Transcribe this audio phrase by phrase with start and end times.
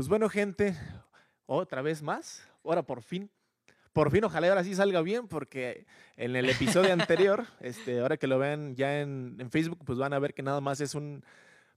[0.00, 0.74] Pues bueno, gente,
[1.44, 2.42] otra vez más.
[2.64, 3.30] Ahora por fin.
[3.92, 5.84] Por fin, ojalá ahora sí salga bien, porque
[6.16, 10.14] en el episodio anterior, este, ahora que lo vean ya en, en Facebook, pues van
[10.14, 11.22] a ver que nada más es un,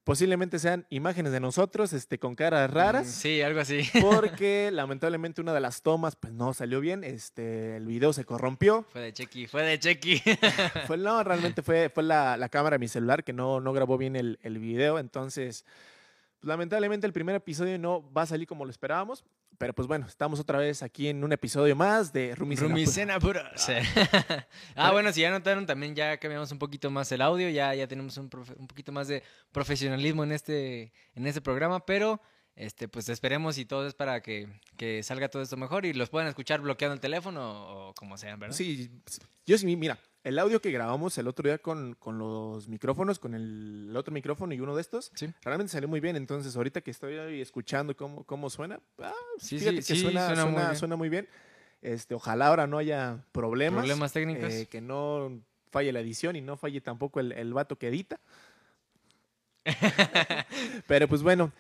[0.05, 3.07] posiblemente sean imágenes de nosotros este, con caras raras.
[3.07, 3.81] Sí, algo así.
[4.01, 8.85] Porque lamentablemente una de las tomas pues no salió bien, este, el video se corrompió.
[8.93, 10.21] Fue de Chequi, fue de Chequi.
[10.87, 13.97] Fue, no, realmente fue, fue la, la cámara de mi celular que no, no grabó
[13.97, 15.65] bien el, el video, entonces
[16.43, 19.23] lamentablemente el primer episodio no va a salir como lo esperábamos,
[19.57, 22.67] pero pues bueno, estamos otra vez aquí en un episodio más de Rumicena.
[22.69, 23.51] Rumicena pura.
[23.55, 23.73] Sí.
[24.75, 27.87] ah, bueno, si ya notaron, también ya cambiamos un poquito más el audio, ya, ya
[27.87, 32.21] tenemos un, profe- un poquito más de profesionalismo en este, en este programa, pero
[32.55, 36.09] este, pues esperemos y todo es para que, que salga todo esto mejor y los
[36.09, 38.55] puedan escuchar bloqueando el teléfono o como sean, ¿verdad?
[38.55, 38.91] Sí,
[39.45, 43.33] yo sí, mira, el audio que grabamos el otro día con, con los micrófonos, con
[43.35, 45.33] el, el otro micrófono y uno de estos, Sí.
[45.43, 46.15] realmente salió muy bien.
[46.15, 50.27] Entonces, ahorita que estoy escuchando cómo, cómo suena, ah, Sí, fíjate sí, que sí, suena,
[50.27, 50.79] suena muy suena- bien.
[50.79, 51.27] suena muy bien.
[51.81, 53.79] Este, ojalá ahora no haya problemas.
[53.81, 54.53] Problemas técnicos.
[54.53, 58.19] eh, que no falle la edición y no falle tampoco el, el vato que edita.
[60.87, 61.51] Pero pues bueno,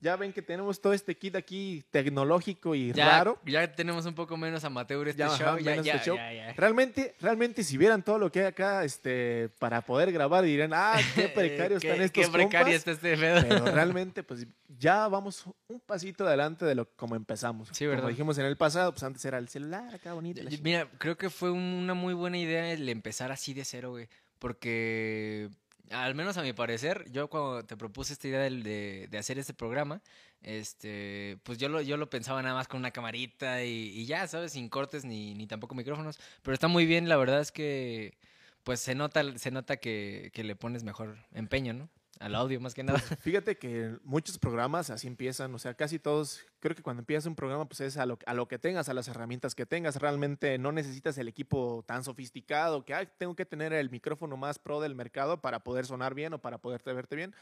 [0.00, 3.38] ya ven que tenemos todo este kit aquí tecnológico y ya, raro.
[3.44, 5.58] ya tenemos un poco menos amateur este Ya, show.
[5.58, 6.16] ya, este show.
[6.56, 10.96] Realmente, realmente, si vieran todo lo que hay acá, este, para poder grabar, dirían, ah,
[11.14, 12.74] qué precario Qué- están estos Qué precario compas".
[12.74, 13.42] está este pedo.
[13.48, 14.46] Pero realmente, pues
[14.78, 17.68] ya vamos un pasito adelante de lo como empezamos.
[17.72, 18.08] Sí, Como ¿verdad?
[18.08, 20.40] dijimos en el pasado, pues antes era el celular, acá bonito.
[20.62, 24.08] Mira, creo que fue una muy buena idea el empezar así de cero, güey.
[24.38, 25.48] Porque,
[25.90, 29.38] al menos a mi parecer, yo cuando te propuse esta idea del- de, de hacer
[29.38, 30.00] este programa,
[30.42, 34.26] este, pues yo lo, yo lo pensaba nada más con una camarita y, y ya,
[34.28, 34.52] ¿sabes?
[34.52, 36.18] Sin cortes ni, ni tampoco micrófonos.
[36.42, 38.16] Pero está muy bien, la verdad es que,
[38.64, 41.88] pues se nota, se nota que, que le pones mejor empeño, ¿no?
[42.20, 42.98] Al audio más que nada.
[43.22, 47.34] Fíjate que muchos programas así empiezan, o sea, casi todos, creo que cuando empiezas un
[47.34, 49.96] programa, pues es a lo, a lo que tengas, a las herramientas que tengas.
[49.96, 54.58] Realmente no necesitas el equipo tan sofisticado que "Ay, tengo que tener el micrófono más
[54.58, 57.34] pro del mercado para poder sonar bien o para poderte verte bien.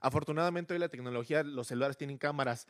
[0.00, 2.66] Afortunadamente hoy la tecnología, los celulares tienen cámaras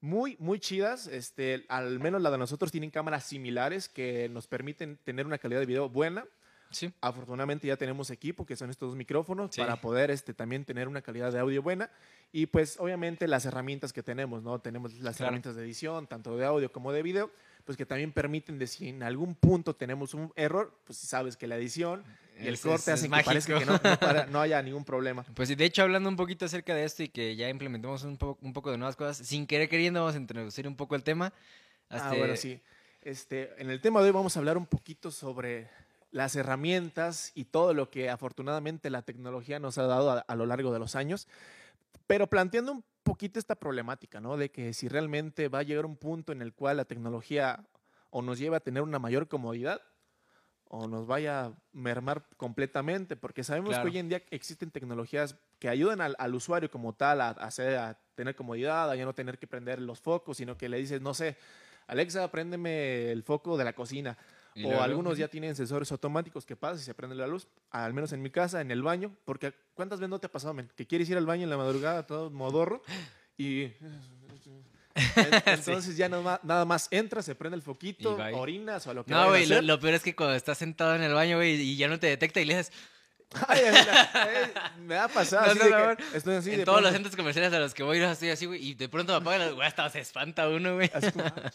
[0.00, 1.08] muy, muy chidas.
[1.08, 5.58] Este, al menos la de nosotros tienen cámaras similares que nos permiten tener una calidad
[5.58, 6.24] de video buena.
[6.70, 6.92] Sí.
[7.00, 9.60] Afortunadamente ya tenemos equipo, que son estos dos micrófonos, Sí.
[9.60, 11.90] para poder este, también tener una calidad de audio buena.
[12.32, 14.60] Y pues obviamente las herramientas que tenemos, ¿no?
[14.60, 15.28] Tenemos las Claro.
[15.30, 17.30] herramientas de edición, tanto de audio como de video,
[17.64, 21.46] pues que también permiten de si en algún punto tenemos un error, pues sabes que
[21.48, 22.04] la edición
[22.40, 25.24] y el Es- corte hacen que parezca que no, no para- no haya ningún problema.
[25.34, 28.38] Pues de hecho, hablando un poquito acerca de esto y que ya implementamos un, po-
[28.42, 31.32] un poco de nuevas cosas, sin querer queriendo vamos a introducir un poco el tema.
[31.90, 32.60] Ah, Este, bueno, sí.
[33.02, 35.68] Este, en el tema de hoy vamos a hablar un poquito sobre
[36.10, 40.46] las herramientas y todo lo que afortunadamente la tecnología nos ha dado a, a lo
[40.46, 41.28] largo de los años,
[42.06, 44.36] pero planteando un poquito esta problemática, ¿no?
[44.36, 47.64] De que si realmente va a llegar un punto en el cual la tecnología
[48.10, 49.80] o nos lleva a tener una mayor comodidad
[50.72, 53.84] o nos vaya a mermar completamente, porque sabemos Claro.
[53.84, 57.76] que hoy en día existen tecnologías que ayudan al, al usuario como tal a, hacer,
[57.76, 61.00] a tener comodidad, a ya no tener que prender los focos, sino que le dices,
[61.00, 61.36] no sé,
[61.88, 64.16] Alexa, préndeme el foco de la cocina.
[64.64, 68.12] O algunos ya tienen sensores automáticos que pasa y se prende la luz, al menos
[68.12, 70.70] en mi casa, en el baño, porque ¿cuántas veces no te ha pasado, men?
[70.76, 72.82] Que quieres ir al baño en la madrugada todo modorro
[73.36, 73.64] y...
[75.16, 79.04] En- Entonces ya nada más, nada más entras, se prende el foquito, orinas o lo
[79.04, 81.54] que No, güey, lo, lo peor es que cuando estás sentado en el baño, güey,
[81.60, 82.72] y ya no te detecta y le dices,
[83.46, 86.58] Ay, eh, me ha pasado No, así no, de no, que bueno, estoy así en
[86.58, 88.88] de todos los centros comerciales a los que voy, yo estoy así, güey, y de
[88.88, 90.88] pronto me apagan las güey, hasta se espanta uno, güey.
[90.88, 91.50] como, ah,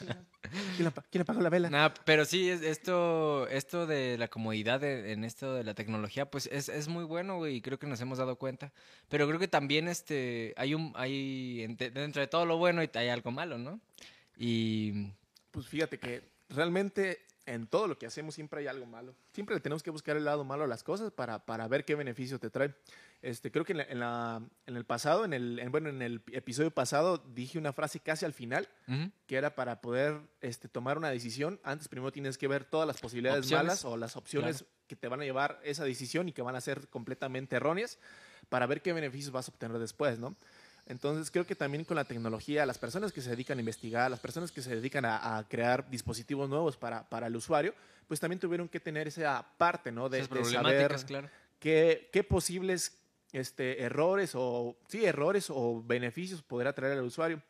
[0.77, 1.69] ¿quién, quién apagó la vela?
[1.69, 6.29] Nah, pero sí, es- esto, esto de la comodidad de- en esto de la tecnología,
[6.31, 8.71] pues es, es muy bueno, güey, y creo que nos hemos dado cuenta.
[9.09, 13.09] Pero creo que también este, hay un, hay, dentro de todo lo bueno y hay
[13.09, 13.81] algo malo, ¿no?
[14.37, 15.11] Y
[15.51, 19.15] Pues fíjate que realmente en todo lo que hacemos siempre hay algo malo.
[19.33, 21.95] Siempre le tenemos que buscar el lado malo a las cosas para, para ver qué
[21.95, 22.73] beneficio te trae.
[23.21, 26.01] Este, creo que en, la- en la- en el pasado, en el, en- bueno, en
[26.01, 28.67] el episodio pasado dije una frase casi al final,
[29.27, 32.99] que era para poder este, tomar una decisión, antes primero tienes que ver todas las
[32.99, 33.65] posibilidades Opciones.
[33.65, 36.61] malas o las opciones que te van a llevar esa decisión y que van a
[36.61, 37.97] ser completamente erróneas
[38.49, 40.35] para ver qué beneficios vas a obtener después, ¿no?
[40.87, 44.19] Entonces creo que también con la tecnología, las personas que se dedican a investigar, las
[44.19, 47.73] personas que se dedican a, a crear dispositivos nuevos para, para el usuario,
[48.07, 50.09] pues también tuvieron que tener esa parte, ¿no?
[50.09, 51.29] De, de saber claro.
[51.59, 52.99] qué, qué posibles
[53.31, 57.41] este, errores o sí errores o beneficios podrá traer al usuario.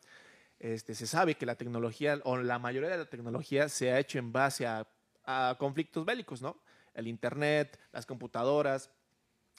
[0.58, 4.18] Este, se sabe que la tecnología o la mayoría de la tecnología se ha hecho
[4.18, 4.88] en base a,
[5.24, 6.56] a conflictos bélicos, ¿no?
[6.94, 8.90] El internet, las computadoras,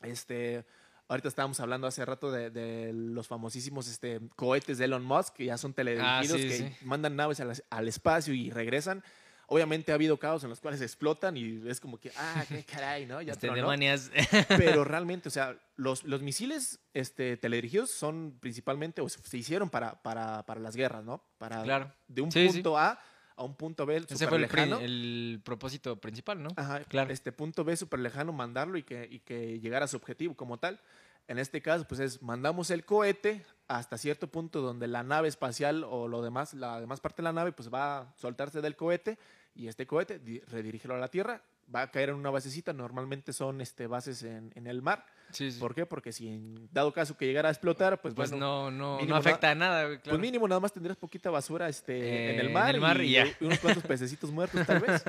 [0.02, 0.66] este,
[1.10, 5.46] Ahorita estábamos hablando hace rato de, de los famosísimos este, cohetes de Elon Musk, que
[5.46, 6.76] ya son teledirigidos, Ah, sí, que sí.
[6.86, 9.04] mandan naves al, al espacio y regresan.
[9.50, 13.06] Obviamente ha habido casos en los cuales explotan y es como que, ah, qué caray,
[13.06, 13.22] ¿no?
[13.22, 13.48] Ya Este.
[14.58, 20.02] Pero realmente, o sea, los, los misiles este, teledirigidos son principalmente, o se hicieron para,
[20.04, 21.24] para, para las guerras, ¿no?
[21.38, 21.94] Para Claro.
[22.10, 22.56] de un Sí, sí.
[22.56, 23.00] punto A
[23.38, 24.80] a un punto B Ese fue el, lejano.
[24.80, 26.50] el propósito principal, ¿no?
[26.56, 27.12] Ajá, Claro.
[27.14, 30.58] Este punto B súper lejano, mandarlo y que, y que llegara a su objetivo como
[30.58, 30.80] tal.
[31.28, 35.84] En este caso, pues es, mandamos el cohete hasta cierto punto donde la nave espacial
[35.84, 39.18] o lo demás, la demás parte de la nave, pues va a soltarse del cohete
[39.54, 41.42] y este cohete, di- redirigirlo a la Tierra,
[41.74, 45.06] va a caer en una basecita, normalmente son este, bases en, en el mar.
[45.32, 45.60] Sí, sí.
[45.60, 45.86] ¿Por qué?
[45.86, 49.16] Porque si en dado caso que llegara a explotar, pues, Pues, bueno, no, no, no
[49.16, 50.18] afecta a nada, güey, claro.
[50.18, 53.02] pues mínimo nada más tendrías poquita basura este, Eh, en el en mar, el mar
[53.02, 53.26] y ya.
[53.42, 55.04] unos cuantos pececitos muertos tal vez.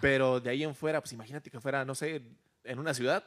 [0.00, 2.22] Pero de ahí en fuera, pues imagínate que fuera, no sé,
[2.64, 3.24] en una ciudad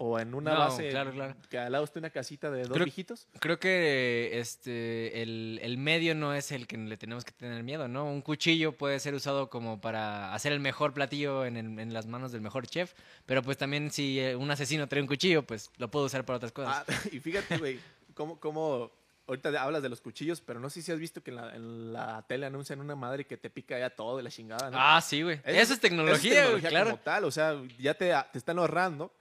[0.00, 1.34] o en una No, base claro, claro.
[1.50, 3.26] que al lado esté una casita de dos Creo- viejitos.
[3.40, 7.88] Creo que este el, el medio no es el que le tenemos que tener miedo,
[7.88, 8.04] ¿no?
[8.04, 12.06] Un cuchillo puede ser usado como para hacer el mejor platillo en, el- en las
[12.06, 12.94] manos del mejor chef,
[13.26, 16.36] pero pues también si eh, un asesino trae un cuchillo, pues lo puedo usar para
[16.36, 16.84] otras cosas.
[16.88, 17.80] Ah, y fíjate, güey,
[18.14, 18.90] cómo, cómo
[19.26, 21.92] ahorita hablas de los cuchillos, pero no sé si has visto que en la, en
[21.92, 24.78] la tele anuncian una madre que te pica ya todo de la chingada, ¿no?
[24.80, 25.40] Ah, sí, güey.
[25.44, 26.90] Eso es tecnología, güey, claro.
[26.92, 29.12] como tal, o sea, ya te, te están ahorrando.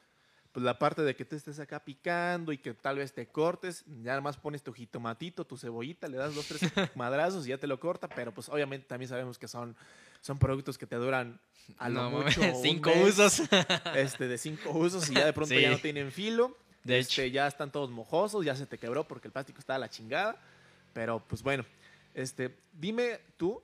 [0.57, 3.85] Pues la parte de que te estés acá picando y que tal vez te cortes,
[3.85, 6.61] ya nada más pones tu jitomatito, tu cebollita, le das dos, tres
[6.95, 9.75] madrazos y ya te lo corta, pero pues obviamente también sabemos que son,
[10.19, 11.39] son productos que te duran
[11.77, 13.47] a lo No, mucho cinco mes, usos.
[13.93, 16.57] este, de cinco usos y ya de pronto ya no tienen filo.
[16.83, 19.77] De este, ya están todos mojosos, ya se te quebró porque el plástico está a
[19.77, 20.41] la chingada.
[20.91, 21.65] Pero pues bueno,
[22.15, 23.61] este, dime tú,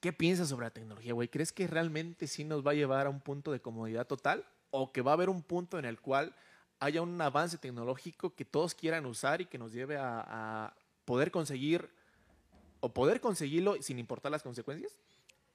[0.00, 1.28] ¿qué piensas sobre la tecnología, güey?
[1.28, 4.44] ¿Crees que realmente sí nos va a llevar a un punto de comodidad total?
[4.70, 6.34] ¿O que va a haber un punto en el cual
[6.80, 10.74] haya un avance tecnológico que todos quieran usar y que nos lleve a,
[11.04, 11.88] poder conseguir
[12.80, 14.98] o poder conseguirlo sin importar las consecuencias?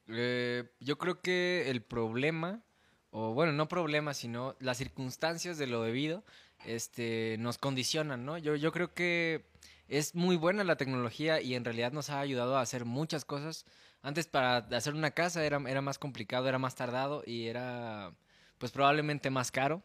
[0.08, 2.62] Eh, yo creo que el problema,
[3.10, 6.24] o bueno, no problema, sino las circunstancias de lo debido,
[6.64, 8.38] este, nos condicionan, ¿no?
[8.38, 9.44] Yo, yo creo que
[9.88, 13.66] es muy buena la tecnología y en realidad nos ha ayudado a hacer muchas cosas.
[14.00, 18.14] Antes para hacer una casa era, era más complicado, era más tardado y era
[18.62, 19.82] pues probablemente más caro.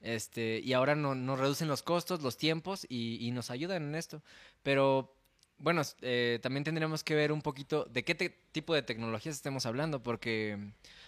[0.00, 3.94] Este, y ahora no- nos reducen los costos, los tiempos y, y nos ayudan en
[3.94, 4.22] esto.
[4.62, 5.14] Pero
[5.58, 10.02] bueno, eh, también tendremos que ver un poquito de qué tipo de tecnologías estemos hablando,
[10.02, 10.56] porque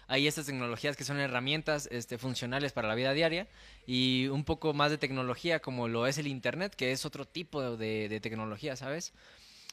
[0.07, 3.49] hay estas tecnologías que son herramientas este, funcionales para la vida diaria
[3.87, 7.75] y un poco más de tecnología como lo es el Internet, que es otro tipo
[7.79, 9.15] de, de tecnología, ¿sabes?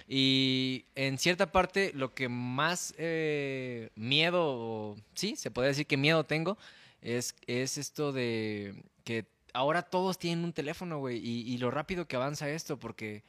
[0.07, 6.23] Y en cierta parte lo que más eh, miedo, sí, se puede decir que miedo
[6.25, 6.57] tengo,
[7.05, 12.07] es, es esto de que ahora todos tienen un teléfono, güey, y, y lo rápido
[12.07, 13.23] que avanza esto, porque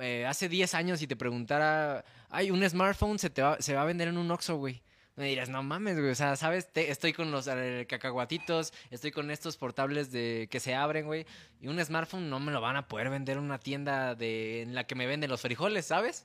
[0.00, 3.82] eh, hace 10 años si te preguntara, hay un smartphone se, te va, se va
[3.82, 4.82] a vender en un Oxxo, güey.
[5.14, 6.10] Me dirás, no mames, güey.
[6.10, 6.72] O sea, ¿sabes?
[6.72, 11.26] Te- estoy con los eh, cacahuatitos, estoy con estos portables de que se abren, güey.
[11.60, 14.74] Y un smartphone no me lo van a poder vender en una tienda de, en
[14.74, 16.24] la que me venden los frijoles, ¿sabes?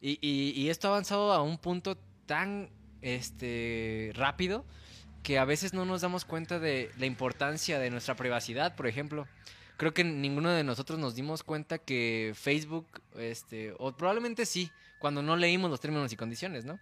[0.00, 2.70] Y, y- y esto ha avanzado a un punto tan
[3.02, 4.64] este, rápido
[5.24, 9.26] que a veces no nos damos cuenta de la importancia de nuestra privacidad, por ejemplo.
[9.76, 12.86] Creo que ninguno de nosotros nos dimos cuenta que Facebook,
[13.16, 16.78] este, o probablemente sí, cuando no leímos los términos y condiciones, ¿no?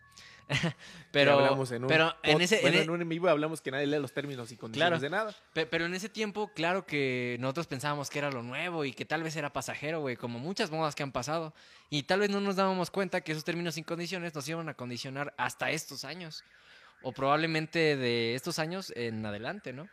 [1.12, 3.62] pero, hablamos en un pero en ese, en bueno, e- en un en vivo hablamos
[3.62, 5.00] que nadie lee los términos y condiciones Claro.
[5.00, 5.34] de nada.
[5.54, 9.04] Pe- Pero en ese tiempo, claro que nosotros pensábamos que era lo nuevo y que
[9.06, 11.54] tal vez era pasajero, güey, como muchas modas que han pasado.
[11.88, 14.74] Y tal vez no nos dábamos cuenta que esos términos y condiciones nos iban a
[14.74, 16.44] condicionar hasta estos años.
[17.02, 19.88] O probablemente de estos años en adelante, ¿no?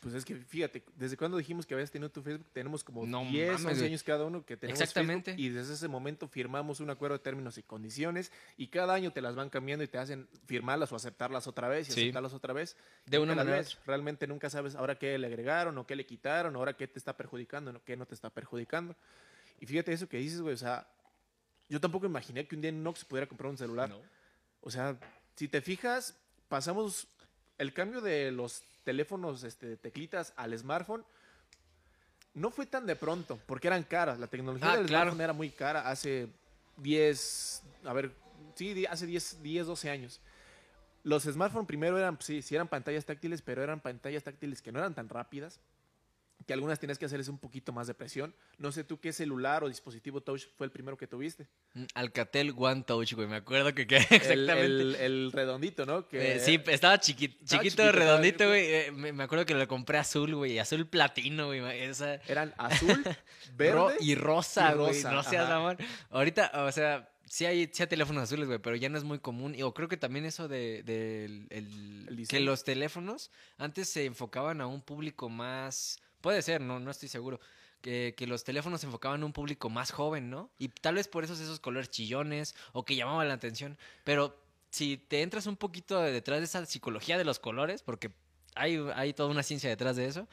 [0.00, 3.24] Pues es que fíjate, desde cuando dijimos que habías tenido tu Facebook, tenemos como No
[3.24, 3.86] 10, mames, 11 güey.
[3.88, 5.32] años cada uno que tenemos Exactamente.
[5.32, 9.10] Facebook, y desde ese momento firmamos un acuerdo de términos y condiciones y cada año
[9.12, 12.00] te las van cambiando y te hacen firmarlas o aceptarlas otra vez y Sí.
[12.02, 12.76] aceptarlas otra vez.
[13.06, 13.78] De una manera lees.
[13.84, 17.16] Realmente nunca sabes ahora qué le agregaron o qué le quitaron, ahora qué te está
[17.16, 18.94] perjudicando o qué no te está perjudicando.
[19.58, 20.86] Y fíjate eso que dices, güey, o sea,
[21.68, 23.92] yo tampoco imaginé que un día en Nox pudiera comprar un celular.
[24.60, 24.96] O sea,
[25.34, 26.16] si te fijas,
[26.48, 27.06] pasamos
[27.58, 31.04] el cambio de los teléfonos este, de teclitas al smartphone.
[32.34, 34.18] No fue tan de pronto, porque eran caras.
[34.18, 35.04] La tecnología Ah, del claro.
[35.10, 36.28] smartphone era muy cara hace
[36.76, 38.12] 10, a ver,
[38.54, 40.20] sí, hace 10, 10 12 años.
[41.02, 44.80] Los smartphones primero eran, sí, sí eran pantallas táctiles, pero eran pantallas táctiles que no
[44.80, 45.60] eran tan rápidas,
[46.46, 48.34] que algunas tienes que hacerles un poquito más de presión.
[48.58, 51.48] No sé tú qué celular o dispositivo touch fue el primero que tuviste.
[51.74, 53.26] Mm, Alcatel One Touch, güey.
[53.26, 54.64] Me acuerdo que, que exactamente.
[54.64, 56.06] El, el redondito, ¿no?
[56.08, 58.64] Que, Eh, sí, estaba chiqui- Estaba chiquito, chiquito, redondito, güey.
[58.74, 60.58] Eh, me, me acuerdo que lo compré azul, güey.
[60.60, 61.60] Azul platino, güey.
[61.82, 62.14] Esa...
[62.28, 63.02] Eran azul,
[63.56, 64.92] verde Ro- y rosa, y güey.
[64.92, 65.76] rosa, No seas mamón.
[66.10, 69.18] Ahorita, o sea, sí hay, sí hay teléfonos azules, güey, pero ya no es muy
[69.18, 69.54] común.
[69.56, 74.60] Y o creo que también eso de, el- El que los teléfonos antes se enfocaban
[74.60, 75.98] a un público más.
[76.26, 77.38] Puede ser, no, no estoy seguro.
[77.80, 80.50] Que, que los teléfonos se enfocaban a un público más joven, ¿no?
[80.58, 83.78] Y tal vez por eso esos colores chillones o que llamaban la atención.
[84.02, 84.36] Pero
[84.68, 88.10] si te entras un poquito detrás de esa psicología de los colores, porque
[88.56, 90.26] hay, hay toda una ciencia detrás de eso.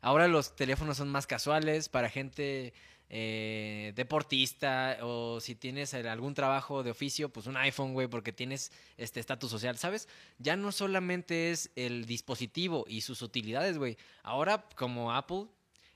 [0.00, 2.72] Ahora los teléfonos son más casuales para gente
[3.14, 8.32] eh, deportista o si tienes el- algún trabajo de oficio, pues un iPhone, güey, porque
[8.32, 10.08] tienes este estatus social, ¿sabes?
[10.38, 13.98] Ya no solamente es el dispositivo y sus utilidades, güey.
[14.22, 15.44] Ahora, como Apple,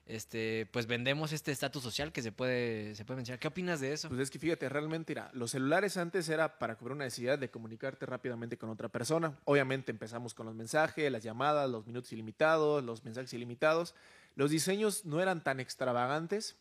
[0.05, 3.41] este, pues vendemos este estatus social que se puede, se puede mencionar.
[3.41, 4.09] ¿Qué opinas de eso?
[4.09, 7.51] Pues es que fíjate, realmente, mira, los celulares antes era para cubrir una necesidad de
[7.51, 9.37] comunicarte rápidamente con otra persona.
[9.47, 13.95] Obviamente empezamos con los mensajes, las llamadas, los minutos ilimitados, los mensajes ilimitados.
[14.35, 16.57] Los diseños no eran tan extravagantes.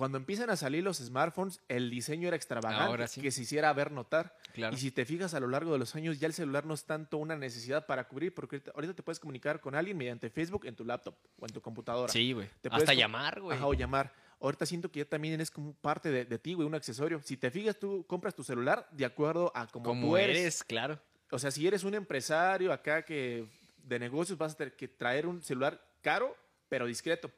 [0.00, 3.20] Cuando empiezan a salir los smartphones, el diseño era extravagante, sí.
[3.20, 4.34] que se hiciera ver notar.
[4.54, 4.74] Claro.
[4.74, 6.84] Y si te fijas a lo largo de los años, ya el celular no es
[6.84, 10.74] tanto una necesidad para cubrir, porque ahorita, te puedes comunicar con alguien mediante Facebook en
[10.74, 12.10] tu laptop o en tu computadora.
[12.10, 12.48] Sí, güey.
[12.70, 13.58] Hasta llamar, güey.
[13.58, 14.10] Ajá, o llamar.
[14.40, 17.20] Ahorita siento que ya también es como parte de, de ti, güey, un accesorio.
[17.22, 20.38] Si te fijas, tú compras tu celular de acuerdo a cómo Como tú eres.
[20.38, 20.64] eres.
[20.64, 20.98] claro.
[21.30, 23.46] O sea, si eres un empresario acá que
[23.84, 26.34] de negocios vas a tener que traer un celular caro,
[26.70, 27.30] pero discreto.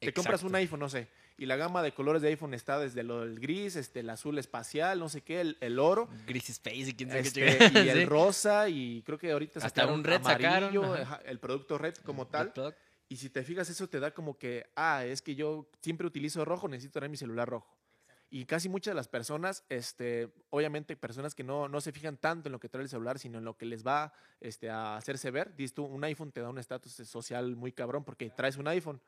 [0.00, 1.08] Te compras un iPhone, no sé,
[1.38, 4.38] y la gama de colores de iPhone está desde lo del gris, este, el azul
[4.38, 7.88] espacial, no sé qué, el, el oro, Gris Space y quién sabe este, qué y
[7.88, 8.04] el Sí.
[8.06, 11.94] rosa, y creo que ahorita Hasta sacaron un red sacaron, amarillo, ajá, el producto red
[12.04, 12.52] como tal.
[13.08, 16.44] Y si te fijas, eso te da como que, ah, es que yo siempre utilizo
[16.44, 17.76] rojo, necesito tener mi celular rojo.
[18.28, 22.48] Y casi muchas de las personas, este, obviamente personas que no, no se fijan tanto
[22.48, 25.30] en lo que trae el celular, sino en lo que les va este, a hacerse
[25.30, 25.54] ver.
[25.54, 29.00] Dices tú, un iPhone te da un estatus social muy cabrón porque traes un iPhone,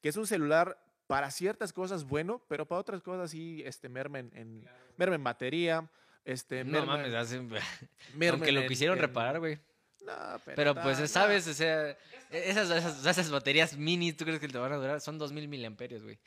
[0.00, 0.78] que es un celular
[1.12, 4.64] para ciertas cosas bueno, pero para otras cosas sí este, merma en, en-
[4.96, 5.86] merma en batería.
[6.24, 7.58] Este, No merma- mames, hace- merma
[8.32, 9.58] aunque lo quisieron en- reparar, güey.
[10.06, 11.06] No, pero, Pero ta- pues, no.
[11.06, 11.46] ¿sabes?
[11.48, 11.96] O sea, e-,
[12.30, 15.02] esas, esas, esas baterías mini, ¿tú crees que te van a durar?
[15.02, 16.18] Son 2000 miliamperios, güey.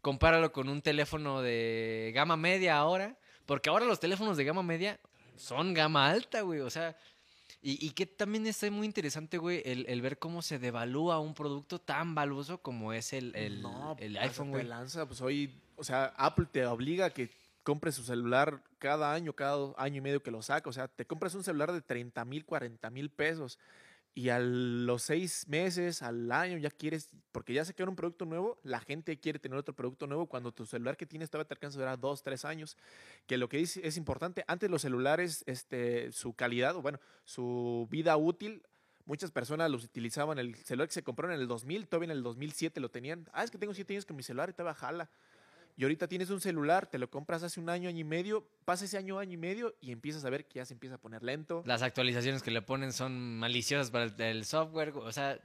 [0.00, 4.98] Compáralo con un teléfono de gama media ahora, porque ahora los teléfonos de gama media
[5.36, 6.60] son gama alta, güey.
[6.60, 6.96] O sea,
[7.62, 11.32] y, y que también está muy interesante, güey, el, el ver cómo se devalúa un
[11.34, 14.64] producto tan valuoso como es el, el, No, el pásate iPhone, güey.
[14.64, 17.30] lanza, pues hoy, o sea, Apple te obliga a que
[17.62, 20.68] compres su celular cada año, cada año y medio que lo saca.
[20.68, 23.58] O sea, te compras un celular de 30 mil, 40 mil pesos
[24.14, 28.58] y a los seis meses, al año ya quieres, porque ya sacaron un producto nuevo,
[28.62, 31.78] la gente quiere tener otro producto nuevo cuando tu celular que tienes todavía te alcanza
[31.78, 32.76] a durar dos, tres años.
[33.26, 37.88] Que lo que es, es importante, antes los celulares, este, su calidad, o bueno, su
[37.90, 38.62] vida útil
[39.04, 42.22] Muchas personas los utilizaban, el celular que se compraron en el 2000, todavía en el
[42.22, 43.28] 2007 lo tenían.
[43.32, 45.10] Ah, es que tengo siete años con mi celular y todavía jala.
[45.76, 48.84] Y ahorita tienes un celular, te lo compras hace un año, año y medio, pasa
[48.84, 51.22] ese año, año y medio y empiezas a ver que ya se empieza a poner
[51.22, 51.62] lento.
[51.66, 55.38] Las actualizaciones que le ponen son maliciosas para el, el software, o sea,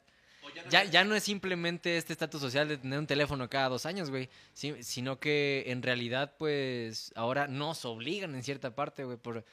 [0.70, 4.10] ya, ya no es simplemente este estatus social de tener un teléfono cada dos años,
[4.10, 9.46] güey, sino que en realidad, pues, ahora nos obligan en cierta parte, güey, por,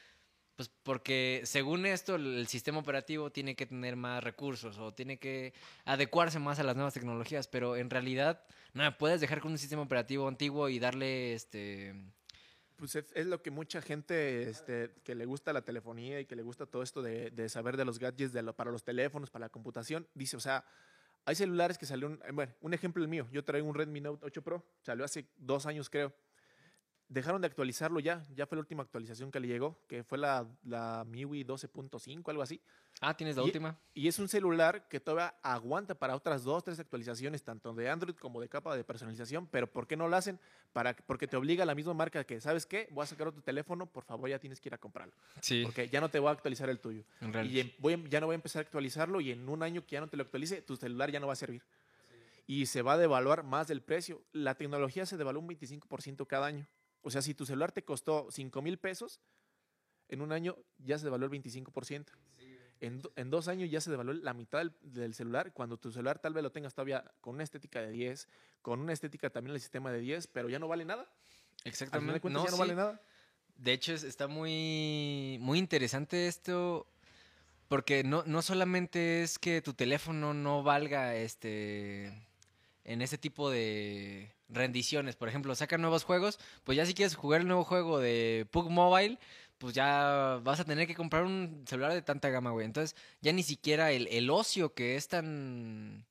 [0.56, 5.52] pues porque según esto el, sistema operativo tiene que tener más recursos o tiene que
[5.84, 9.82] adecuarse más a las nuevas tecnologías, pero en realidad no puedes dejar con un sistema
[9.82, 11.94] operativo antiguo y darle, este,
[12.76, 16.42] Pues es, lo que mucha gente este, que le gusta la telefonía y que le
[16.42, 19.50] gusta todo esto de, saber de los gadgets de lo- para los teléfonos, para la
[19.50, 20.64] computación, dice, o sea,
[21.25, 24.25] hay celulares que salieron, eh, bueno, un ejemplo el mío, yo traigo un Redmi Note
[24.25, 26.14] 8 Pro, salió hace dos años creo.
[27.08, 30.46] Dejaron de actualizarlo ya, ya fue la última actualización que le llegó, que fue la,
[30.64, 32.61] la MIUI 12.5, algo así.
[33.00, 33.78] ah, tienes la Y- última.
[33.92, 38.14] Y es un celular que todavía aguanta para otras dos, tres actualizaciones, tanto de Android
[38.16, 39.46] como de capa de personalización.
[39.49, 40.40] Pero ¿por qué no lo hacen?
[40.73, 42.88] Para, porque te obliga la misma marca que, ¿sabes qué?
[42.90, 45.12] Voy a sacar otro teléfono, por favor ya tienes que ir a comprarlo.
[45.40, 47.04] Sí, Porque ya no te voy a actualizar el tuyo.
[47.20, 47.66] en Y realidad.
[47.66, 49.92] em- voy a- ya no voy a empezar a actualizarlo y en un año que
[49.92, 51.62] ya no te lo actualice, tu celular ya no va a servir.
[52.46, 54.23] Y se va a devaluar más del precio.
[54.32, 56.66] La tecnología se devalúa un 25% cada año.
[57.06, 59.20] O sea, si tu celular te costó 5 mil pesos,
[60.08, 62.06] en un año ya se devaluó el 25%.
[62.80, 65.92] En, do- en dos años ya se devaluó la mitad del, del celular, cuando tu
[65.92, 68.28] celular tal vez lo tengas todavía con una estética de 10,
[68.62, 71.02] con una estética también del sistema de 10, pero ya no vale nada.
[71.02, 72.20] Al final de Exactamente.
[72.20, 72.61] cuentas No, ya no sí.
[72.61, 73.00] vale nada.
[73.56, 76.87] De hecho, es- está muy, muy interesante esto.
[77.68, 82.12] Porque no, no solamente es que tu teléfono no valga este
[82.84, 85.17] en ese tipo de rendiciones.
[85.17, 88.71] Por ejemplo, sacan nuevos juegos, pues ya si quieres jugar el nuevo juego de Pug
[88.71, 89.19] Mobile,
[89.59, 92.67] pues ya vas a tener que comprar un celular de tanta gama, güey.
[92.67, 96.05] Entonces, ya ni siquiera el, el ocio que es tan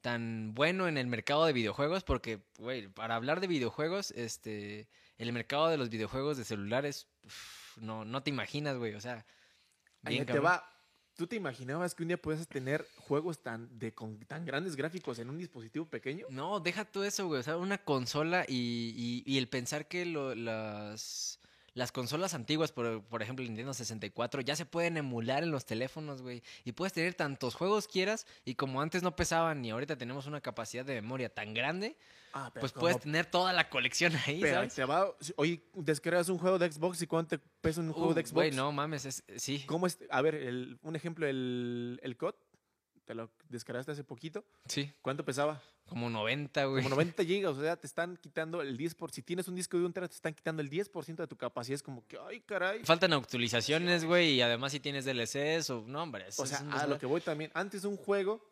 [0.00, 5.32] tan bueno en el mercado de videojuegos, porque, güey, para hablar de videojuegos, este, el
[5.32, 9.24] mercado de los videojuegos de celulares, uf, no, no te imaginas, güey, o sea,
[10.04, 10.70] Ahí te va.
[11.16, 15.18] ¿Tú te imaginabas que un día puedes tener juegos tan, de, con tan grandes gráficos
[15.20, 16.26] en un dispositivo pequeño?
[16.28, 17.38] No, deja tú eso, güey.
[17.40, 21.38] O sea, una consola y, y- y el pensar que lo- las,
[21.74, 25.66] las consolas antiguas, por, por ejemplo, el Nintendo 64, ya se pueden emular en los
[25.66, 26.42] teléfonos, güey.
[26.64, 30.40] Y puedes tener tantos juegos quieras y como antes no pesaban y ahorita tenemos una
[30.40, 31.96] capacidad de memoria tan grande,
[32.36, 34.74] Ah, pues como- puedes tener toda la colección ahí, Pero ¿sabes?
[34.74, 35.08] te va.
[35.36, 38.32] Oye, descargas un juego de Xbox y cuánto te pesa un juego Uh, de Xbox.
[38.32, 39.98] Güey, no mames, es, sí, ¿Cómo es?
[40.10, 42.34] A ver, el- un ejemplo, el, el COD.
[43.04, 44.44] Te lo descargaste hace poquito.
[44.66, 44.90] sí.
[45.02, 45.60] ¿Cuánto pesaba?
[45.86, 46.82] Como 90, güey.
[46.82, 47.56] Como 90 gigas.
[47.56, 48.94] O sea, te están quitando el 10%.
[48.96, 51.36] Por, si tienes un disco de un tera, te están quitando el 10% de tu
[51.36, 51.74] capacidad.
[51.74, 52.82] Es como que, ay, caray.
[52.84, 55.84] Faltan actualizaciones, güey, y además si tienes DLCs o...
[55.86, 57.50] No, hombre, O sea, a lo que voy también.
[57.52, 58.42] Antes un juego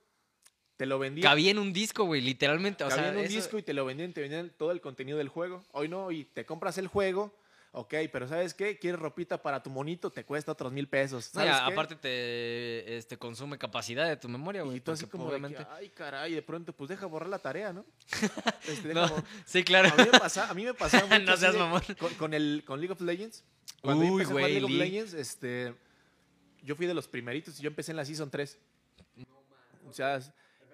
[0.77, 1.23] te lo vendían.
[1.23, 2.85] Cabía en un disco, güey, literalmente.
[2.85, 4.83] O cabía sea, en un eso- disco y te lo vendían, te vendían todo el
[4.83, 5.63] contenido del juego.
[5.73, 7.35] Hoy no, y te compras el juego,
[7.73, 8.79] ok, pero ¿sabes qué?
[8.79, 11.35] Quieres ropita para tu monito, te cuesta otros mil pesos.
[11.35, 11.73] No, ¿Sabes a- qué?
[11.73, 14.77] aparte te este, consume capacidad de tu memoria, güey.
[14.77, 15.73] y tú así como pues, de que, obviamente...
[15.75, 17.85] ay, caray, de pronto, pues deja borrar la tarea, ¿no?
[18.69, 19.07] Este, No,
[19.45, 19.89] sí, claro.
[19.89, 21.83] A mí me pasa, a mí me pasaba mucho No seas mamón.
[21.99, 23.45] Con, con el, con League of Legends.
[23.81, 24.71] Cuando yo Uy, a güey, League of.
[24.71, 25.75] Legends, este,
[26.63, 28.59] yo fui de los primeritos y yo empecé en la Season 3.
[29.89, 30.21] O sea,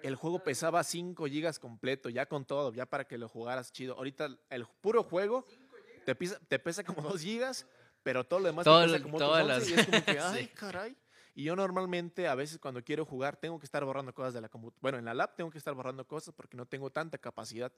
[0.03, 3.95] el juego pesaba 5 gigas completo, ya con todo, ya para que lo jugaras chido.
[3.95, 5.45] Ahorita el puro juego
[6.09, 7.67] te pesa, te pesa como 2 gigas,
[8.01, 10.05] pero todo lo demás Todo te pesa como todas otros 11 las- y es como
[10.05, 10.37] que, Sí.
[10.39, 10.97] ay, caray.
[11.35, 14.49] Y yo normalmente, a veces cuando quiero jugar, tengo que estar borrando cosas de la
[14.49, 14.81] computadora.
[14.81, 17.71] Bueno, en la lab tengo que estar borrando cosas porque no tengo tanta capacidad.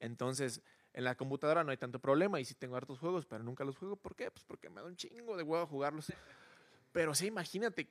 [0.00, 0.60] Entonces,
[0.92, 3.76] en la computadora no hay tanto problema y sí tengo hartos juegos, pero nunca los
[3.78, 3.96] juego.
[3.96, 4.30] ¿Por qué?
[4.30, 6.12] Pues porque me da un chingo de huevo jugarlos.
[6.92, 7.88] Pero sí, imagínate.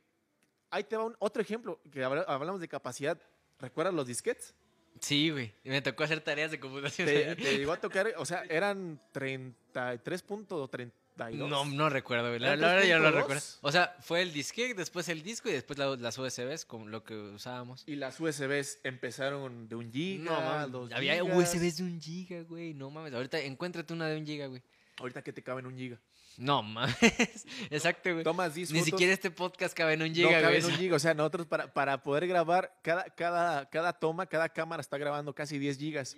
[0.69, 3.17] Ahí te va un, otro ejemplo, que habla- hablamos de capacidad.
[3.57, 4.53] ¿Recuerdas los disquetes?
[5.01, 5.53] Sí, güey.
[5.63, 7.07] Me tocó hacer tareas de computación.
[7.07, 10.91] Te, te llegó a tocar, o sea, eran 33.32.
[11.33, 12.39] No, no recuerdo, güey.
[12.39, 13.13] La, ¿Eran la verdad yo no 3.2?
[13.13, 13.41] recuerdo.
[13.61, 17.03] O sea, fue el disque, después el disco y después la- las USBs, como lo
[17.03, 17.83] que usábamos.
[17.87, 21.37] Y las USBs empezaron de un giga, No mames, dos había gigas.
[21.55, 22.73] USBs de un giga, güey.
[22.73, 23.13] No mames.
[23.13, 24.61] Ahorita encuéntrate una de un giga, güey.
[24.97, 25.99] Ahorita que te cabe en un giga.
[26.37, 26.95] No mames.
[27.69, 28.23] Exacto, güey.
[28.23, 30.59] Tomas 10 Ni fotos, siquiera este podcast cabe en un no giga, cabe güey.
[30.59, 30.95] en un giga.
[30.95, 35.33] O sea, nosotros para, para poder grabar, cada, cada, cada toma, cada cámara está grabando
[35.33, 36.15] casi 10 gigas.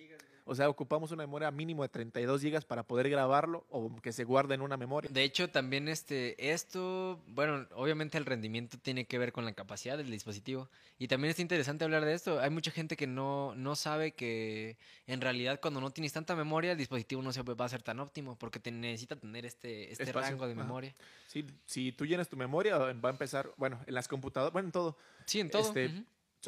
[0.47, 4.23] O sea, ocupamos una memoria mínimo de 32 gigas para poder grabarlo o que se
[4.23, 5.09] guarde en una memoria.
[5.13, 9.97] De hecho, también este, esto, bueno, obviamente el rendimiento tiene que ver con la capacidad
[9.97, 10.69] del dispositivo.
[10.97, 12.39] Y también es interesante hablar de esto.
[12.39, 16.71] Hay mucha gente que no, no sabe que en realidad cuando no tienes tanta memoria,
[16.71, 20.03] el dispositivo no se va a ser tan óptimo porque te necesita tener este, este
[20.03, 20.63] Espacio, rango de ajá.
[20.63, 20.95] memoria.
[21.27, 24.71] Sí, si tú llenas tu memoria, va a empezar, bueno, en las computadoras, bueno, en
[24.71, 24.97] todo.
[25.25, 25.63] Sí, en todo.
[25.63, 25.91] Este,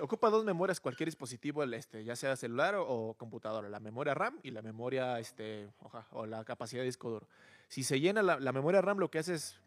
[0.01, 4.13] ocupa dos memorias cualquier dispositivo, el, este, ya sea celular o, o computadora, la memoria
[4.13, 7.27] RAM y la memoria este, oja, o la capacidad de disco duro.
[7.67, 9.59] Si se llena la, la memoria RAM, lo que hace es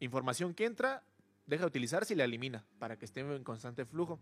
[0.00, 1.02] información que entra,
[1.46, 4.18] deja de utilizarse y la elimina para que esté en constante flujo.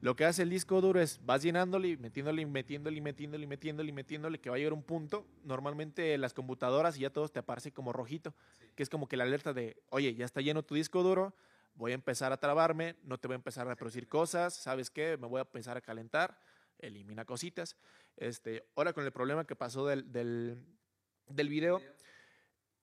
[0.00, 3.44] Lo que hace el disco duro es vas llenándole, y metiéndole, y metiéndole, y metiéndole,
[3.44, 5.24] y metiéndole, y metiéndole, que va a llegar un punto.
[5.44, 8.34] Normalmente las computadoras y ya todos te aparece como rojito,
[8.74, 11.34] que es como que la alerta de, oye, ya está lleno tu disco duro,
[11.74, 15.16] voy a empezar a trabarme, no te voy a empezar a reproducir cosas, ¿sabes qué?
[15.18, 16.38] Me voy a empezar a calentar,
[16.78, 17.76] elimina cositas.
[18.16, 20.62] Este, ahora con el problema que pasó del, del,
[21.28, 21.80] del video,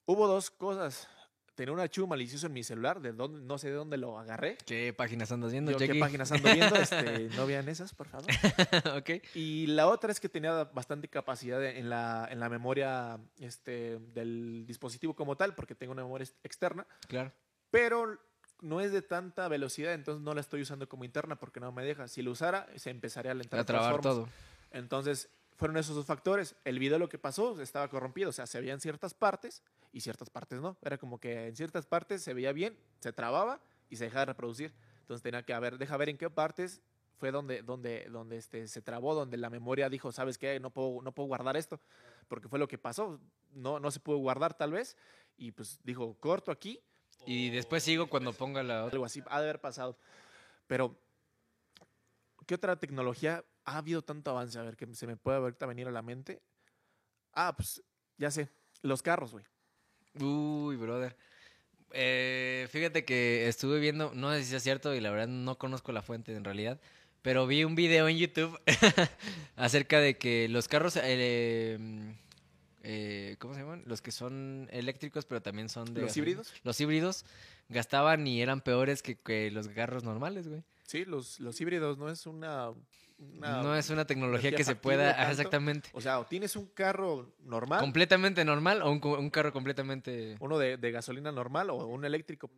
[0.05, 1.07] hubo dos cosas.
[1.55, 4.57] Tenía un archivo malicioso en mi celular, de dónde, no sé de dónde lo agarré.
[4.65, 6.73] ¿Qué páginas andas viendo, Yo, ¿Qué páginas ando viendo?
[6.77, 8.27] Este, no vean esas, por favor.
[8.97, 9.09] ok.
[9.35, 14.63] Y la otra es que tenía bastante capacidad en la, en la memoria este, del
[14.65, 17.33] dispositivo como tal, porque tengo una memoria ex- externa, Claro.
[17.69, 18.17] pero
[18.61, 21.83] no es de tanta velocidad, entonces no la estoy usando como interna porque no me
[21.83, 22.07] deja.
[22.07, 23.59] Si lo usara, se empezaría a alentar.
[23.59, 24.27] A trabar todo.
[24.71, 26.55] Entonces, fueron esos dos factores.
[26.63, 30.29] El video lo que pasó estaba corrompido, o sea, se veían ciertas partes y ciertas
[30.29, 30.77] partes no.
[30.81, 34.25] Era como que en ciertas partes se veía bien, se trababa y se dejaba de
[34.27, 34.73] reproducir.
[35.01, 36.81] Entonces tenía que ver, deja ver en qué partes
[37.17, 40.59] fue donde, donde, donde este, se trabó, donde la memoria dijo, ¿sabes qué?
[40.59, 41.81] No puedo, no puedo guardar esto,
[42.29, 43.19] porque fue lo que pasó.
[43.51, 44.95] No, no se pudo guardar tal vez
[45.35, 46.79] y pues dijo, corto aquí,
[47.25, 48.95] Y después sigo cuando ponga la otra.
[48.95, 49.97] algo así, ha de haber pasado.
[50.67, 50.95] Pero,
[52.45, 54.57] ¿qué otra tecnología ha habido tanto avance?
[54.57, 56.41] A ver, que se me puede ahorita venir a la mente.
[57.33, 57.83] Ah, pues,
[58.17, 58.49] ya sé,
[58.81, 59.45] los carros, güey.
[60.19, 61.15] Uy, brother.
[61.91, 65.91] Eh, fíjate que estuve viendo, no sé si es cierto y la verdad no conozco
[65.91, 66.79] la fuente en realidad,
[67.21, 68.59] Pero vi un video en YouTube
[69.55, 71.77] acerca de que los carros, eh,
[72.83, 73.83] eh, ¿cómo se llaman?
[73.85, 76.01] Los que son eléctricos, pero también son de...
[76.01, 76.29] ¿Los gasolina.
[76.31, 76.53] híbridos?
[76.63, 77.25] Los híbridos
[77.67, 80.63] gastaban y eran peores que, que los carros normales, güey.
[80.87, 82.69] Sí, los, los híbridos no es una...
[83.19, 85.15] una- no es una tecnología que se pueda...
[85.15, 85.31] tanto.
[85.31, 85.89] exactamente.
[85.93, 90.37] O sea, o tienes un carro normal, Completamente normal o un, un carro completamente...
[90.39, 92.49] uno de, de gasolina normal o un eléctrico.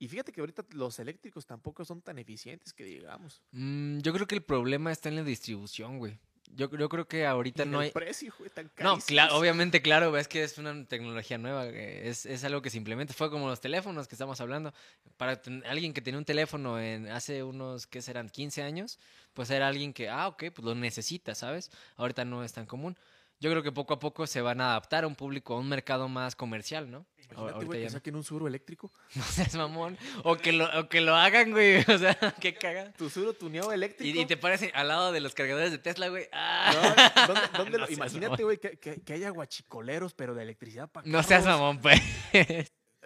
[0.00, 3.42] Y fíjate que ahorita los eléctricos tampoco son tan eficientes que digamos.
[3.52, 6.18] Mm, yo creo que el problema está en la distribución, güey.
[6.58, 7.90] Yo, yo creo que ahorita no el hay...
[7.92, 12.26] precio, güey, tan No, claro, obviamente, claro, es que es una tecnología nueva, güey, es,
[12.26, 14.74] es algo que simplemente fue como los teléfonos que estamos hablando.
[15.16, 18.28] Para alguien que tenía un teléfono en hace unos, ¿qué serán?
[18.28, 18.98] 15 años,
[19.34, 21.70] pues era alguien que, ah, ok, pues lo necesita, ¿sabes?
[21.96, 22.98] Ahorita no es tan común.
[23.40, 25.68] Yo creo que poco a poco se van a adaptar a un público, a un
[25.68, 27.06] mercado más comercial, ¿no?
[27.30, 28.90] Imagínate, güey, que saquen un Suro eléctrico.
[29.14, 29.98] No seas mamón.
[30.24, 31.84] O que lo, o que lo hagan, güey.
[31.88, 32.92] O sea, qué caga.
[32.94, 34.18] Tu Suro tuneado eléctrico.
[34.18, 36.26] Y, y te parece al lado de los cargadores de Tesla, güey.
[36.32, 36.72] Ah.
[36.74, 40.88] No, ¿dónde- dónde No lo- imagínate, güey, que, que- que haya guachicoleros, pero de electricidad
[40.90, 42.00] para No seas mamón, pues.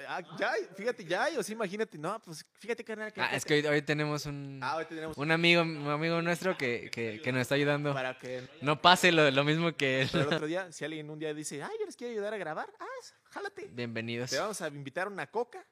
[0.09, 1.98] Ah, ya, hay, fíjate, ya hay, o sí, imagínate.
[1.98, 3.12] No, pues fíjate, carnal.
[3.12, 6.20] que Ah, es que hoy, hoy tenemos un, Ah, hoy tenemos un amigo, un amigo
[6.22, 7.92] nuestro que, que, que nos está ayudando.
[7.92, 10.11] para que No pase lo, lo mismo que él.
[10.14, 12.72] el otro día, si alguien un día dice, ay, yo les quiero ayudar a grabar,
[12.81, 12.85] ah,
[13.31, 13.68] jálate.
[13.70, 14.31] Bienvenidos.
[14.31, 15.62] Te vamos a invitar una coca.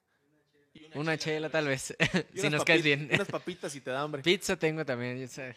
[0.75, 1.97] y Una chela, tal vez.
[2.35, 3.09] si nos caes bien.
[3.11, 4.23] Unas papitas y te da hambre.
[4.23, 5.19] Pizza tengo también.
[5.19, 5.57] ya sabes.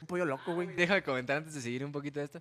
[0.00, 0.68] Un pollo loco, güey.
[0.68, 2.40] Déjame comentar antes de seguir un poquito de esto.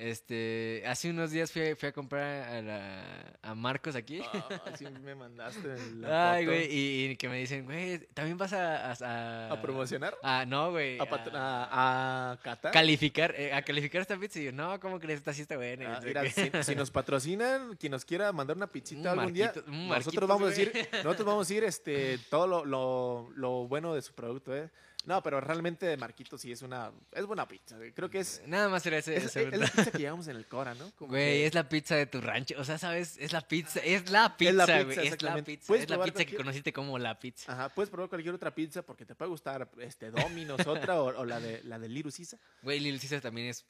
[0.00, 4.20] Este, hace unos días fui, a- fui a comprar a, la- a Marcos aquí.
[4.32, 4.48] Ah,
[5.02, 8.92] me mandaste la Ay, güey, y, y que me dicen, güey, ¿también vas a...
[8.92, 10.14] A, ¿A promocionar?
[10.22, 10.98] Ah, no, güey.
[11.00, 14.38] ¿A, a, calificar, eh, a calificar esta pizza.
[14.38, 15.18] Y yo, no, ¿cómo crees?
[15.18, 15.96] Esta sí está buena.
[15.96, 19.52] Ah, mira, si, si nos patrocinan, quien nos quiera mandar una pizzita Un algún día,
[19.66, 24.02] nosotros vamos a decir, nosotros vamos a decir este, todo lo, lo, lo bueno de
[24.02, 24.70] su producto, ¿eh?
[25.04, 27.76] No, pero realmente de Marquitos sí es una, es buena pizza.
[27.94, 29.16] Creo que es, Nada más era ese.
[29.16, 30.90] es, ese- es la pizza que llevamos en el Cora, ¿no?
[30.96, 32.56] Como Güey, que- es la pizza de tu rancho.
[32.58, 33.16] O sea, ¿sabes?
[33.18, 33.80] Es la pizza.
[33.80, 35.06] Es la pizza, Es la pizza, güey.
[35.08, 35.74] Es la pizza.
[35.76, 37.50] Es la pizza que conociste como la pizza.
[37.52, 41.24] Ajá, puedes probar cualquier otra pizza porque te puede gustar este Domino's, otra o, o
[41.24, 42.38] la de la de Little Caesar.
[42.62, 43.64] Güey, Little Caesar también es.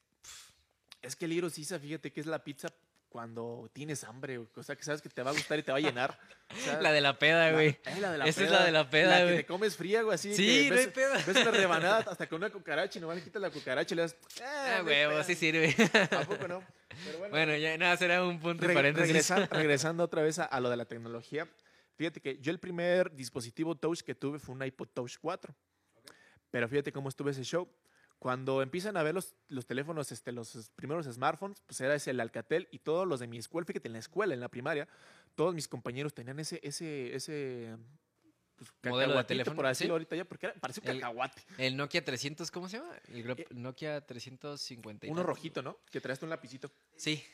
[1.02, 2.68] Es que Little Caesar, fíjate que es la pizza
[3.08, 4.48] cuando tienes hambre, güey.
[4.54, 6.18] o sea, que sabes que te va a gustar y te va a llenar.
[6.50, 7.68] O sea, La de la peda, güey.
[7.84, 9.36] eh, la de la Esa es peda, la de la peda, La que güey.
[9.36, 10.34] te comes fría, güey, así.
[10.34, 11.12] Sí, que no hay ves, pedo.
[11.26, 14.02] ves una rebanada hasta con una cucaracha y nomás le quitas la cucaracha y le
[14.02, 14.12] das.
[14.12, 15.24] Eh, Ah, no huevo, pedo".
[15.24, 15.74] sí sirve.
[16.10, 16.62] ¿A poco no?
[17.04, 19.08] Pero bueno, Bueno, ya nada, será un punto de Re- paréntesis.
[19.30, 21.46] regresa- regresando otra vez a, a lo de la tecnología.
[21.96, 25.54] Fíjate que yo el primer dispositivo touch que tuve fue un iPod Touch 4.
[26.50, 27.68] Pero fíjate cómo estuvo ese show.
[28.18, 32.18] Cuando empiezan a ver los, los teléfonos, este, los primeros smartphones, pues era ese el
[32.20, 34.88] Alcatel y todos los de mi escuela, fíjate, en la escuela, en la primaria,
[35.36, 37.76] todos mis compañeros tenían ese, ese, ese
[38.56, 39.94] pues, Modelo de teléfono, por decirlo ¿sí?
[39.94, 41.42] ahorita ya, porque era, parecía un El- cacahuate.
[41.58, 42.92] El Nokia 300, ¿cómo se llama?
[43.06, 45.06] El Eh, Nokia 350.
[45.06, 45.78] y Uno rojito, ¿no?
[45.90, 46.72] Que traías un lapicito.
[46.96, 47.24] Sí.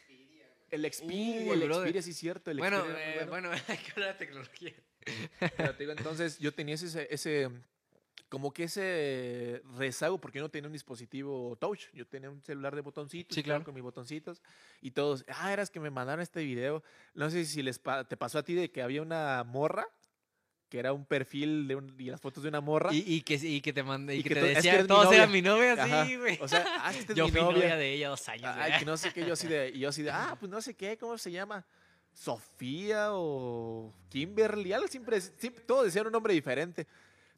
[0.70, 1.84] El Xperia, Uy, el brother.
[1.86, 2.50] Xperia, sí es cierto.
[2.50, 4.74] El Bueno, Xperia eh, bueno, hay que hablar de tecnología.
[5.56, 7.48] Pero te digo, entonces yo tenía ese, ese,
[8.34, 11.84] como que ese rezago porque yo no tenía un dispositivo touch.
[11.92, 13.62] Yo tenía un celular de botoncitos, Sí, claro.
[13.64, 14.42] con mis botoncitos
[14.80, 16.82] y todos, ah, eras que me mandaron este video.
[17.14, 19.86] No sé si les pa- te pasó a ti de que había una morra
[20.68, 22.92] que era un perfil de un- y las fotos de una morra.
[22.92, 24.68] Y, y que, y que te mandé, y, Y que, que te tú- es que
[24.70, 25.18] decía, todos novia".
[25.18, 26.04] eran mi novia, Ajá.
[26.06, 26.36] sí, güey.
[26.42, 27.56] O sea, ah, esta es Yo mi fui novia.
[27.58, 28.50] novia de ella dos años.
[28.56, 30.60] Ay, que no sé qué, yo así de, y yo así de, ah, pues no
[30.60, 31.64] sé qué, ¿cómo se llama?
[32.12, 36.86] Sofía o Kimberly, algo siempre, siempre todos decían un nombre diferente.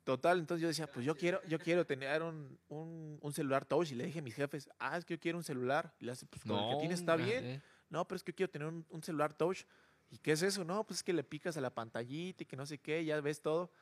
[0.07, 3.91] Total, entonces yo decía, pues yo quiero, yo quiero tener un, un, un celular touch.
[3.91, 5.93] Y le dije a mis jefes, ah, es que yo quiero un celular.
[5.99, 7.45] Y le hace, pues con el que tienes está bien.
[7.45, 7.63] eh.
[7.91, 9.65] No, pero es que yo quiero tener un, un celular touch.
[10.09, 10.65] ¿Y qué es eso?
[10.65, 13.21] No, pues es que le picas a la pantallita y que no sé qué, ya
[13.21, 13.73] ves todo.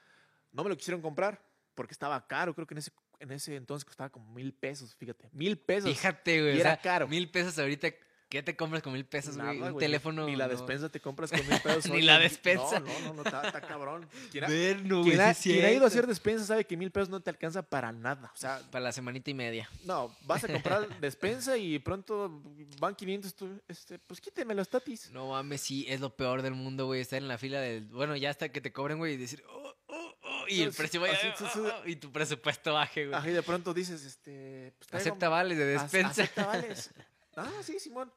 [0.51, 2.55] No me lo quisieron comprar porque estaba caro.
[2.55, 5.29] Creo que en ese, en ese entonces costaba como mil pesos, fíjate.
[5.31, 5.91] Mil pesos.
[5.91, 6.55] Fíjate, güey.
[6.55, 7.07] Y o era sea, caro.
[7.07, 7.89] Mil pesos ahorita.
[8.35, 9.61] ¿Qué te compras con mil pesos, güey?
[9.61, 10.27] Un güey, teléfono.
[10.27, 10.51] Ni la no.
[10.51, 11.89] despensa te compras con mil pesos.
[11.89, 12.81] Ni la en- despensa.
[12.81, 14.09] No, no, no, está, está cabrón.
[14.33, 16.91] ¿Quién ha, Ver, no, quien güey, ha- ha ido a hacer despensa sabe que mil
[16.91, 18.33] pesos no te alcanza para nada.
[18.35, 19.71] O sea, Para la semanita y media.
[19.85, 22.43] no, vas a comprar despensa y pronto
[22.81, 23.35] van 500.
[23.37, 25.13] Tú, este, pues quíteme los tatis.
[25.13, 27.01] No mames, sí, es lo peor del mundo, güey.
[27.03, 27.85] Estar en la fila del.
[27.85, 29.45] Bueno, ya hasta que te cobren, güey, y decir.
[29.49, 31.17] "Oh, oh, oh", y el precio vaya.
[31.41, 33.17] "Oh, oh", y tu presupuesto baje, güey.
[33.17, 34.73] Ajá, y de pronto dices, este.
[34.81, 36.09] Pues, Acepta vales de despensa.
[36.11, 36.91] Acepta vales.
[37.37, 38.13] Ah, sí, Simón.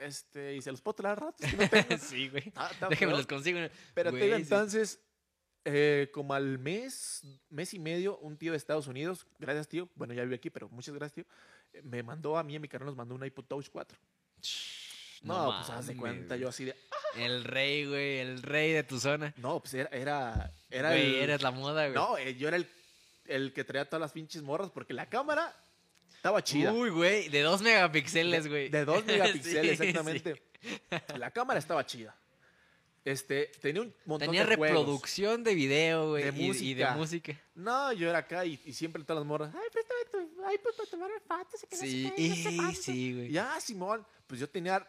[0.00, 1.48] Este, y se los puedo traer ratos.
[1.50, 1.98] que no tengo.
[1.98, 2.52] sí, güey.
[2.56, 3.58] Ah, Déjame los consigo.
[3.94, 4.42] Pero te Güey, digo, sí.
[4.42, 5.00] entonces,
[5.64, 10.14] eh, como al mes, mes y medio, un tío de Estados Unidos, gracias tío, bueno,
[10.14, 12.86] ya vive aquí, pero muchas gracias tío, me mandó a mí y a mi carnal
[12.86, 13.98] nos mandó un iPod Touch 4.
[15.22, 16.76] No, pues haz de cuenta, yo así de,
[17.16, 19.34] El rey, güey, el rey de tu zona.
[19.36, 21.94] no, pues era, era, era Güey, el- eres la moda, güey.
[21.94, 22.68] no, eh, yo era el,
[23.24, 25.54] el que traía todas las pinches morras, porque la cámara
[26.18, 26.72] estaba chida.
[26.72, 28.68] Uy, güey, de dos megapíxeles, güey.
[28.68, 30.42] De 2 megapíxeles, Sí, exactamente.
[31.16, 32.14] La cámara estaba chida.
[33.04, 34.76] Este, tenía un montón Tenía de juegos.
[34.80, 36.24] reproducción de video, güey.
[36.24, 36.94] De y- Y, de música.
[36.96, 37.40] música.
[37.54, 39.54] No, yo era acá y, y siempre todas las morras.
[39.54, 41.10] Ay, préstame tu iPod para tomar
[41.70, 42.82] que no sé Sí, y no sé y- cuánto".
[42.82, 43.30] sí, güey.
[43.30, 44.86] Ya, Simón, pues yo tenía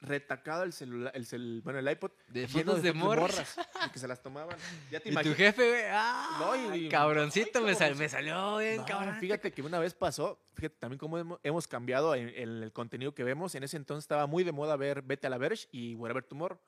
[0.00, 3.56] retacado el celular, el cel- bueno, el iPod De fotos de morras.
[3.86, 4.56] y que se las tomaban.
[4.90, 5.82] Ya te Y tu jefe, güey.
[5.90, 9.16] Ah, No, y- cabroncito, ay, me, sal- me salió bien, No, cabrón.
[9.20, 13.14] fíjate que una vez pasó, fíjate también cómo hemo- hemos cambiado en, en el contenido
[13.14, 13.54] que vemos.
[13.54, 16.58] En ese entonces estaba muy de moda ver Vete a la Verge y Wherever Tomorrow.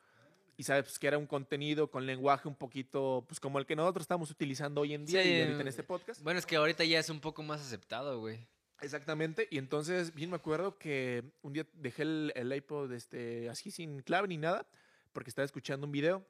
[0.59, 3.75] Y sabes pues, que era un contenido con lenguaje un poquito, pues como el que
[3.75, 6.23] nosotros estamos utilizando hoy en día Sí, y ahorita en este podcast.
[6.23, 8.47] Bueno, es que ahorita ya es un poco más aceptado, güey.
[8.83, 9.49] Exactamente.
[9.51, 14.01] Y entonces, bien me acuerdo que un día dejé el, el iPod este, así sin
[14.03, 14.67] clave ni nada,
[15.13, 16.27] porque estaba escuchando un video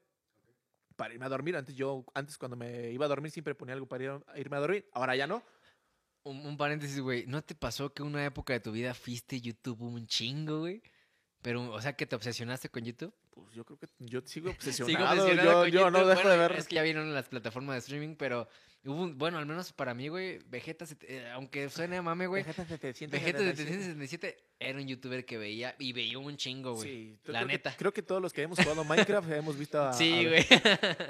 [0.97, 1.57] para irme a dormir.
[1.57, 4.57] Antes yo, antes cuando me iba a dormir siempre ponía algo para ir a- irme
[4.57, 4.89] a dormir.
[4.93, 5.43] Ahora ya no.
[6.25, 7.27] Un, un paréntesis, güey.
[7.27, 10.83] ¿No te pasó que una época de tu vida fuiste YouTube un chingo, güey?
[11.41, 13.13] Pero, o sea, que te obsesionaste con YouTube.
[13.31, 15.23] Pues yo creo que yo sigo Sigo obsesionado.
[15.25, 16.53] obsesionado yo con yo no dejo de ver.
[16.53, 18.47] Es que ya vieron las plataformas de streaming, pero
[18.85, 22.43] hubo un- bueno, al menos para mí, güey, Vegeta, eh, aunque suene a mame, güey.
[22.43, 23.17] Vegeta 777.
[23.17, 26.89] Vegeta de 367 era un youtuber que veía y veía un chingo, güey.
[26.89, 27.75] Sí, La creo que- neta.
[27.77, 29.93] creo que todos los que hemos jugado Minecraft hemos visto a.
[29.93, 30.47] Sí, güey.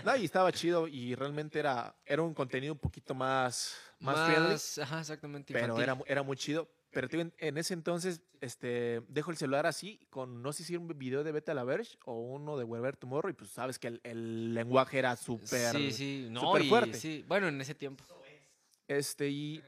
[0.05, 4.83] No, y estaba chido y realmente era, era un contenido un poquito más, más, friendly.
[4.85, 5.53] Ajá, exactamente.
[5.53, 6.69] pero era, era muy chido.
[6.93, 10.77] Pero digo, en, en ese entonces, este, dejo el celular así, con no sé si
[10.77, 13.79] un video de Vete a la Verge o uno de Wherever Tomorrow, y pues sabes
[13.79, 15.75] que el, el lenguaje era súper.
[15.75, 16.29] Sí, sí.
[16.31, 16.99] No, fuerte.
[16.99, 17.25] sí.
[17.27, 18.05] Bueno, en ese tiempo.
[18.89, 19.63] Este, y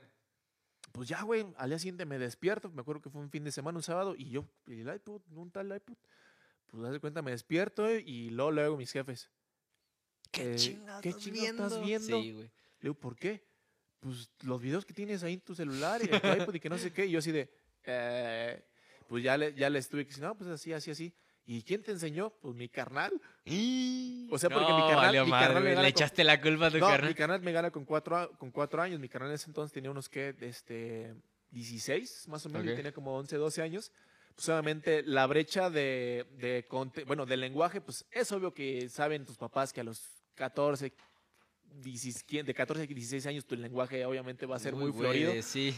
[0.93, 3.53] pues ya, güey, al día siguiente me despierto, me acuerdo que fue un fin de
[3.53, 5.23] semana, un sábado, y yo, ¿y el iPod?
[5.35, 5.97] ¿Un tal iPod?
[6.67, 9.31] Pues haz de cuenta, me despierto eh, y luego, luego mis jefes.
[10.31, 12.21] ¿Qué eh, chingado ¿qué estás chingado estás viendo?
[12.21, 12.45] Sí, güey.
[12.45, 12.51] Le
[12.83, 13.47] digo, ¿por qué?
[14.05, 16.69] Pues los videos que tienes ahí en tu celular y en tu iPod y que
[16.69, 17.07] no sé qué.
[17.07, 17.49] Y yo así de,
[17.85, 18.63] eh,
[19.09, 21.15] pues ya, le, ya les tuve que decir, no, pues así, así, así.
[21.47, 22.31] ¿Y quién te enseñó?
[22.41, 23.13] Pues mi carnal.
[24.31, 26.25] O sea, porque mi No, carnal- valió mi madre, carnal me gana Le con- echaste
[26.25, 27.09] la culpa a tu No, carnal.
[27.09, 29.01] mi carnal me gana con cuatro, con cuatro años.
[29.01, 30.35] Mi carnal en ese entonces tenía unos, ¿qué?
[30.41, 31.15] Este,
[31.51, 32.63] 16, más o menos.
[32.65, 32.71] Ok.
[32.71, 33.93] Yo tenía como 11, 12 años.
[34.35, 39.25] Pues obviamente la brecha de, de conte- bueno, del lenguaje, pues es obvio que saben
[39.25, 40.03] tus papás que a los
[40.35, 41.14] 14, 16,
[41.83, 45.33] de 14 a 16 años tu lenguaje obviamente va a ser Uy, muy güey, florido.
[45.33, 45.75] de- Sí.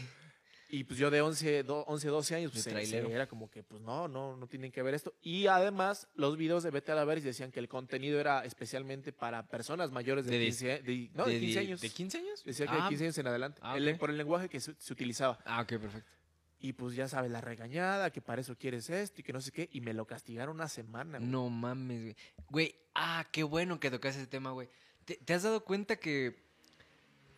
[0.68, 3.08] Y pues yo de 11, do- 11 12 años, pues De se- trailero.
[3.08, 5.14] era como que, pues no, no, no tienen que ver esto.
[5.22, 9.12] Y además, los videos de Vete a la Verge decían que el contenido era especialmente
[9.12, 11.80] para personas mayores de, De 15, de- no, de 15 die- años.
[11.80, 12.42] ¿De 15 años?
[12.44, 13.60] Decía que ah, de 15 años en adelante.
[13.62, 15.38] ah, el- por el lenguaje que se, se utilizaba.
[15.44, 16.10] Ah, ok, perfecto.
[16.58, 19.52] Y pues ya sabes, la regañada, que para eso quieres esto y que no sé
[19.52, 19.68] qué.
[19.70, 21.18] Y me lo castigaron una semana.
[21.18, 21.30] güey.
[21.30, 22.16] No mames, güey.
[22.50, 24.68] Güey, ah, qué bueno que tocas ese tema, güey.
[25.06, 26.36] ¿Te, te has dado cuenta que,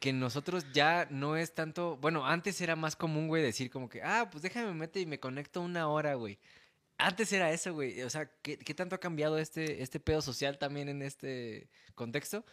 [0.00, 1.96] que nosotros ya no es tanto...
[1.98, 5.20] Bueno, antes era más común, güey, decir como que, ah, pues déjame meter y me
[5.20, 6.38] conecto una hora, güey.
[6.96, 8.02] Antes era eso, güey.
[8.02, 12.44] O sea, ¿qué, qué tanto ha cambiado este, este pedo social también en este contexto?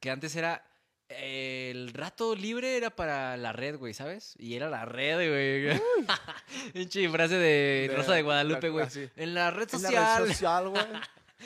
[0.00, 0.64] Que antes era...
[1.10, 4.34] eh, el rato libre era para la red, güey, ¿sabes?
[4.38, 5.80] Y era la red, güey.
[6.72, 8.86] Pinche frase de, De- Rosa de Guadalupe, güey.
[8.86, 9.08] así.
[9.16, 10.22] En la red En la social.
[10.22, 10.84] red social, güey.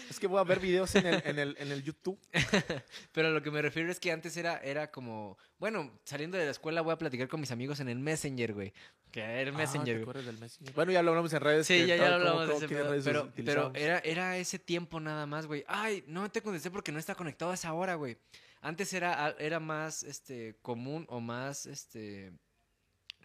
[0.09, 2.18] Es que voy a ver videos en el, en el, en el YouTube.
[3.12, 6.44] Pero a lo que me refiero es que antes era, era como, bueno, saliendo de
[6.44, 8.72] la escuela voy a platicar con mis amigos en el Messenger, güey.
[9.11, 10.74] Que era el Ah, ¿te Messenger, acuerdas del Messenger?
[10.74, 11.66] Bueno, ya lo hablamos en redes.
[11.66, 14.37] Sí, que ya, ya lo cómo- hablamos de cómo- ese pedo, Pero, pero era, era
[14.38, 15.64] ese tiempo nada más, güey.
[15.66, 18.16] Ay, no te contesté porque no está conectado a esa hora, güey.
[18.62, 22.31] Antes era, era más este, común o más, este,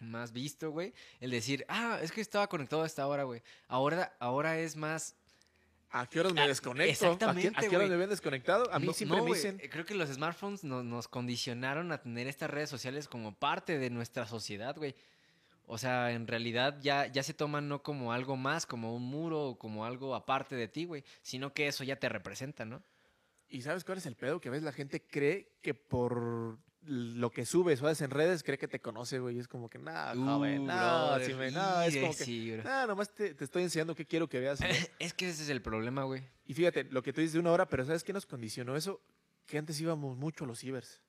[0.00, 0.92] más visto, güey.
[1.20, 3.42] El decir, ah, es que estaba conectado a esta hora, güey.
[3.68, 5.14] Ahora, ahora es más
[5.90, 6.82] ¿A qué horas me Ah, desconecto?
[6.82, 8.72] ¿A qué, exactamente, a qué horas me ven desconectado?
[8.72, 9.58] A mí No- siempre no, me dicen.
[9.62, 13.78] eh, Creo que los smartphones no- nos condicionaron a tener estas redes sociales como parte
[13.78, 14.94] de nuestra sociedad, güey.
[15.68, 19.42] O sea, en realidad ya, ya se toman no como algo más, como un muro
[19.50, 22.82] o como algo aparte de ti, güey, sino que eso ya te representa, ¿no?
[23.48, 24.40] ¿Y sabes cuál es el pedo?
[24.40, 28.42] Que a veces la gente cree que por lo que subes o haces en redes,
[28.42, 29.36] cree que te conoce, güey.
[29.36, 32.86] Y es como que, nah, joven, Uh, sí me- no, es como que, sí, nah,
[32.86, 34.58] nomás te, te estoy enseñando qué quiero que veas.
[34.98, 36.22] Es que ese es el problema, güey.
[36.44, 39.00] y fíjate, lo que tú dices de una hora, pero ¿sabes qué nos condicionó eso?
[39.46, 41.00] Que antes íbamos mucho a los cibers.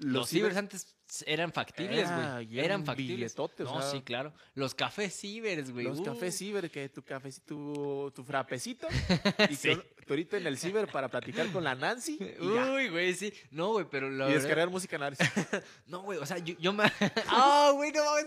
[0.00, 2.54] Los, cibers antes eran factibles, güey.
[2.58, 3.16] era Eran factibles.
[3.16, 3.90] billetote, o no, sea.
[3.90, 4.32] sí, claro.
[4.54, 5.84] Los cafés cibers, güey.
[5.84, 6.04] Los uh.
[6.04, 8.86] cafés ciber, que tu cafecito, tu, tu frapecito.
[9.50, 9.78] y Sí.
[10.08, 12.18] ahorita en el ciber para platicar con la Nancy.
[12.40, 13.32] Uy, güey, sí.
[13.50, 15.22] No, güey, pero la y verdad- descargar música Nancy.
[15.86, 16.84] No, güey, o sea, yo, yo me...
[17.28, 18.26] ¡Ah, güey, no mames!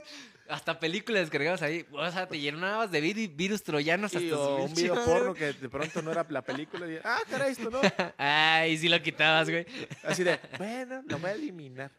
[0.49, 1.85] Hasta películas descargadas ahí.
[1.91, 5.53] O sea, te llenabas de vir- virus troyanos hasta o su un video porno que
[5.53, 6.85] de pronto no era la película.
[6.91, 7.79] Y, ah, caray, esto no.
[8.17, 9.65] Ay, sí lo quitabas, güey.
[10.03, 11.91] Así de, bueno, lo voy a eliminar.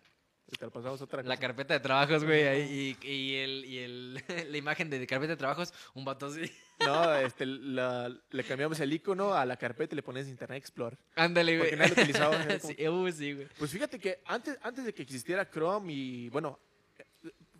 [0.58, 1.40] Te lo pasamos otra La cosa.
[1.40, 4.14] carpeta de trabajos, güey, ahí, y, y, el, y el,
[4.52, 6.42] la imagen de carpeta de trabajos, un vato así.
[6.84, 10.98] No, este, la- le cambiamos el icono a la carpeta y le pones Internet Explorer.
[11.16, 11.70] Ándale, güey.
[11.70, 13.48] Porque nadie lo utilizaba, como- sí, uh, sí, güey.
[13.58, 16.60] Pues fíjate que antes, antes de que existiera Chrome y, bueno,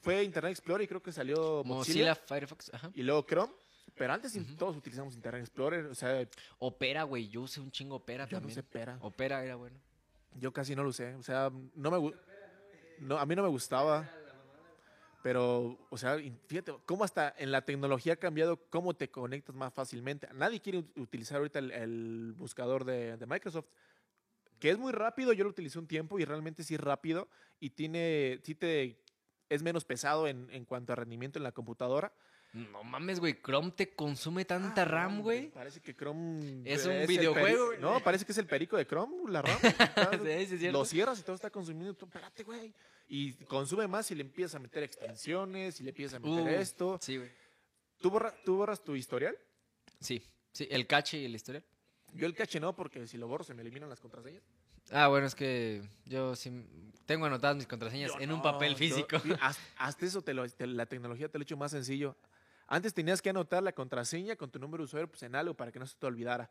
[0.05, 2.90] fue Internet Explorer y creo que salió Mozilla, Mozilla, Firefox, ajá.
[2.95, 3.53] y luego Chrome.
[3.97, 5.87] Pero antes todos utilizamos Internet Explorer.
[5.87, 6.27] O sea,
[6.59, 8.55] Opera, güey, yo usé un chingo Opera yo no también.
[8.57, 8.99] sé pera.
[9.01, 9.79] Opera era bueno.
[10.40, 11.14] Yo casi no lo usé.
[11.14, 12.12] O sea, no me
[12.99, 14.09] no, a mí no me gustaba.
[15.23, 19.73] Pero, o sea, fíjate cómo hasta en la tecnología ha cambiado cómo te conectas más
[19.73, 20.29] fácilmente.
[20.35, 23.67] Nadie quiere ut- utilizar ahorita el, el buscador de, de Microsoft,
[24.59, 25.33] que es muy rápido.
[25.33, 27.27] Yo lo utilicé un tiempo y realmente sí es rápido
[27.59, 29.01] y tiene, sí te,
[29.48, 32.12] es menos pesado en, en cuanto a rendimiento en la computadora.
[32.52, 35.50] No mames, güey, Chrome te consume tanta Ah, RAM, güey.
[35.50, 37.80] Parece que Chrome Es un el videojuego, güey.
[37.80, 39.59] No, parece que es el perico de Chrome, la RAM.
[40.48, 40.72] Sí, sí, es.
[40.72, 41.94] Lo cierras y todo está consumiendo.
[41.94, 42.72] Tú, espérate, güey.
[43.09, 46.61] Y consume más si le empiezas a meter extensiones, si le empiezas a meter Uh,
[46.61, 46.98] esto.
[47.02, 47.30] Sí, güey.
[48.00, 49.37] ¿Tú, borra- ¿Tú borras tu historial?
[50.00, 51.64] Sí, sí, el cache y la historia.
[52.12, 54.44] Yo el caché no, porque si lo borro se me eliminan las contraseñas.
[54.92, 56.66] Ah, bueno, es que yo sí
[57.07, 59.18] tengo anotadas mis contraseñas Yo en un no, papel yo- físico.
[59.20, 62.16] sí, haz- Hasta eso, te lo- te- la tecnología te lo ha hecho más sencillo.
[62.66, 65.70] Antes tenías que anotar la contraseña con tu número de usuario pues, en algo para
[65.73, 66.51] que no se te olvidara.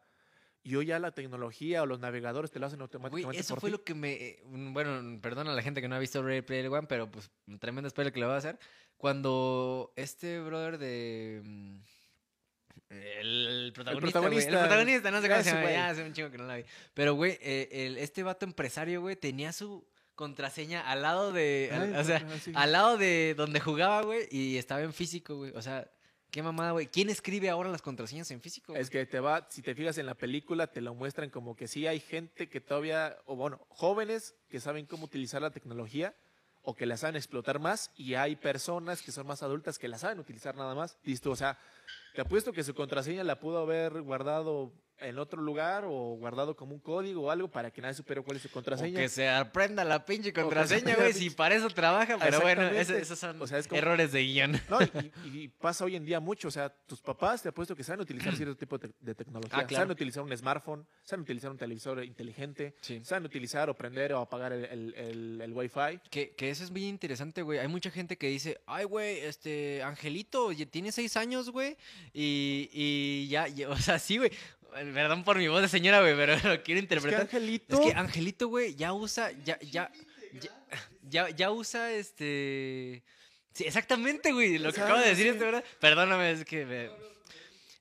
[0.66, 3.70] Y hoy ya la tecnología o los navegadores te lo hacen automáticamente eso por fue
[3.70, 3.72] ti.
[3.72, 4.14] lo que me.
[4.14, 7.10] eh, un- Bueno, perdona a la gente que no ha visto Ready Player One, pero
[7.12, 8.58] pues un tremendo spoiler que le voy a hacer.
[8.98, 11.42] Cuando este brother de.
[13.20, 14.60] El protagonista, el protagonista.
[14.60, 16.66] protagonista, no sé cómo se llama, ya hace un chingo que no la vi.
[16.94, 21.70] Pero, güey, eh, el- este vato empresario, güey, tenía su contraseña al lado de.
[21.72, 22.52] al- Ay, o sea, ah, sí.
[22.56, 25.52] al lado de donde jugaba, güey, y estaba en físico, güey.
[25.56, 25.90] O sea,
[26.30, 26.88] qué mamada, güey.
[26.88, 28.76] ¿Quién escribe ahora las contraseñas en físico?
[28.76, 31.68] Es que te va, si te fijas en la película, te lo muestran como que
[31.68, 36.16] sí hay gente que todavía, o bueno, jóvenes que saben cómo utilizar la tecnología
[36.66, 39.98] o que la saben explotar más y hay personas que son más adultas que la
[39.98, 40.98] saben utilizar nada más.
[41.04, 41.58] Listo, o sea,
[42.14, 44.72] te apuesto que su contraseña la pudo haber guardado
[45.04, 48.38] en otro lugar o guardado como un código o algo para que nadie supiera cuál
[48.38, 49.00] es su O contraseña.
[49.00, 53.42] que se aprenda la pinche contraseña, güey, si para eso trabaja, pero bueno, esos son
[53.42, 54.54] O sea, es como- errores de guion.
[54.70, 55.12] No, y,
[55.44, 56.48] y pasa hoy en día mucho.
[56.48, 59.58] O sea, tus papás te apuesto que saben utilizar cierto tipo de, de tecnología.
[59.60, 59.84] Ah, claro.
[59.84, 63.02] Saben utilizar un smartphone, saben utilizar un televisor inteligente, Sí.
[63.04, 66.00] saben utilizar o prender o apagar el, el, el, el Wi-Fi.
[66.10, 67.60] Que, que eso es bien interesante, güey.
[67.60, 71.78] Hay mucha gente que dice, ay, güey, este, Angelito, tiene seis años, güey,
[72.14, 74.32] y, y ya, ya- o sea, sí, güey.
[74.74, 77.22] Perdón por mi voz de señora, güey, pero lo quiero Es que interpretar.
[77.22, 77.76] Angelito.
[77.82, 79.92] Es que Angelito, güey, ya usa, ya, ya,
[80.42, 80.50] ya,
[81.10, 83.04] ya, ya usa este.
[83.54, 84.58] Sí, exactamente, güey.
[84.58, 85.30] Lo que sea, acaba de decir sí.
[85.30, 85.64] este, ¿verdad?
[85.80, 86.66] Perdóname, es que.
[86.66, 87.14] me-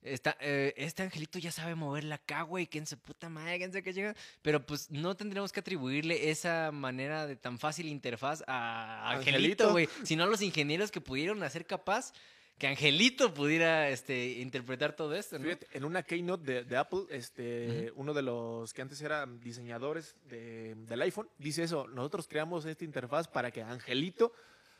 [0.05, 2.67] Está, eh, este angelito ya sabe moverla acá, güey.
[2.67, 4.17] Quién se puta madre, quién se qué llega.
[4.43, 9.71] Pero pues no tendríamos que atribuirle esa manera de tan fácil interfaz a Angelito.
[9.71, 9.89] güey.
[10.03, 12.13] Sino a los ingenieros que pudieron hacer capaz
[12.59, 15.45] que Angelito pudiera este, interpretar todo esto, ¿no?
[15.47, 20.15] Fíjate, en una keynote de, de Apple, este, uno de los que antes eran diseñadores
[20.29, 24.33] de- del iPhone, dice eso, nosotros creamos esta interfaz para que Angelito,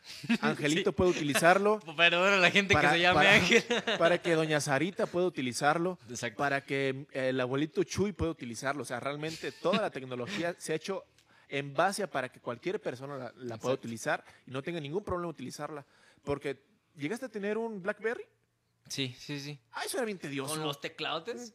[0.43, 3.65] Angelito pueda utilizarlo, Perdón a la gente Para- que se llame para- Ángel.
[3.99, 6.39] para que doña Sarita pueda utilizarlo, Exacto.
[6.39, 8.83] para que el abuelito Chuy pueda utilizarlo.
[8.83, 11.05] O sea, realmente toda la tecnología se ha hecho
[11.49, 15.05] en base a para que cualquier persona la, la pueda utilizar y no tenga ningún
[15.05, 15.85] problema utilizarla.
[16.25, 16.63] Porque
[16.97, 18.25] llegaste a tener un BlackBerry,
[18.89, 19.59] Sí, sí, sí.
[19.73, 20.55] ah, eso era bien tedioso.
[20.55, 21.55] Con los tecladotes.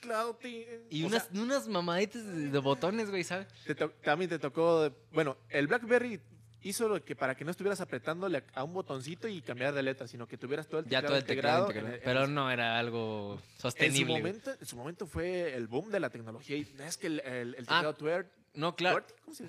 [0.00, 3.48] Claro, te- Y o unas, sea, unas mamaditas de, de botones, güey, ¿sabes?
[3.66, 6.20] te también te tocó, bueno, el BlackBerry
[6.62, 10.06] hizo lo que para que no estuvieras apretándole a un botoncito y cambiar de letra,
[10.08, 12.04] sino que tuvieras todo el Ya teclado todo el teclado integrado integrado.
[12.24, 14.14] Pero no era algo en su, sostenible.
[14.16, 17.54] momento, en su momento fue el boom de la tecnología y es que el, el-
[17.56, 19.04] el Ah, teclado Twer- No, claro.
[19.24, 19.44] ¿cómo se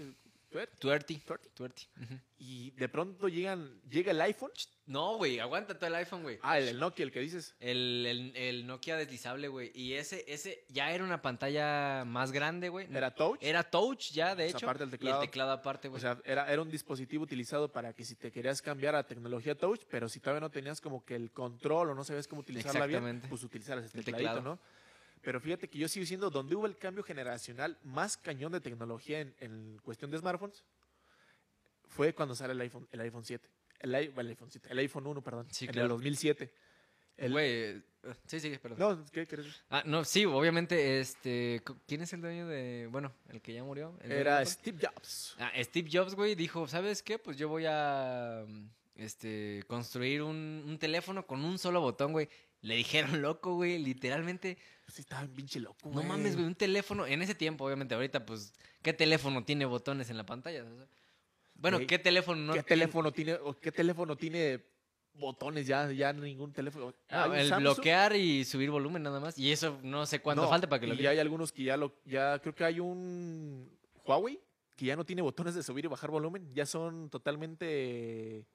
[0.50, 0.78] Tuerti.
[0.80, 1.50] Tuerty.
[1.54, 1.88] Tuerti.
[2.38, 4.52] Y de pronto llegan, llega el iPhone,
[4.86, 6.40] No, güey, aguanta todo el iPhone, güey.
[6.42, 9.72] ah, el, el Nokia, el que dices, El, el, el Nokia deslizable, güey.
[9.76, 12.88] Y ese, ese ya era una pantalla más grande, güey.
[12.92, 14.66] era touch, Era touch ya, de O sea, hecho.
[14.66, 15.22] aparte del Y teclado.
[15.22, 16.02] el teclado aparte, o güey.
[16.02, 19.82] sea, era, era un dispositivo utilizado para que si te querías cambiar a tecnología touch,
[19.90, 23.22] pero si todavía no tenías como que el control o no sabías cómo utilizarla bien,
[23.30, 24.42] pues utilizaras el El tecladito, teclado.
[24.56, 24.60] ¿no?
[25.22, 29.20] Pero fíjate que yo sigo diciendo, donde hubo el cambio generacional más cañón de tecnología
[29.20, 30.64] en, en cuestión de smartphones,
[31.88, 33.50] fue cuando sale el iPhone, el iPhone 7.
[33.82, 35.48] El, iPhone 7, el iPhone 1, perdón.
[35.52, 35.86] Sí, en claro.
[35.88, 36.54] el 2007.
[37.18, 37.50] El- Güey.
[37.52, 37.82] eh,
[38.28, 38.80] Sí, sí, perdón.
[38.80, 39.62] No, ¿qué crees?
[39.70, 41.62] Ah, no, sí, obviamente, este...
[41.86, 42.88] ¿Quién es el dueño de...
[42.90, 43.90] Bueno, el que ya murió?
[44.02, 44.46] ¿El dueño de Era?
[44.46, 45.36] Steve Jobs.
[45.38, 47.20] Ah, Steve Jobs, güey, dijo, ¿sabes qué?
[47.20, 52.30] Pues yo voy a mm, este, construir un, un teléfono con un solo botón, güey.
[52.62, 54.58] Le dijeron loco, güey, literalmente.
[54.90, 57.06] Pues sí, estaba bien pinche loco, No mames, güey, un teléfono.
[57.06, 60.66] En ese tiempo, obviamente, ahorita, pues, ¿qué teléfono tiene botones en la pantalla?
[61.54, 64.66] Bueno, Güey, ¿qué teléfono no ¿Qué teléfono tiene, o qué teléfono tiene
[65.14, 65.92] botones ya?
[65.92, 66.92] Ya ningún teléfono.
[67.08, 67.76] Ah, el Samsung.
[67.76, 69.38] bloquear y subir volumen nada más.
[69.38, 71.62] Y eso no sé cuánto No, falta para que lo y ya hay algunos que
[71.62, 73.70] ya lo, ya creo que hay un
[74.08, 74.40] Huawei
[74.76, 78.48] que ya no tiene botones de subir y bajar volumen, ya son totalmente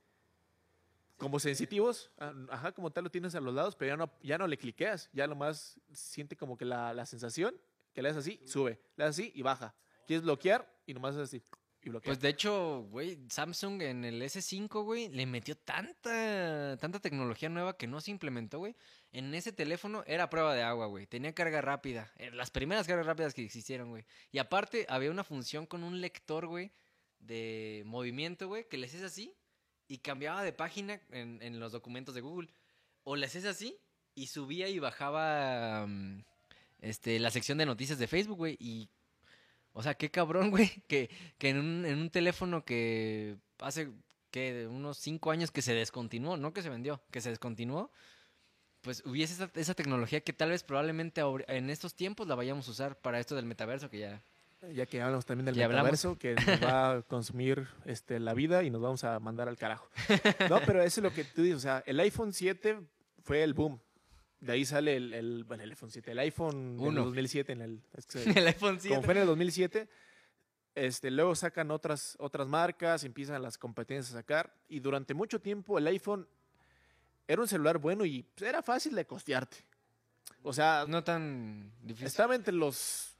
[1.24, 4.38] como sensitivos, ah, ajá, como tal lo tienes a los lados, pero ya no, ya
[4.38, 7.54] no le cliqueas, ya nomás siente como que la, la sensación
[7.92, 9.74] que le das así, sube, le das así y baja.
[10.06, 11.42] Quieres bloquear y nomás haces así
[11.82, 12.10] y bloquear.
[12.10, 17.76] Pues de hecho, güey, Samsung en el S5, güey, le metió tanta, tanta tecnología nueva
[17.76, 18.76] que no se implementó, güey.
[19.12, 21.06] En ese teléfono era prueba de agua, güey.
[21.06, 22.12] Tenía carga rápida.
[22.16, 24.04] eh, Las primeras cargas rápidas que existieron, güey.
[24.30, 26.72] Y aparte, había una función con un lector, güey,
[27.18, 29.34] de movimiento, güey, que le haces así
[29.94, 32.48] y cambiaba de página en, en los documentos de Google.
[33.04, 33.78] O le haces así
[34.16, 36.24] y subía y bajaba mm,
[36.80, 38.56] este, la sección de noticias de Facebook, güey.
[38.58, 38.88] Y
[39.72, 43.92] o sea, qué cabrón, güey, que, que en, un, en un teléfono que hace
[44.32, 47.92] que unos cinco años que se descontinuó, no que se vendió, que se descontinuó,
[48.80, 52.72] pues hubiese esa, esa tecnología que tal vez probablemente en estos tiempos la vayamos a
[52.72, 54.24] usar para esto del metaverso que ya...
[54.72, 58.70] ya que hablamos también del metaverso, que nos va a consumir este, la vida y
[58.70, 59.88] nos vamos a mandar al carajo.
[60.50, 62.80] No, pero eso es lo que tú dices, o sea, el iPhone 7
[63.22, 63.80] fue el boom.
[64.40, 67.04] De ahí sale el, el, bueno, el iPhone 7, el iPhone en el Uno.
[67.06, 68.88] 2007, en el, es que- El iPhone 7.
[68.94, 69.88] como fue en el 2007,
[70.74, 75.78] este, luego sacan otras, otras marcas, empiezan las competencias a sacar, y durante mucho tiempo
[75.78, 76.26] el iPhone
[77.26, 79.56] era un celular bueno y pues, era fácil de costearte.
[80.42, 82.06] O sea, No tan difícil.
[82.06, 83.13] estaba entre los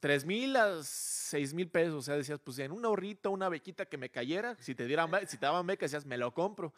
[0.00, 1.94] 3 mil a 6 mil pesos.
[1.94, 5.10] O sea, decías, pues en un ahorrito, una bequita que me cayera, si te dieran,
[5.26, 6.72] si te daban beca, decías, me lo compro.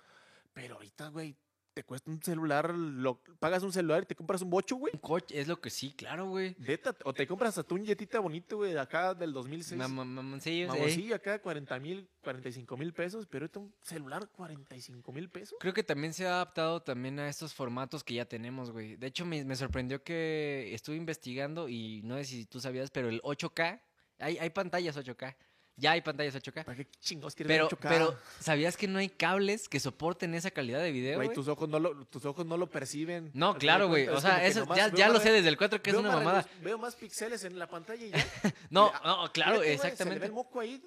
[0.53, 1.37] Pero ahorita, güey,
[1.81, 4.93] te cuesta un celular, lo, pagas un celular y te compras un bocho, güey.
[4.93, 6.55] Un coche, es lo que sí, claro, güey.
[6.59, 9.81] Neta, o te compras hasta un jetita bonito, güey, de acá del 2006.
[9.81, 10.79] Mam- Mamoncillos, eh.
[10.79, 15.57] Mamoncillo acá, 40 mil, 45 mil pesos, pero ahorita un celular, 45 mil pesos.
[15.59, 18.97] Creo que también se ha adaptado también a estos formatos que ya tenemos, güey.
[18.97, 23.09] De hecho, me, me sorprendió que estuve investigando y no sé si tú sabías, pero
[23.09, 23.81] el 8K,
[24.19, 25.35] hay, hay pantallas 8K.
[25.81, 26.65] Ya hay pantallas 8K.
[26.65, 27.89] ¿Para qué chingos quieres Pero, 8K?
[27.89, 31.69] pero, ¿sabías que no hay cables que soporten esa calidad de video, Güey, tus ojos
[31.69, 33.31] no lo, tus ojos no lo perciben.
[33.35, 34.07] No, claro, güey.
[34.09, 36.47] O sea, eso nomás ya, ya lo sé desde el 4 que es una mamada.
[36.63, 38.19] Veo más píxeles en la pantalla y ya.
[38.71, 40.27] No, no, claro, ve exactamente.
[40.27, 40.83] el moco ahí.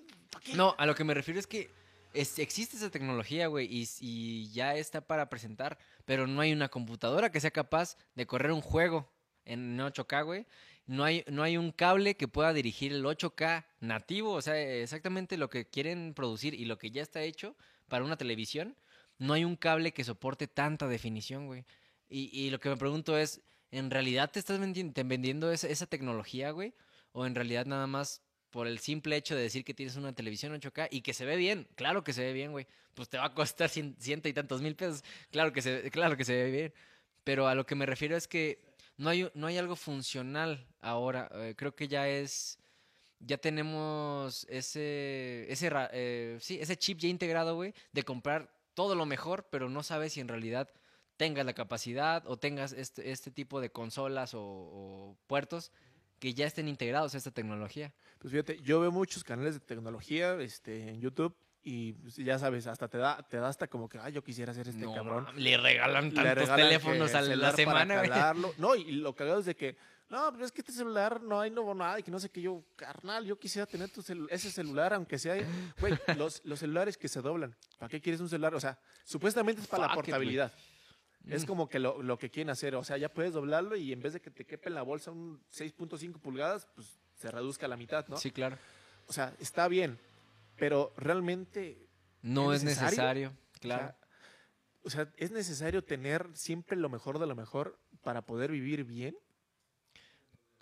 [0.53, 1.69] No, a lo que me refiero es que
[2.13, 6.69] es- existe esa tecnología, güey, y, y ya está para presentar, pero no hay una
[6.69, 9.11] computadora que sea capaz de correr un juego
[9.45, 10.45] en 8K, güey.
[10.85, 15.37] No hay, no hay un cable que pueda dirigir el 8K nativo, o sea, exactamente
[15.37, 17.55] lo que quieren producir y lo que ya está hecho
[17.87, 18.75] para una televisión.
[19.17, 21.63] No hay un cable que soporte tanta definición, güey.
[22.09, 26.51] Y, y lo que me pregunto es, ¿en realidad te estás vendiendo esa, esa tecnología,
[26.51, 26.73] güey?
[27.13, 30.53] ¿O en realidad nada más por el simple hecho de decir que tienes una televisión
[30.53, 31.67] 8K y que se ve bien?
[31.75, 32.67] Claro que se ve bien, güey.
[32.93, 35.03] Pues te va a costar cien- ciento y tantos mil pesos.
[35.31, 36.73] Claro que, se, claro que se ve bien.
[37.23, 41.29] Pero a lo que me refiero es que no hay, no hay algo funcional ahora.
[41.33, 42.59] Eh, creo que ya es...
[43.25, 49.05] Ya tenemos ese, ese, eh, sí, ese chip ya integrado, güey, de comprar todo lo
[49.05, 50.69] mejor, pero no sabes si en realidad
[51.15, 55.71] tengas la capacidad o tengas este, este tipo de consolas o, o puertos
[56.19, 57.93] que ya estén integrados a esta tecnología.
[58.19, 61.33] Pues fíjate, yo veo muchos canales de tecnología este, en YouTube
[61.63, 64.53] y pues, ya sabes, hasta te da, te da hasta como que, ay, yo quisiera
[64.53, 65.27] ser este No, cabrón.
[65.35, 68.53] le regalan Le tantos regalan teléfonos a la para semana, calarlo.
[68.57, 69.77] No, y lo cagado es de que,
[70.09, 72.41] no, pero es que este celular no hay nuevo nada y que no sé qué
[72.41, 75.35] yo, carnal, yo quisiera tener tu celu- ese celular, aunque sea,
[75.79, 77.55] güey, los, los celulares que se doblan.
[77.79, 78.53] ¿Para qué quieres un celular?
[78.55, 80.51] O sea, supuestamente es para la Fuck it, portabilidad.
[81.29, 81.47] Es Mm.
[81.47, 82.75] como que lo, lo que quieren hacer.
[82.75, 85.09] O sea, ya puedes doblarlo y en vez de que te quepe en la bolsa
[85.11, 88.17] un 6.5 pulgadas, pues se reduzca a la mitad, ¿no?
[88.17, 88.57] Sí, claro.
[89.07, 89.97] O sea, está bien,
[90.57, 91.87] pero realmente
[92.21, 93.29] No ¿Es es necesario?
[93.55, 93.87] O claro.
[93.87, 93.97] sea,
[94.83, 99.15] O sea, es necesario tener siempre lo mejor de lo mejor para poder vivir bien.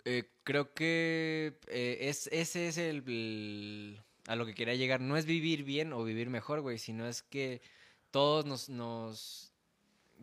[0.04, 5.00] Eh, creo que eh, es, ese es el, el- a lo que quería llegar.
[5.00, 7.60] No es vivir bien o vivir mejor, güey, sino es que
[8.10, 9.52] todos nos, nos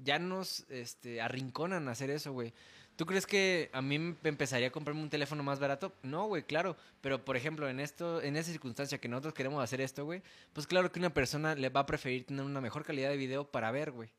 [0.03, 2.53] ya nos este, arrinconan a hacer eso, güey.
[3.00, 5.95] ¿Tú crees que a mí me empezaría a comprarme un teléfono más barato?
[6.04, 6.76] No, güey, claro.
[7.00, 10.22] Pero, por ejemplo, en esto, en esa circunstancia que nosotros queremos hacer esto, güey,
[10.52, 13.50] pues claro que una persona le va a preferir tener una mejor calidad de video
[13.50, 14.10] para ver, güey.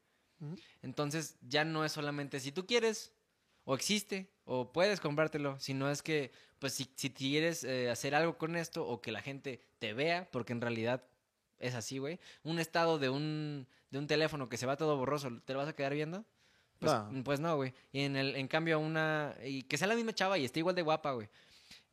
[0.80, 3.12] Entonces, ya no es solamente si tú quieres,
[3.64, 8.38] o existe, o puedes comprártelo, sino es que, pues, si, si quieres eh, hacer algo
[8.38, 11.04] con esto, o que la gente te vea, porque en realidad
[11.58, 12.18] es así, güey.
[12.44, 15.68] Un estado de un, de un teléfono que se va todo borroso, ¿te lo vas
[15.68, 16.24] a quedar viendo?
[16.80, 17.22] Pues No.
[17.22, 17.72] pues no, güey.
[17.92, 19.34] Y en, el, en cambio, una.
[19.44, 21.28] Y que sea la misma chava y esté igual de guapa, güey.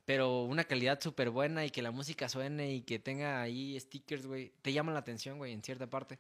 [0.06, 4.26] pero una calidad súper buena y que la música suene y que tenga ahí stickers,
[4.26, 6.18] güey, te llama la atención, güey, en cierta parte.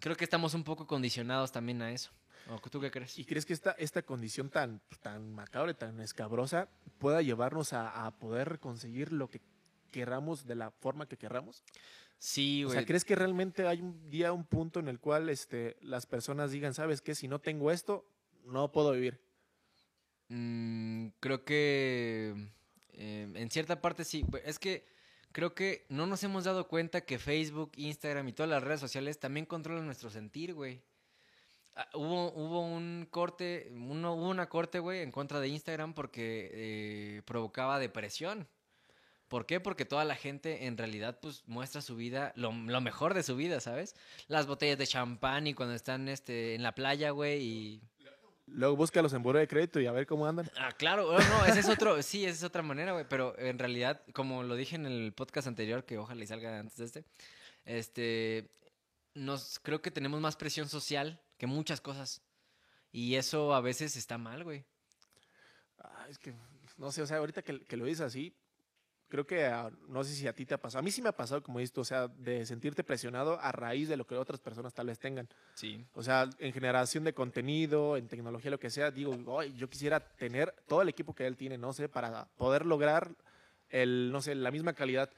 [0.00, 2.10] Creo que estamos un poco condicionados también a eso.
[2.48, 3.18] ¿O tú qué crees?
[3.18, 8.10] ¿Y crees que esta, esta condición tan, tan macabra, tan escabrosa, pueda llevarnos a, a
[8.12, 9.42] poder conseguir lo que
[9.92, 11.62] querramos de la forma que querramos?
[12.18, 12.78] Sí, O güey.
[12.78, 16.50] sea, ¿crees que realmente hay un día, un punto en el cual este, las personas
[16.50, 18.08] digan, sabes qué, si no tengo esto,
[18.44, 19.20] no puedo vivir?
[20.28, 22.34] Mm, creo que
[22.92, 24.24] eh, en cierta parte sí.
[24.44, 24.84] Es que
[25.32, 29.18] creo que no nos hemos dado cuenta que Facebook, Instagram y todas las redes sociales
[29.18, 30.82] también controlan nuestro sentir, güey.
[31.76, 36.50] Ah, hubo, hubo un corte, uno, hubo una corte, güey, en contra de Instagram porque
[36.52, 38.48] eh, provocaba depresión.
[39.28, 39.60] ¿Por qué?
[39.60, 43.36] Porque toda la gente en realidad pues muestra su vida, lo, lo mejor de su
[43.36, 43.94] vida, ¿sabes?
[44.26, 47.82] Las botellas de champán y cuando están este, en la playa, güey, y
[48.52, 50.50] Luego búscalos en buro de crédito y a ver cómo andan.
[50.56, 53.58] Ah, claro, no, no, ese es otro, sí, esa es otra manera, güey, pero en
[53.58, 57.04] realidad, como lo dije en el podcast anterior, que ojalá y salga antes de este,
[57.64, 58.50] este,
[59.14, 62.22] nos, creo que tenemos más presión social que muchas cosas,
[62.90, 64.64] y eso a veces está mal, güey.
[65.78, 66.34] Ah, es que,
[66.78, 68.34] no sé, o sea, ahorita que, que lo dices así,
[69.08, 70.80] creo que, ah, no sé si a ti te ha pasado.
[70.80, 73.50] A mí sí me ha pasado, como dices tú, o sea, de sentirte presionado a
[73.52, 75.28] raíz de lo que otras personas tal vez tengan.
[75.54, 75.84] Sí.
[75.94, 80.00] O sea, en generación de contenido, en tecnología, lo que sea, digo, "Ay, yo quisiera
[80.00, 83.14] tener todo el equipo que él tiene, no sé, para poder lograr
[83.70, 85.10] el, no sé, la misma calidad.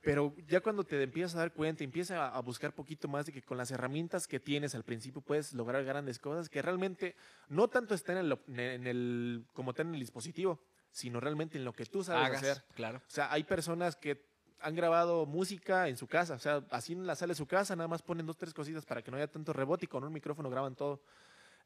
[0.00, 3.32] Pero ya cuando te empiezas a dar cuenta, empiezas a, a buscar poquito más de
[3.32, 7.16] que con las herramientas que tienes al principio puedes lograr grandes cosas que realmente
[7.48, 10.60] no tanto están en, lo- en el, como está en el dispositivo,
[10.94, 12.64] sino realmente en lo que tú sabes Hagas, hacer.
[12.74, 12.98] claro.
[12.98, 14.24] O sea, hay personas que
[14.60, 17.74] han grabado música en su casa, o sea, así en la sala de su casa,
[17.74, 20.12] nada más ponen dos, tres cositas para que no haya tanto rebote y con un
[20.12, 21.02] micrófono graban todo.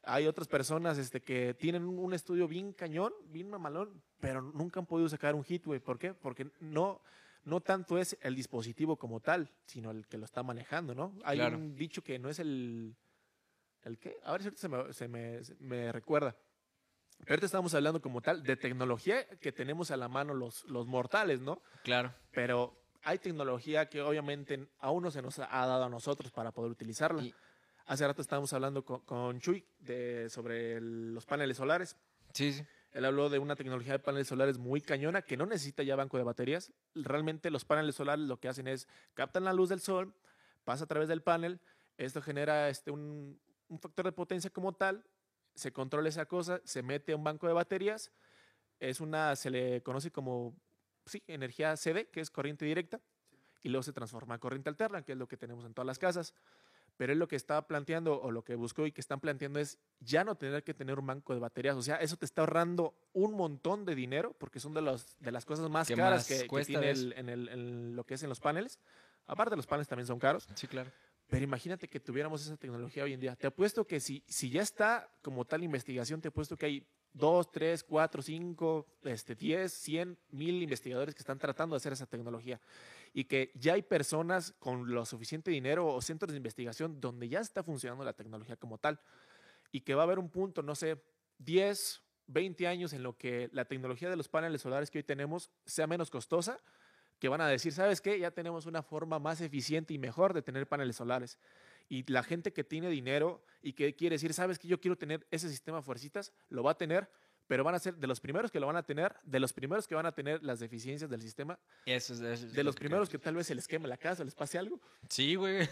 [0.02, 4.86] Hay otras personas este, que tienen un, estudio bien cañón, bien mamalón, pero nunca han
[4.86, 5.78] podido sacar un hit, güey.
[5.78, 6.14] ¿Por qué?
[6.14, 7.02] Porque no,
[7.44, 11.12] no tanto es el dispositivo como tal, sino el que lo está manejando, ¿no?
[11.22, 11.58] Hay Claro.
[11.58, 12.96] un dicho que no es el...
[13.82, 14.16] ¿El qué?
[14.24, 16.34] A ver si ahorita se me, se me, se me recuerda.
[17.26, 21.40] Ahorita estamos hablando como tal de tecnología que tenemos a la mano los, los mortales,
[21.40, 21.62] ¿no?
[21.82, 22.14] Claro.
[22.32, 26.70] Pero hay tecnología que obviamente aún no se nos ha dado a nosotros para poder
[26.70, 27.22] utilizarla.
[27.22, 27.34] Y-
[27.86, 31.96] Hace rato estábamos hablando con, con Chuy de, sobre el- los paneles solares.
[32.34, 32.62] Sí, sí.
[32.92, 36.18] Él habló de una tecnología de paneles solares muy cañona que no necesita ya banco
[36.18, 36.70] de baterías.
[36.94, 40.14] Realmente los paneles solares lo que hacen es captan la luz del sol,
[40.64, 41.60] pasa a través del panel,
[41.96, 45.02] esto genera este, un, un factor de potencia como tal,
[45.58, 48.12] se controla esa cosa, se mete a un banco de baterías,
[48.80, 50.54] es una, se le conoce como,
[51.04, 53.00] sí, energía CD, que es corriente directa,
[53.62, 55.98] y luego se transforma a corriente alterna, que es lo que tenemos en todas las
[55.98, 56.32] casas.
[56.96, 59.78] Pero él lo que estaba planteando o lo que buscó y que están planteando es
[60.00, 61.76] ya no tener que tener un banco de baterías.
[61.76, 65.30] O sea, eso te está ahorrando un montón de dinero porque son de, los, de
[65.30, 68.14] las cosas más ¿Qué caras más que, que tiene el- en, el- en lo que
[68.14, 68.78] es en los paneles.
[69.26, 70.48] Aparte, los paneles también son caros.
[70.54, 70.90] Sí, claro.
[71.28, 73.36] Pero imagínate que tuviéramos esa tecnología hoy en día.
[73.36, 77.50] Te apuesto que si, si ya está como tal investigación, te apuesto que hay dos,
[77.50, 82.60] tres, cuatro, cinco, este, diez, cien, mil investigadores que están tratando de hacer esa tecnología.
[83.12, 87.40] Y que ya hay personas con lo suficiente dinero o centros de investigación donde ya
[87.40, 88.98] está funcionando la tecnología como tal.
[89.70, 91.02] Y que va a haber un punto, no sé,
[91.40, 95.50] 10, 20 años en lo que la tecnología de los paneles solares que hoy tenemos
[95.66, 96.58] sea menos costosa
[97.18, 98.18] que van a decir, ¿sabes qué?
[98.18, 101.38] Ya tenemos una forma más eficiente y mejor de tener paneles solares.
[101.88, 104.68] Y la gente que tiene dinero y que quiere decir, ¿sabes qué?
[104.68, 107.10] Yo quiero tener ese sistema fuercitas, lo va a tener,
[107.46, 109.88] pero van a ser de los primeros que lo van a tener, de los primeros
[109.88, 112.76] que van a tener las deficiencias del sistema, Eso es, eso es de lo los
[112.76, 114.78] primeros que tal vez se les queme la casa, les pase algo.
[115.08, 115.66] Sí, güey.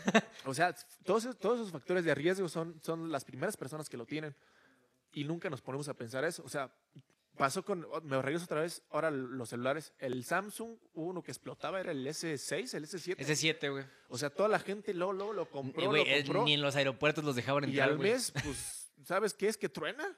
[0.46, 0.74] O sea,
[1.04, 4.34] todos, todos esos factores de riesgo son, son las primeras personas que lo tienen.
[5.12, 6.42] Y nunca nos ponemos a pensar eso.
[6.44, 6.72] O sea,
[7.36, 9.92] pasó con, oh, me regreso otra vez, ahora los celulares.
[9.98, 13.14] El Samsung, uno que explotaba, era el S6, el S7.
[13.18, 13.84] Ese 7, güey.
[14.08, 16.44] O sea, toda la gente lo, lo, lo compró, Y, lo eh, compró.
[16.44, 18.12] Ni en los aeropuertos los dejaban y entrar, al güey.
[18.12, 20.16] mes, pues, ¿sabes qué es que truena?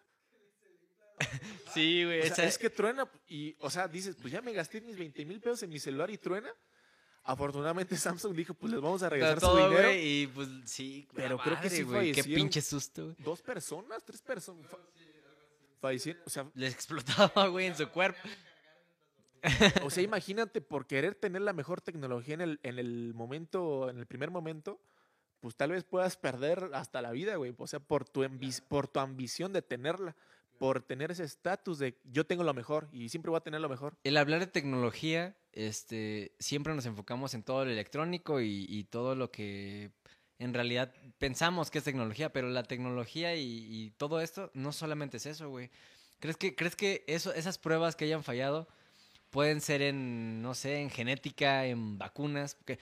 [1.75, 2.21] Sí, güey.
[2.21, 4.97] O sea, esa- es que truena y, o sea, dices, pues ya me gasté mis
[4.97, 6.51] 20 mil pesos en mi celular y truena.
[7.25, 9.93] Afortunadamente Samsung dijo, pues les vamos a regresar todo, su dinero.
[9.93, 11.07] y pues sí.
[11.15, 13.15] Pero creo que sí güey, Qué pinche susto.
[13.19, 14.67] Dos personas, tres personas.
[15.81, 16.23] Fallecieron.
[16.27, 18.21] O sea, Les explotaba, güey, en su cuerpo.
[19.85, 23.99] o sea, imagínate por querer tener la mejor tecnología en el, en el momento, en
[23.99, 24.81] el primer momento,
[25.41, 27.55] pues tal vez puedas perder hasta la vida, güey.
[27.57, 28.27] O sea, por tu,
[28.69, 30.17] por tu ambición de tenerla,
[30.59, 33.69] por tener ese estatus de yo tengo lo mejor y siempre voy a tener lo
[33.69, 33.97] mejor.
[34.03, 39.15] El hablar de tecnología, este, siempre nos enfocamos en todo lo electrónico y, y todo
[39.15, 39.93] lo que
[40.39, 45.17] en realidad pensamos que es tecnología, pero la tecnología y, y todo esto no solamente
[45.17, 45.71] es eso, güey.
[46.21, 48.69] ¿Crees que, ¿crees que eso, esas pruebas que hayan fallado
[49.31, 52.55] pueden ser en, no sé, en genética, en vacunas.
[52.55, 52.79] Porque,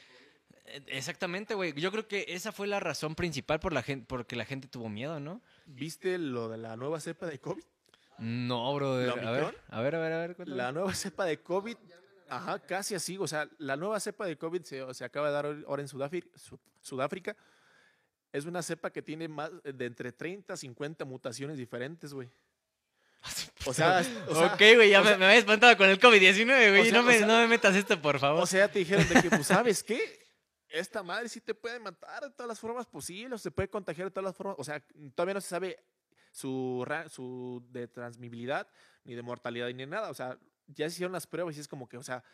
[0.67, 1.73] eh, exactamente, güey.
[1.75, 4.89] Yo creo que esa fue la razón principal por la gente, porque la gente tuvo
[4.89, 5.41] miedo, ¿no?
[5.67, 7.63] ¿Viste lo de la nueva cepa de COVID?
[8.19, 8.99] No, bro.
[9.01, 10.37] ¿La A ver, a ver, a ver, a ver.
[10.37, 10.57] cuéntame.
[10.57, 11.77] La nueva cepa de COVID,
[12.29, 13.17] ajá, casi así.
[13.19, 16.29] O sea, la nueva cepa de COVID se, se acaba de dar ahora en Sudáfrica,
[16.81, 17.37] Sudáfrica.
[18.33, 22.29] Es una cepa que tiene más de entre 30 a 50 mutaciones diferentes, güey.
[23.67, 25.99] O sea, o sea, ok, güey, ya o me, sea- me había espantado con el
[25.99, 26.81] COVID-19, güey.
[26.83, 28.41] O sea, no, me, no me metas esto, por favor.
[28.43, 30.25] O sea, te dijeron de que, pues, ¿sabes qué?
[30.69, 34.11] Esta madre sí te puede matar de todas las formas posibles, se puede contagiar de
[34.13, 34.57] todas las formas.
[34.59, 34.81] O sea,
[35.17, 35.79] todavía no se sabe
[36.31, 38.69] su, su de transmisibilidad,
[39.05, 40.11] ni de mortalidad, ni nada.
[40.11, 42.25] O sea, ya se hicieron las pruebas y es como que, o sea,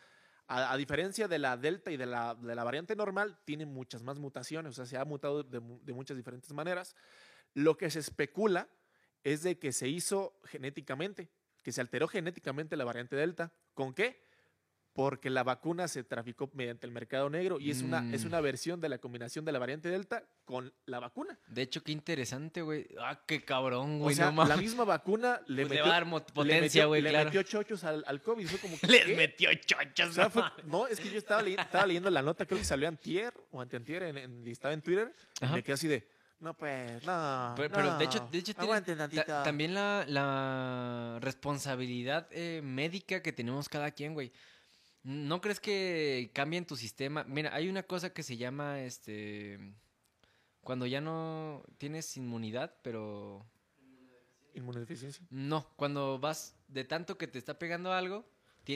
[0.47, 4.19] a, diferencia de la delta y de la, de la variante normal, tiene muchas más
[4.19, 4.71] mutaciones.
[4.71, 6.95] O sea, se ha mutado de, de muchas diferentes maneras.
[7.53, 8.67] Lo que se especula
[9.23, 11.31] es de que se hizo genéticamente,
[11.61, 13.53] que se alteró genéticamente la variante delta.
[13.73, 14.21] ¿Con qué?
[14.93, 18.27] Porque la vacuna se traficó mediante el mercado negro y es, una, es Mm.
[18.27, 21.39] una versión de la combinación de la variante delta con la vacuna.
[21.47, 22.87] De hecho, qué interesante, güey.
[22.99, 24.15] Ah, qué cabrón, O güey.
[24.15, 24.55] sea, no mames.
[24.55, 27.01] la misma vacuna le Pues le metió, va a dar mo- le potencia, metió- güey,
[27.01, 28.45] le metió chochos al, al COVID.
[28.47, 29.15] Fue como que, Les ¿qué?
[29.15, 30.09] metió chochos.
[30.09, 30.65] O sea, no fue- mames.
[30.65, 33.61] no, es que yo estaba, leyendo, estaba leyendo la nota, creo que salió antier o
[33.61, 35.55] anteantier, en, en- estaba en Twitter, Ajá.
[35.55, 36.07] me quedé así de,
[36.39, 39.43] no pues, no, Pero, pero de hecho, de hecho tiene aguanten ta- tantito".
[39.43, 44.31] también la, la responsabilidad eh, médica que tenemos cada quien, güey.
[45.03, 47.23] ¿No crees que cambien tu sistema?
[47.25, 49.59] Mira, hay una cosa que se llama, este,
[50.61, 53.45] cuando ya no tienes inmunidad, pero
[54.55, 55.25] Inmunodeficiencia.
[55.29, 58.25] no, cuando vas de tanto que te está pegando algo,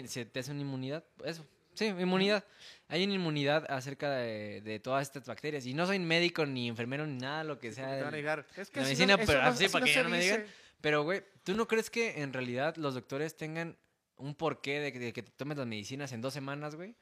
[0.07, 1.05] se te hace una inmunidad.
[1.23, 2.43] Eso, sí, inmunidad.
[2.89, 5.65] Hay una inmunidad acerca de, de todas estas bacterias.
[5.65, 7.89] Y no soy médico, ni enfermero, ni nada, lo que sea.
[7.95, 8.45] Te van a negar.
[8.57, 10.45] Es que la medicina, pero no- para que ya no me digan.
[10.81, 13.77] Pero, güey, ¿tú no crees que en realidad los doctores tengan
[14.17, 16.95] un porqué de que, de que te tomes las medicinas en dos semanas, güey?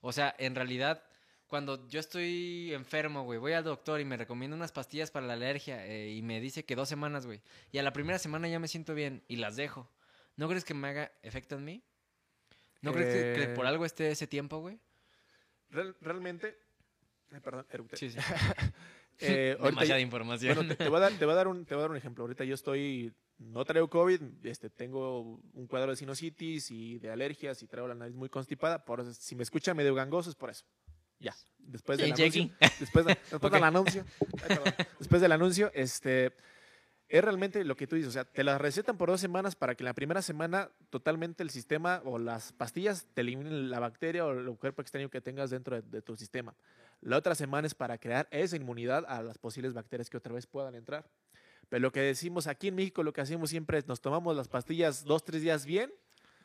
[0.00, 1.02] O sea, en realidad,
[1.46, 5.34] cuando yo estoy enfermo, güey, voy al doctor y me recomienda unas pastillas para la
[5.34, 7.42] alergia eh, y me dice que dos semanas, güey.
[7.70, 9.90] Y a la primera semana ya me siento bien y las dejo.
[10.36, 11.82] ¿No crees que me haga efecto en mí?
[12.80, 14.80] ¿No crees que, que Eh, por algo esté ese tiempo, güey?
[15.70, 16.58] Real- realmente,
[17.42, 17.96] perdón, eructé.
[17.96, 18.18] Sí, sí.
[19.20, 20.54] Eh, Demasiada yo- información.
[20.56, 21.90] Bueno, te, te voy a dar, te voy a dar un, te voy a dar
[21.90, 22.24] un ejemplo.
[22.24, 25.20] Ahorita yo estoy, no traigo COVID, este, tengo
[25.52, 28.84] un cuadro de sinusitis y de alergias y traigo la nariz muy constipada.
[28.84, 30.64] Por si me escucha medio gangoso es por eso.
[31.20, 31.34] Ya.
[31.58, 32.50] Después del anuncio.
[32.80, 33.52] Después, de- después Ok.
[33.52, 34.04] del anuncio.
[34.48, 34.58] ay,
[34.98, 36.32] después del anuncio, este,
[37.08, 38.08] es realmente lo que tú dices.
[38.08, 41.44] O sea, te las recetan por dos semanas para que en la primera semana totalmente
[41.44, 45.50] el sistema o las pastillas te eliminen la bacteria o el cuerpo extraño que tengas
[45.50, 46.56] dentro de, de tu sistema.
[47.02, 50.46] La otra semana es para crear esa inmunidad a las posibles bacterias que otra vez
[50.46, 51.06] puedan entrar.
[51.68, 54.48] Pero lo que decimos aquí en México, lo que hacemos siempre es nos tomamos las
[54.48, 55.92] pastillas dos, tres días bien.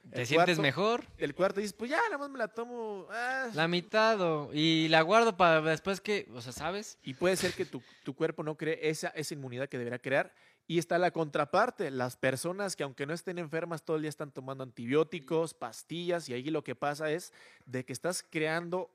[0.09, 1.03] ¿Te sientes cuarto- mejor?
[1.17, 3.07] El cuarto dices, pues ya, nada más me la tomo.
[3.11, 3.49] ah".
[3.53, 6.97] La mitad o- y la guardo para después que, o sea, ¿sabes?
[7.03, 10.33] Y puede ser que tu, tu cuerpo no cree esa, esa inmunidad que debería crear.
[10.65, 14.31] Y está la contraparte, las personas que aunque no estén enfermas todo el día están
[14.31, 17.33] tomando antibióticos, pastillas, y ahí lo que pasa es
[17.65, 18.89] de que estás creando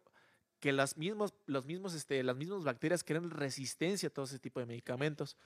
[0.62, 4.60] que las mismos, los mismos, este, las mismas bacterias crean resistencia a todo ese tipo
[4.60, 5.36] de medicamentos.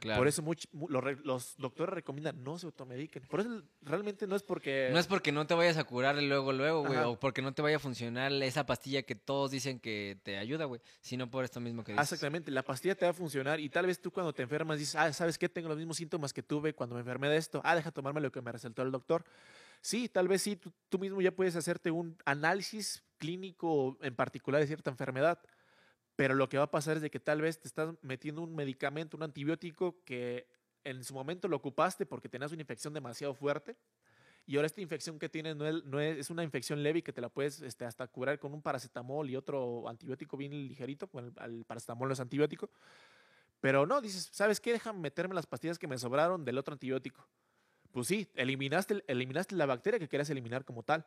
[0.00, 0.18] Claro.
[0.18, 3.22] Por eso much- mu- los, re- los doctores recomiendan no se automediquen.
[3.28, 4.88] Por eso realmente no es porque...
[4.92, 7.62] No es porque no te vayas a curar luego, luego, güey, o porque no te
[7.62, 11.60] vaya a funcionar esa pastilla que todos dicen que te ayuda, güey, sino por esto
[11.60, 12.12] mismo que Ah, dices.
[12.14, 14.96] Exactamente, la pastilla te va a funcionar y tal vez tú cuando te enfermas dices,
[14.96, 15.48] ah, ¿sabes qué?
[15.48, 17.60] Tengo los mismos síntomas que tuve cuando me enfermé de esto.
[17.64, 19.24] Ah, deja tomarme lo que me recetó el doctor.
[19.80, 24.60] Sí, tal vez sí, tú, tú mismo ya puedes hacerte un análisis clínico en particular
[24.60, 25.40] de cierta enfermedad,
[26.14, 28.54] pero lo que va a pasar es de que tal vez te estás metiendo un
[28.54, 30.46] medicamento, un antibiótico que
[30.84, 33.76] en su momento lo ocupaste porque tenías una infección demasiado fuerte.
[34.46, 37.62] Y ahora esta infección que tienes no es, una infección leve que te la puedes
[37.62, 41.08] este, hasta curar con un paracetamol y otro antibiótico bien ligerito.
[41.10, 42.68] Bueno, el, paracetamol no es antibiótico.
[43.60, 44.72] Pero no, dices, ¿sabes qué?
[44.72, 47.26] Déjame meterme las pastillas que me sobraron del otro antibiótico.
[47.90, 51.06] Pues sí, eliminaste, el- eliminaste la bacteria que querías eliminar como tal.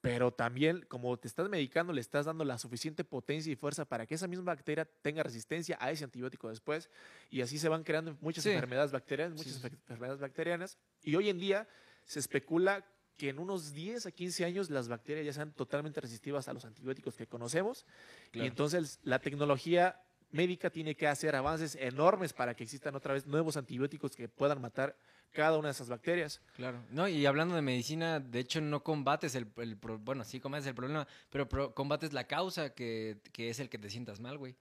[0.00, 4.06] Pero también, como te estás medicando, le estás dando la suficiente potencia y fuerza para
[4.06, 6.88] que esa misma bacteria tenga resistencia a ese antibiótico después.
[7.30, 8.50] Y así se van creando muchas Sí.
[8.50, 9.66] enfermedades bacterianas, muchas sí.
[9.66, 10.78] enfermedades bacterianas.
[11.02, 11.68] Y hoy en día
[12.04, 12.86] se especula
[13.16, 16.64] que en unos 10 a 15 años las bacterias ya sean totalmente resistivas a los
[16.64, 17.84] antibióticos que conocemos.
[18.30, 18.44] Claro.
[18.44, 23.26] Y entonces la tecnología médica tiene que hacer avances enormes para que existan otra vez
[23.26, 24.94] nuevos antibióticos que puedan matar
[25.32, 26.40] cada una de esas bacterias.
[26.56, 26.82] Claro.
[26.90, 30.66] No, y hablando de medicina, de hecho no combates el, el pro- bueno, sí combates
[30.66, 34.38] el problema, pero pro- combates la causa que, que es el que te sientas mal,
[34.38, 34.56] güey.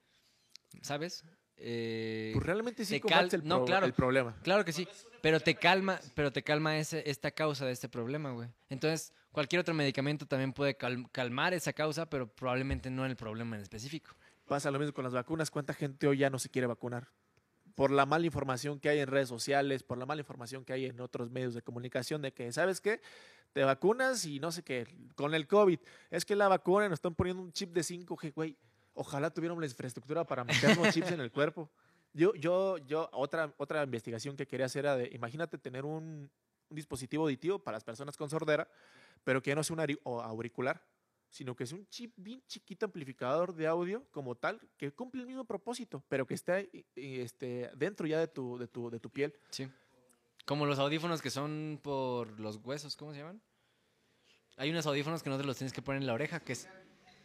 [0.82, 1.24] ¿Sabes?
[1.59, 3.86] eh, Pues realmente sí te combates el, no, pro- claro.
[3.88, 4.36] el problema.
[4.43, 4.88] Claro que sí,
[5.22, 8.49] pero te calma, pero te calma ese- esta causa de este problema, güey.
[8.70, 13.55] Entonces, cualquier otro medicamento también puede cal- calmar esa causa, pero probablemente no el problema
[13.55, 14.15] en específico.
[14.47, 15.49] Pasa lo mismo con las vacunas.
[15.49, 17.07] ¿Cuánta gente hoy ya no se quiere vacunar?
[17.78, 20.86] Por la mala información que hay en redes sociales, por la mala información que hay
[20.88, 23.01] en otros medios de comunicación de que, ¿sabes qué?
[23.53, 25.78] Te vacunas y no sé qué, con el COVID.
[26.09, 28.57] Es que la vacuna nos están poniendo un chip de 5G, güey.
[28.95, 31.69] Ojalá tuviéramos la infraestructura para meternos chips en el cuerpo.
[32.13, 36.32] Yo, yo, yo, otra, otra investigación que quería hacer era de, imagínate tener un,
[36.69, 38.67] un dispositivo auditivo para las personas con sordera,
[39.23, 40.82] pero que no sea un auricular,
[41.30, 45.28] sino que es un chip bien chiquito amplificador de audio como tal, que cumple el
[45.28, 48.99] mismo propósito, pero que está eh, eh, este, dentro ya de tu, de tu, de
[48.99, 49.34] tu piel.
[49.49, 49.67] Sí.
[50.45, 53.41] Como los audífonos que son por los huesos, ¿cómo se llaman?
[54.55, 56.69] Hay unos audífonos que no te los tienes que poner en la oreja, que es...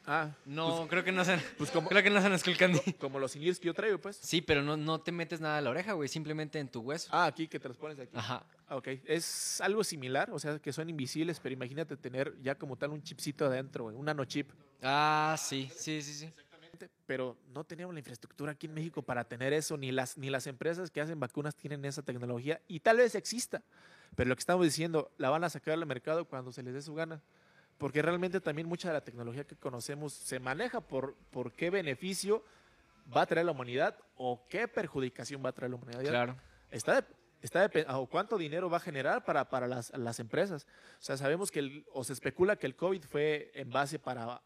[0.05, 1.41] Ah, No, creo que no sean...
[1.59, 2.95] pues como, Creo que no sean Skullcandy.
[2.99, 4.17] como los in que yo traigo, pues.
[4.17, 7.09] Sí, pero no, no te metes nada a la oreja, güey, simplemente en tu hueso.
[7.13, 8.11] Ah, aquí, que te los pones aquí.
[8.17, 8.45] Ajá.
[8.69, 12.77] Ah, Ok, es algo similar, o sea, que son invisibles, pero imagínate tener ya como
[12.77, 14.51] tal un chipcito adentro, güey, un nanochip.
[14.83, 16.33] Ah, sí, sí, sí, sí.
[17.07, 20.47] Pero no tenemos la infraestructura aquí en México para tener eso, ni las, ni las
[20.47, 23.63] empresas que hacen vacunas tienen esa tecnología, y tal vez exista,
[24.17, 26.83] pero lo que estamos diciendo, la van a sacar al mercado cuando se les dé
[26.83, 27.21] su gana.
[27.79, 32.45] Porque realmente también mucha de la tecnología que conocemos se maneja por, por qué beneficio
[33.15, 36.03] va a traer la humanidad o qué perjudicación va a traer la humanidad.
[36.03, 36.37] Claro.
[36.71, 37.07] Está, de-
[37.43, 40.67] está depe- o cuánto dinero va a generar para, para las, las empresas.
[41.01, 44.41] O sea, sabemos que, el- o se especula que el COVID fue en base para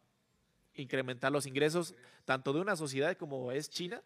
[0.75, 4.03] incrementar los ingresos tanto de una sociedad como es China,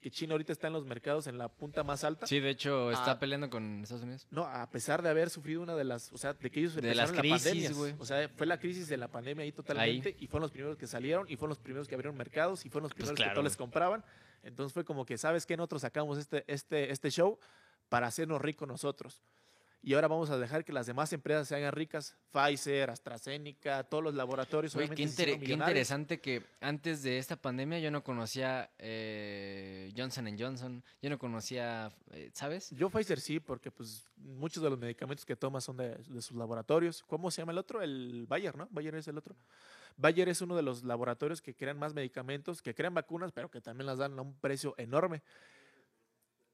[0.00, 2.26] que China ahorita está en los mercados en la punta más alta.
[2.26, 3.18] Sí, de hecho, está Ah.
[3.18, 4.26] peleando con Estados Unidos.
[4.30, 6.80] No, a pesar de haber sufrido una de las, o sea, de que ellos De
[6.80, 7.70] empezaron las la crisis, pandemia.
[7.72, 7.94] güey.
[7.98, 10.86] O sea, fue la crisis de la pandemia ahí totalmente y fueron los primeros que
[10.86, 13.34] salieron y fueron los primeros que abrieron mercados y fueron los Pues primeros claro, que
[13.34, 14.04] todos les compraban.
[14.42, 15.56] Entonces fue como que, ¿sabes qué?
[15.56, 17.38] Nosotros sacamos este, este, este show
[17.90, 19.20] para hacernos ricos nosotros.
[19.82, 22.14] Y ahora vamos a dejar que las demás empresas se hagan ricas.
[22.32, 24.76] Pfizer, AstraZeneca, todos los laboratorios.
[24.76, 30.36] Obviamente qué, inter- qué interesante que antes de esta pandemia yo no conocía eh, Johnson
[30.38, 32.70] Johnson, yo no conocía, eh, ¿sabes?
[32.70, 36.36] Yo Pfizer sí, porque pues muchos de los medicamentos que toma son de, de sus
[36.36, 37.02] laboratorios.
[37.04, 37.80] ¿Cómo se llama el otro?
[37.80, 38.68] El Bayer, ¿no?
[38.70, 39.34] Bayer es el otro.
[39.96, 43.60] Bayer es uno de los laboratorios que crean más medicamentos, que crean vacunas, pero que
[43.60, 45.22] también las dan a un precio enorme.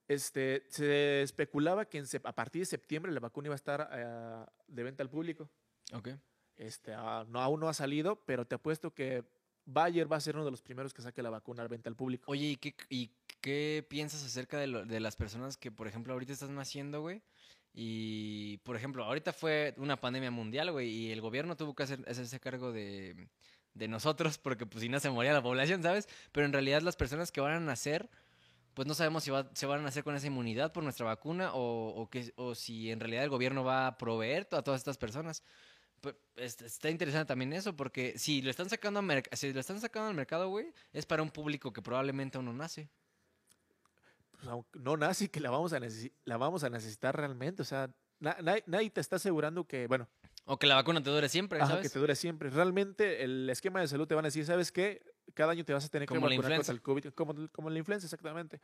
[0.09, 4.47] Este, se especulaba que en a partir de septiembre la vacuna iba a estar eh,
[4.69, 5.51] de venta al público.
[5.93, 6.11] Ok.
[6.57, 9.25] Este, ah, no, aún no ha salido, pero te apuesto que
[9.65, 11.97] Bayer va a ser uno de los primeros que saque la vacuna a venta al
[11.97, 12.31] público.
[12.31, 16.13] Oye, ¿y qué, y qué piensas acerca de, lo- de las personas que, por ejemplo,
[16.13, 17.23] ahorita están naciendo, güey?
[17.75, 22.05] Y, por ejemplo, ahorita fue una pandemia mundial, güey, y el gobierno tuvo que hacer,
[22.09, 23.29] hacerse cargo de,
[23.75, 26.09] de nosotros, porque pues si no se moría la población, ¿sabes?
[26.33, 28.09] Pero en realidad las personas que van a nacer,
[28.77, 31.55] pues no sabemos si va- se van a nacer con esa inmunidad por nuestra vacuna
[31.55, 34.99] o, o, que, o si en realidad el gobierno va a proveer a todas estas
[34.99, 35.43] personas.
[36.03, 39.81] Pues, es- está interesante también eso, porque si lo están sacando a si lo están
[39.81, 42.91] sacando al mercado, güey, es para un público que probablemente aún no nace.
[44.33, 45.81] pues, aunque no nace que la vamos a,
[46.27, 47.63] la vamos a necesitar realmente.
[47.63, 47.89] O sea,
[48.21, 50.07] na- na- nadie te está asegurando que, bueno,
[50.45, 51.83] O que la vacuna te dure siempre, ajá, ¿sabes?
[51.85, 52.51] que te dure siempre.
[52.51, 55.03] Realmente el esquema de salud te van a decir, ¿sabes qué?
[55.35, 57.71] Cada año te vas a tener que Como la vacunar contra el COVID, como, como
[57.71, 58.61] la influenza, exactamente.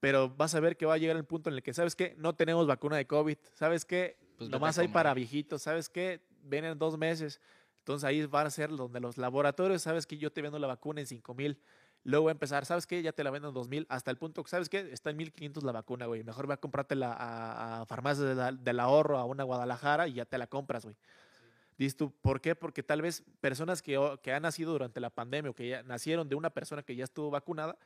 [0.00, 2.14] Pero vas a ver que va a llegar el punto en el que, ¿sabes qué?
[2.18, 3.36] No tenemos vacuna de COVID.
[3.54, 4.16] ¿Sabes qué?
[4.38, 5.62] Pues Nomás hay para viejitos.
[5.62, 6.20] ¿Sabes qué?
[6.42, 7.40] Ven en dos meses.
[7.80, 10.18] Entonces ahí va a ser donde los laboratorios, ¿sabes qué?
[10.18, 11.60] Yo te vendo la vacuna en 5 mil.
[12.04, 13.02] Luego va a empezar, ¿sabes qué?
[13.02, 14.78] Ya te la vendo en 2000, hasta el punto que, ¿sabes qué?
[14.92, 16.22] Está en 1500 la vacuna, güey.
[16.22, 20.12] Mejor va a comprártela a, a farmacias de la- del ahorro, a una Guadalajara y
[20.14, 20.96] ya te la compras, güey.
[21.78, 22.54] Dices tú, ¿por qué?
[22.56, 26.28] Porque tal vez personas que, que han nacido durante la pandemia o que ya nacieron
[26.28, 27.78] de una persona que ya estuvo vacunada,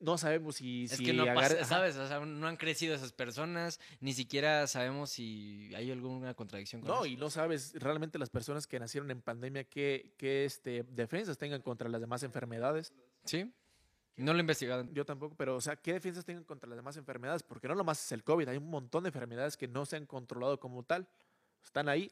[0.00, 0.84] no sabemos si.
[0.84, 1.64] Es si que no agar- pasa, ajá.
[1.64, 1.96] ¿sabes?
[1.96, 6.88] O sea, no han crecido esas personas, ni siquiera sabemos si hay alguna contradicción con
[6.90, 7.06] No, eso.
[7.06, 11.62] y no sabes realmente las personas que nacieron en pandemia qué, qué este, defensas tengan
[11.62, 12.92] contra las demás enfermedades.
[13.24, 13.52] ¿Sí?
[14.16, 14.84] No lo he investigado.
[14.92, 17.42] Yo tampoco, pero, o sea, ¿qué defensas tengan contra las demás enfermedades?
[17.42, 20.06] Porque no nomás es el COVID, hay un montón de enfermedades que no se han
[20.06, 21.08] controlado como tal.
[21.64, 22.10] Están ahí.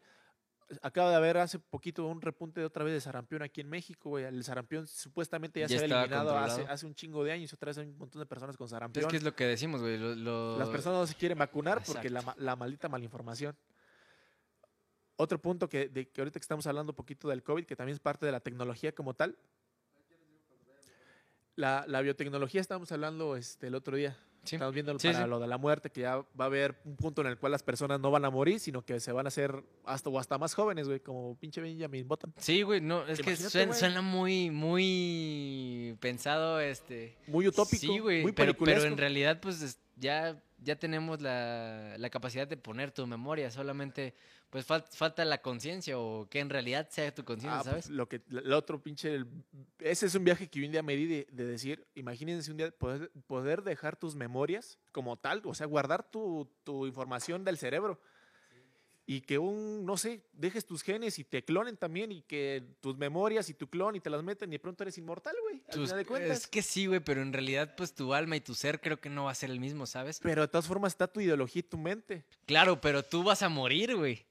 [0.83, 4.09] Acaba de haber hace poquito un repunte de otra vez de sarampión aquí en México,
[4.11, 4.25] güey.
[4.25, 6.37] El sarampión supuestamente ya, Ya se había eliminado
[6.73, 7.53] hace, un chingo de años.
[7.53, 9.05] Otra vez hay un montón de personas con sarampión.
[9.05, 9.97] Es que es lo que decimos, güey.
[9.97, 13.57] lo- lo- Las personas no se quieren vacunar porque la, la maldita malinformación.
[15.19, 17.95] Otro punto que, de, que ahorita que estamos hablando un poquito del COVID, que también
[17.95, 19.39] es parte de la tecnología como tal.
[21.55, 24.17] La, la biotecnología estábamos hablando este, el otro día.
[24.47, 24.57] Sí.
[24.57, 25.28] Estamos viendo Sí, para sí.
[25.30, 27.62] lo de la muerte, que ya va a haber un punto en el cual las
[27.62, 30.55] personas no van a morir, sino que se van a hacer hasta o hasta más
[30.55, 32.32] jóvenes, güey, como pinche Benjamin Button.
[32.38, 37.16] Sí, güey, no, es que suena, muy, muy pensado, este...
[37.26, 41.94] Muy utópico, Sí, güey, muy pero, pero en realidad, pues, es- ya, ya tenemos la,
[41.99, 44.14] la capacidad de poner tu memoria, solamente,
[44.51, 47.90] pues, fal- falta la conciencia, o que en realidad sea tu conciencia, Ah, pues, ¿sabes?
[47.90, 49.26] lo que el otro pinche el-
[49.80, 52.57] ese es un viaje que yo un día me di de, de decir, imagínense un
[52.57, 57.59] día poder, poder dejar tus memorias como tal, o sea, guardar tu, tu información del
[57.59, 58.01] cerebro.
[59.09, 62.97] Y que un, no sé, dejes tus genes y te clonen también y que tus
[62.99, 65.62] memorias y tu clon y te las meten y de pronto eres inmortal, güey.
[65.68, 66.38] Al Tus- final de cuentas.
[66.38, 69.09] es que sí, güey, pero en realidad, pues, tu alma y tu ser creo que
[69.09, 70.18] no va a ser el mismo, ¿sabes?
[70.20, 72.24] Pero de todas formas está tu ideología y tu mente.
[72.47, 74.26] Claro, pero tú vas a morir, güey.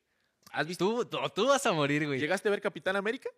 [0.56, 0.86] ¿Has visto?
[0.86, 2.20] Tú, tú, tú vas a morir, güey.
[2.20, 3.30] ¿Llegaste a ver Capitán América?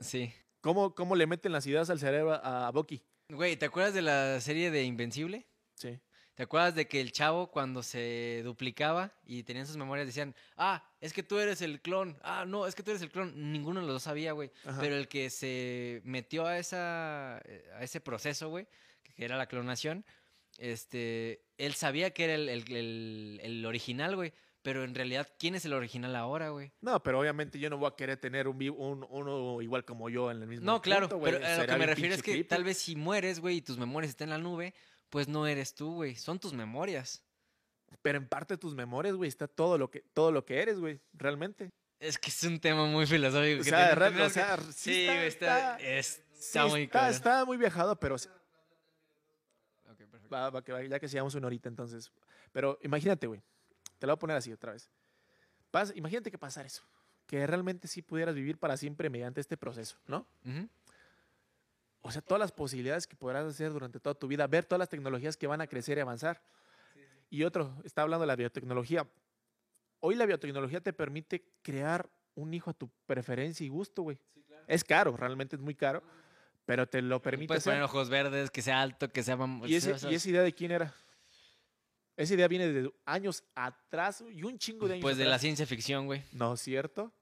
[0.00, 0.32] Sí.
[0.60, 3.02] ¿Cómo, cómo le meten las ideas al cerebro a, Bucky?
[3.28, 5.46] Güey, ¿te acuerdas de la serie de Invencible?
[5.74, 5.98] Sí.
[6.34, 10.84] ¿Te acuerdas de que el chavo cuando se duplicaba y tenían sus memorias decían, ah,
[11.00, 13.52] es que tú eres el clon, ah, no, es que tú eres el clon?
[13.52, 14.50] Ninguno de los dos sabía, güey.
[14.80, 18.66] Pero el que se metió a, esa, a ese proceso, güey,
[19.14, 20.04] que era la clonación,
[20.58, 24.32] este, él sabía que era el, el- el- el original, güey.
[24.66, 26.72] Pero en realidad, ¿quién es el original ahora, güey?
[26.80, 30.42] No, pero obviamente yo no voy a querer tener un, uno igual como yo en
[30.42, 31.34] el mismo No, claro, punto, güey.
[31.34, 33.78] pero a lo que me refiero es que tal vez si mueres, güey, y tus
[33.78, 34.74] memorias están en la nube,
[35.08, 36.16] pues no eres tú, güey.
[36.16, 37.22] Son tus memorias.
[38.02, 40.80] Pero en parte de tus memorias, güey, está todo lo que, todo lo que eres,
[40.80, 41.70] güey, realmente.
[42.00, 43.60] Es que es un tema muy filosófico.
[43.60, 43.94] O sea,
[44.26, 47.14] o sea, sí sí, está- güey, está, Sí, muy está, cabrón.
[47.14, 48.28] está muy viajado, pero sí-
[49.88, 50.28] Ok, perfecto.
[50.28, 52.10] va, va que va, ya que sigamos una horita entonces.
[52.50, 53.40] Pero imagínate, güey,
[53.98, 54.90] te lo voy a poner así otra vez.
[55.72, 56.82] Pas- imagínate que pasara eso,
[57.26, 60.26] que realmente sí pudieras vivir para siempre mediante este proceso, ¿no?
[60.44, 60.68] Ujú.
[62.02, 64.88] O sea, todas las posibilidades que podrás hacer durante toda tu vida, ver todas las
[64.88, 66.40] tecnologías que van a crecer y avanzar.
[67.30, 69.08] Y otro, está hablando de la biotecnología.
[69.98, 74.18] Hoy la biotecnología te permite crear un hijo a tu preferencia y gusto, güey.
[74.68, 76.02] Es caro, realmente es muy caro,
[76.64, 77.72] pero te lo permite Puedes hacer.
[77.72, 79.36] poner ojos verdes, que sea alto, que sea...
[79.64, 79.96] ¿Y, ese-.
[80.08, 80.94] ¿Y esa idea de quién era?
[82.16, 85.66] Esa idea viene de años atrás y un chingo de años Pues de la ciencia
[85.66, 86.22] ficción, güey.
[86.32, 87.12] ¿No es cierto?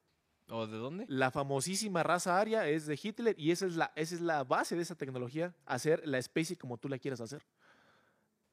[0.48, 1.04] ¿O de dónde?
[1.08, 4.76] La famosísima raza aria es de Hitler y esa es la, esa es la base
[4.76, 7.42] de esa tecnología, hacer la especie como tú la quieras hacer.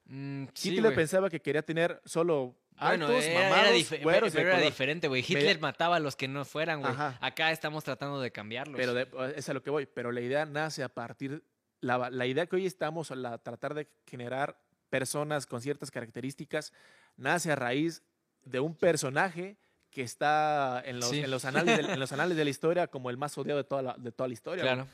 [0.05, 5.07] Mm, sí, Hitler pensaba que quería tener solo Bueno, altos, era, güeros pero era diferente,
[5.07, 5.21] güey.
[5.21, 6.93] Hitler mataba a los que no fueran, güey.
[7.19, 8.77] Acá estamos tratando de cambiarlos.
[8.77, 9.85] Pero de- es a lo que voy.
[9.85, 11.43] Pero la idea nace a partir,
[11.81, 14.59] la, la idea que hoy estamos a la, tratar de generar
[14.91, 16.71] personas con ciertas características,
[17.17, 18.03] nace a raíz
[18.45, 19.57] de un personaje
[19.89, 21.19] que está en los, Sí.
[21.21, 23.63] en los, anales, de, en los anales de la historia como el más odiado de
[23.63, 24.75] toda la, de toda la historia.
[24.75, 24.85] güey.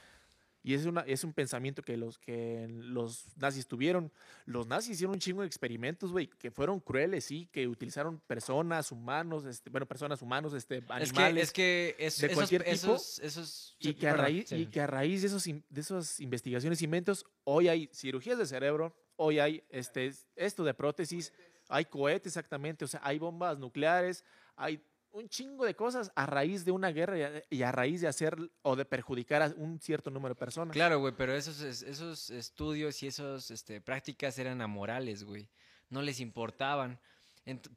[0.63, 4.11] Y es, una, es un pensamiento que los, que los nazis tuvieron.
[4.45, 8.91] Los nazis hicieron un chingo de experimentos, güey, que fueron crueles, sí, que utilizaron personas,
[8.91, 11.43] humanos, este, bueno, personas, humanos, este, Es que, animales.
[11.45, 14.55] es que es- de esos, cualquier tipo, esos, esos, y, que a raíz, sí.
[14.55, 18.45] y que a raíz de, esos, de esas investigaciones y inventos, hoy hay cirugías de
[18.45, 21.33] cerebro, hoy hay este, esto de prótesis,
[21.69, 24.23] hay cohetes exactamente, o sea, hay bombas nucleares,
[24.55, 28.37] hay un chingo de cosas a raíz de una guerra y a, raíz de hacer
[28.61, 30.73] o de perjudicar a un cierto número de personas.
[30.73, 35.49] Claro, güey, pero esos, es- esos estudios y esas este, prácticas eran amorales, güey.
[35.89, 36.99] No les importaban.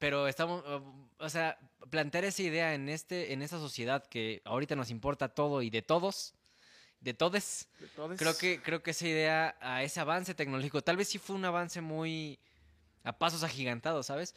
[0.01, 0.65] Pero estamos,
[1.19, 1.57] o sea,
[1.91, 5.81] plantear esa idea en este, en esta sociedad que ahorita nos importa todo y de
[5.81, 6.35] todos,
[7.01, 11.09] de todes, Entonces, creo que, creo que esa idea, a ese avance tecnológico, tal vez
[11.09, 12.39] sí fue un avance muy
[13.05, 14.35] a pasos agigantados, ¿sabes?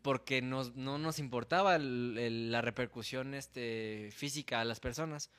[0.00, 5.30] Porque nos, no nos importaba el- el- la repercusión este, física a las personas.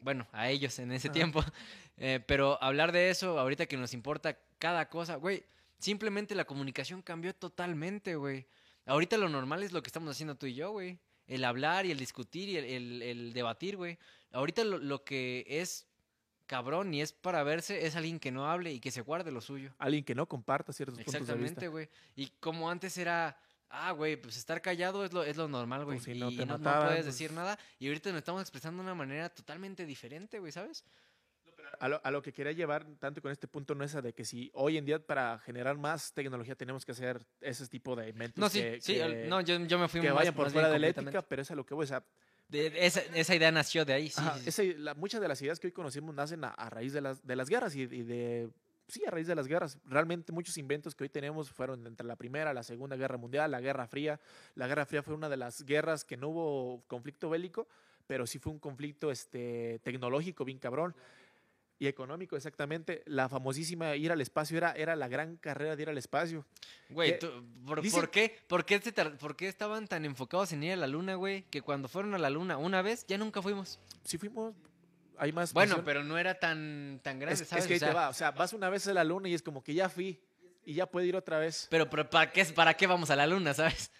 [0.00, 1.14] Bueno, a ellos en ese Ajá.
[1.14, 1.44] tiempo.
[2.00, 5.42] Eh, pero hablar de eso, ahorita que nos importa cada cosa, güey,
[5.80, 8.46] simplemente la comunicación cambió totalmente, güey.
[8.86, 11.00] Ahorita lo normal es lo que estamos haciendo tú y yo, güey.
[11.26, 13.98] El hablar y el discutir y el, el- el debatir, güey.
[14.30, 15.87] Ahorita lo, lo que es
[16.48, 19.40] cabrón y es para verse es alguien que no hable y que se guarde lo
[19.40, 19.72] suyo.
[19.78, 21.66] alguien que no comparta ciertos puntos de Exactamente, vista.
[21.68, 21.88] güey.
[22.16, 23.38] Y como antes era,
[23.68, 25.98] ah, güey, pues estar callado es lo, es lo normal, güey.
[25.98, 27.56] Pues si no y te no, no mataban, puedes pues- decir nada.
[27.78, 30.84] Y ahorita nos estamos expresando de una manera totalmente diferente, güey, ¿sabes?
[31.80, 34.14] A lo, a lo que quería llevar tanto con este punto no es a de
[34.14, 38.08] que si hoy en día para generar más tecnología tenemos que hacer ese tipo de
[38.08, 40.34] inventos No, sí, que, sí, que- el- no, yo, yo me fui que más- vayan
[40.34, 41.84] por fuera de la ética, pero es a lo que voy.
[41.84, 42.02] O sea,
[42.48, 44.20] De- esa, esa idea nació de ahí, sí.
[44.20, 44.70] Ajá, sí, sí.
[44.70, 47.26] esa- la- muchas de las ideas que hoy conocemos nacen a, a raíz de las,
[47.26, 48.48] de las guerras y, y de...
[48.88, 49.78] Sí, a raíz de las guerras.
[49.84, 53.60] Realmente muchos inventos que hoy tenemos fueron entre la Primera, la Segunda Guerra Mundial, la
[53.60, 54.18] Guerra Fría.
[54.54, 57.68] La Guerra Fría fue una de las guerras que no hubo conflicto bélico,
[58.06, 60.94] pero sí fue un conflicto este, tecnológico bien cabrón.
[61.80, 63.02] Y económico, exactamente.
[63.06, 66.44] La famosísima ir al espacio era, era la gran carrera de ir al espacio.
[66.88, 67.30] Güey, tú-
[67.64, 70.76] ¿por, dicen- por qué, por, qué tar- por qué estaban tan enfocados en ir a
[70.76, 71.42] la luna, güey?
[71.50, 73.78] Que cuando fueron a la luna una vez, ya nunca fuimos.
[74.04, 74.54] Sí fuimos...
[75.18, 75.52] hay más.
[75.52, 75.84] Bueno, misión.
[75.84, 77.66] pero no era tan, tan grande, es, es ¿sabes?
[77.66, 78.08] que O ahí te sea, va.
[78.08, 80.20] O sea, vas una vez a la luna y es como que ya fui
[80.64, 81.68] y ya puede ir otra vez.
[81.70, 83.92] Pero, pero ¿para, qué, ¿para qué vamos a la luna, sabes?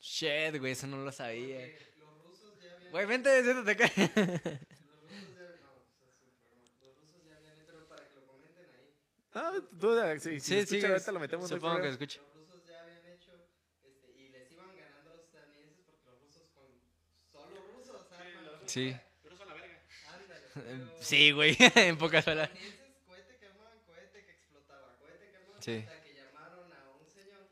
[0.00, 1.60] Shit, güey, eso no lo sabía.
[2.90, 4.60] Güey, vente, siéntate acá.
[9.38, 11.50] Ah, tú, si, si Sí, escucha, sí, ahorita lo metemos.
[11.50, 12.18] no supongo que escuche.
[12.20, 13.32] Los rusos ya habían hecho
[13.84, 16.64] este, y les iban ganando a los estadounidenses porque los rusos con
[17.30, 18.96] solo rusos arman Sí.
[20.08, 22.50] ándale pero Sí, güey, en pocas los palabras.
[22.56, 25.76] estadounidenses cohete que armaban cohete que explotaba cohete que armaban Sí.
[25.84, 27.46] hasta que llamaron a un señor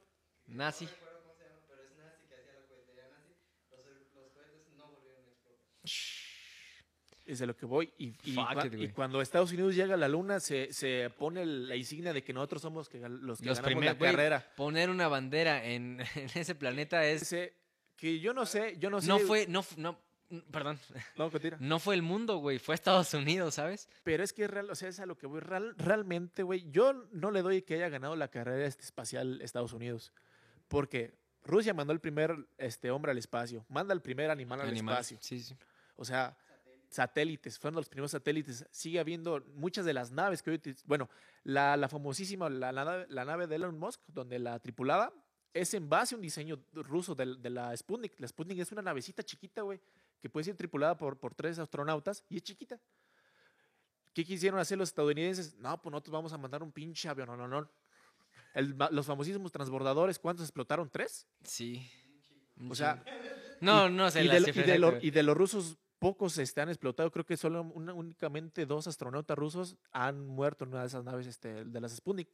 [0.47, 0.87] Nazi.
[0.87, 3.35] no recuerdo cómo se llama pero es nazi que hacía la cohetería nazi
[3.71, 3.85] los,
[4.17, 5.69] los cohetes no volvieron a explotar
[7.27, 7.91] Es de lo que voy.
[7.97, 12.23] Y, it, cuando Estados Unidos llega a la luna, se, se pone la insignia de
[12.23, 14.53] que nosotros somos que, los que Los ganamos la carrera.
[14.57, 17.23] Poner una bandera en, en ese planeta es.
[17.23, 17.55] Ese-
[17.97, 19.07] que yo no sé, yo no sé.
[19.07, 19.99] No fue, no, no,
[20.51, 20.79] perdón,
[21.17, 21.57] No, continúa.
[21.61, 23.89] no fue el mundo, güey, fue Estados Unidos, ¿sabes?
[24.03, 25.41] Pero es que es real, o sea, es a lo que voy.
[25.41, 29.73] Real- realmente, güey, yo no le doy que haya ganado la carrera este espacial Estados
[29.73, 30.13] Unidos.
[30.69, 31.15] Porque
[31.45, 34.95] Rusia mandó el primer este, hombre al espacio, manda el primer animal al Animal.
[34.97, 35.19] espacio.
[35.21, 35.55] Sí, sí.
[35.97, 36.37] O sea,
[36.95, 38.67] satélites, fueron los primeros satélites.
[38.71, 41.09] Sigue habiendo muchas de las naves que hoy, bueno,
[41.43, 45.13] la, la famosísima, la, la nave, la nave de Elon Musk, donde la tripulada
[45.53, 48.19] es en base a un diseño ruso de, la Sputnik.
[48.19, 49.81] La Sputnik es una navecita chiquita, güey,
[50.21, 52.81] que puede ser tripulada por, por tres astronautas y es chiquita.
[54.13, 55.55] ¿Qué quisieron hacer los estadounidenses?
[55.57, 57.69] No, pues nosotros vamos a mandar un pinche avión, no, no, no.
[58.55, 60.89] El los famosísimos transbordadores, ¿cuántos explotaron?
[60.89, 61.27] ¿Tres?
[61.43, 61.91] Sí.
[62.71, 63.03] O sea,
[63.61, 67.11] no, no sé y, de, lo- y de los rusos, pocos este, han explotado.
[67.11, 71.27] Creo que solo una- únicamente dos astronautas rusos han muerto en una de esas naves
[71.27, 72.29] este, de las Sputnik.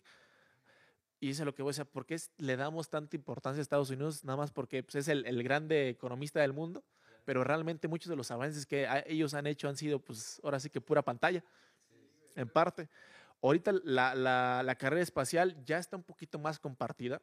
[1.20, 1.86] Y eso es lo que voy a decir.
[1.86, 4.24] ¿Por qué le damos tanta importancia a Estados Unidos?
[4.24, 6.82] Nada más porque pues, es el, el grande economista del mundo.
[7.24, 10.68] Pero realmente muchos de los avances que ellos han hecho han sido, pues, ahora sí
[10.68, 11.44] que pura pantalla.
[12.34, 12.88] En parte.
[13.40, 17.22] Ahorita la, la- la carrera espacial ya está un poquito más compartida.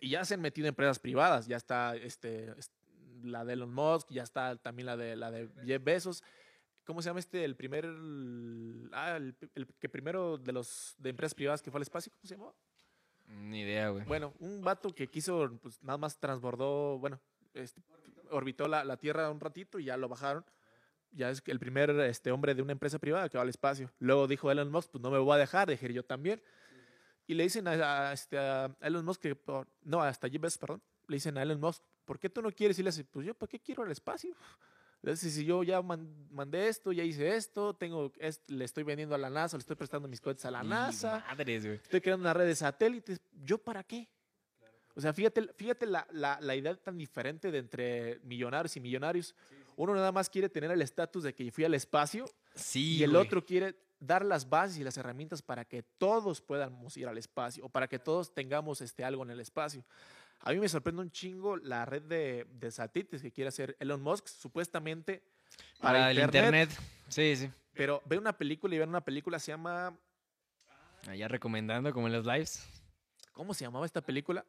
[0.00, 1.46] Y ya se han metido empresas privadas.
[1.46, 2.70] Ya está este, es-
[3.24, 6.22] la de Elon Musk, ya está también la de, la de Jeff Bezos.
[6.84, 7.44] ¿Cómo se llama este?
[7.44, 7.86] El primer.
[8.92, 12.12] Ah, el, el que primero de los de empresas privadas que fue al espacio.
[12.12, 12.54] ¿Cómo se llamó?
[13.26, 14.04] Ni idea, güey.
[14.04, 17.18] Bueno, un vato que quiso, pues nada más transbordó, bueno,
[17.54, 17.80] este,
[18.30, 20.44] orbitó la, la Tierra un ratito y ya lo bajaron.
[21.10, 23.90] Ya es el primer este, hombre de una empresa privada que va al espacio.
[23.98, 26.42] Luego dijo Elon Musk, pues no me voy a dejar, dejé yo también.
[27.26, 30.58] Y le dicen a, a, este, a Elon Musk, que, por- no, hasta Jeff Bezos,
[30.58, 32.78] perdón, le dicen a Elon Musk, ¿por qué tú no quieres?
[32.78, 34.34] Y le dice, pues yo, ¿para qué quiero el espacio?
[35.02, 38.84] Le dice, si yo ya man- mandé esto, ya hice esto, tengo, es- le estoy
[38.84, 41.76] vendiendo a la NASA, le estoy prestando mis cohetes a la NASA Madres, güey.
[41.76, 43.20] estoy creando una red de satélites.
[43.44, 44.08] ¿Yo para qué?
[44.96, 49.34] O sea, fíjate, fíjate la, la, la idea tan diferente de entre millonarios y millonarios.
[49.76, 53.10] Uno nada más quiere tener el estatus de que fui al espacio Sí, y el
[53.10, 53.22] güey.
[53.26, 57.64] otro quiere dar las bases y las herramientas para que todos podamos ir al espacio
[57.64, 59.84] o para que todos tengamos este, algo en el espacio.
[60.46, 64.02] A mí me sorprende un chingo la red de, de satélites que quiere hacer Elon
[64.02, 65.22] Musk, supuestamente
[65.80, 66.70] para, Para el internet.
[67.08, 67.50] Sí, sí.
[67.72, 69.98] Pero ve una película y ve una película, se llama...
[71.08, 72.62] Allá recomendando, como en los lives.
[73.32, 74.44] ¿Cómo se llamaba esta película?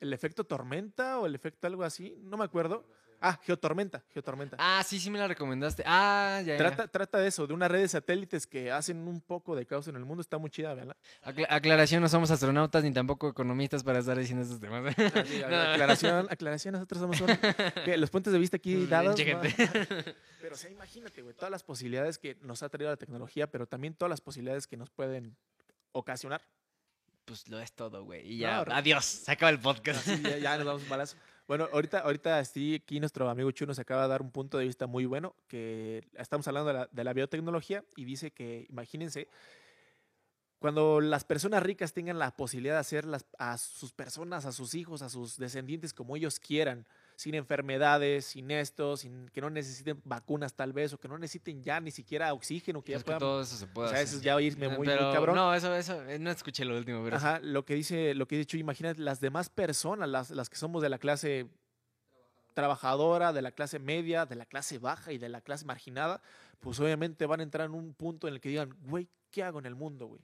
[0.00, 2.16] ¿El efecto tormenta o el efecto algo así?
[2.22, 2.88] No me acuerdo.
[3.20, 4.56] Ah, Geotormenta, Geotormenta.
[4.58, 5.82] Ah, sí, sí me la recomendaste.
[5.86, 6.56] Ah, ya, ya.
[6.58, 9.88] Trata, trata de eso, de una red de satélites que hacen un poco de caos
[9.88, 10.20] en el mundo.
[10.20, 10.96] Está muy chida, ¿verdad?
[11.22, 14.94] Acla- aclaración, no somos astronautas ni tampoco economistas para estar diciendo estos temas.
[15.46, 17.38] aclaración, aclaración, nosotros somos.
[17.84, 19.18] Que Los puntos de vista aquí dados.
[20.40, 23.66] Pero o sea, imagínate, güey, todas las posibilidades que nos ha traído la tecnología, pero
[23.66, 25.36] también todas las posibilidades que nos pueden
[25.92, 26.40] ocasionar.
[27.24, 28.24] Pues lo es todo, güey.
[28.34, 29.04] Y ya, adiós.
[29.04, 30.06] Se acaba el podcast.
[30.06, 31.16] Así ya, ya nos damos un balazo.
[31.46, 34.64] Bueno, ahorita, ahorita sí, aquí nuestro amigo Chu nos acaba de dar un punto de
[34.64, 39.28] vista muy bueno, que estamos hablando de la, biotecnología y dice que, imagínense,
[40.58, 44.74] cuando las personas ricas tengan la posibilidad de hacer las- a sus personas, a sus
[44.74, 46.84] hijos, a sus descendientes como ellos quieran,
[47.16, 51.62] sin enfermedades, sin esto, sin que no necesiten vacunas tal vez, o que no necesiten
[51.62, 53.20] ya ni siquiera oxígeno, que ya que puedan...
[53.20, 54.08] todo eso se puede o sea, hacer.
[54.08, 55.34] eso es ya irme muy, muy Pero cabrón.
[55.34, 58.36] No, eso, eso, eh, no escuché lo último, pero Ajá, lo que dice, lo que
[58.36, 61.48] he dicho, imagínate las demás personas, las, las que somos de la clase
[62.52, 66.20] trabajadora, de la clase media, de la clase baja y de la clase marginada,
[66.60, 69.58] pues obviamente van a entrar en un punto en el que digan, güey, ¿qué hago
[69.58, 70.20] en el mundo, güey?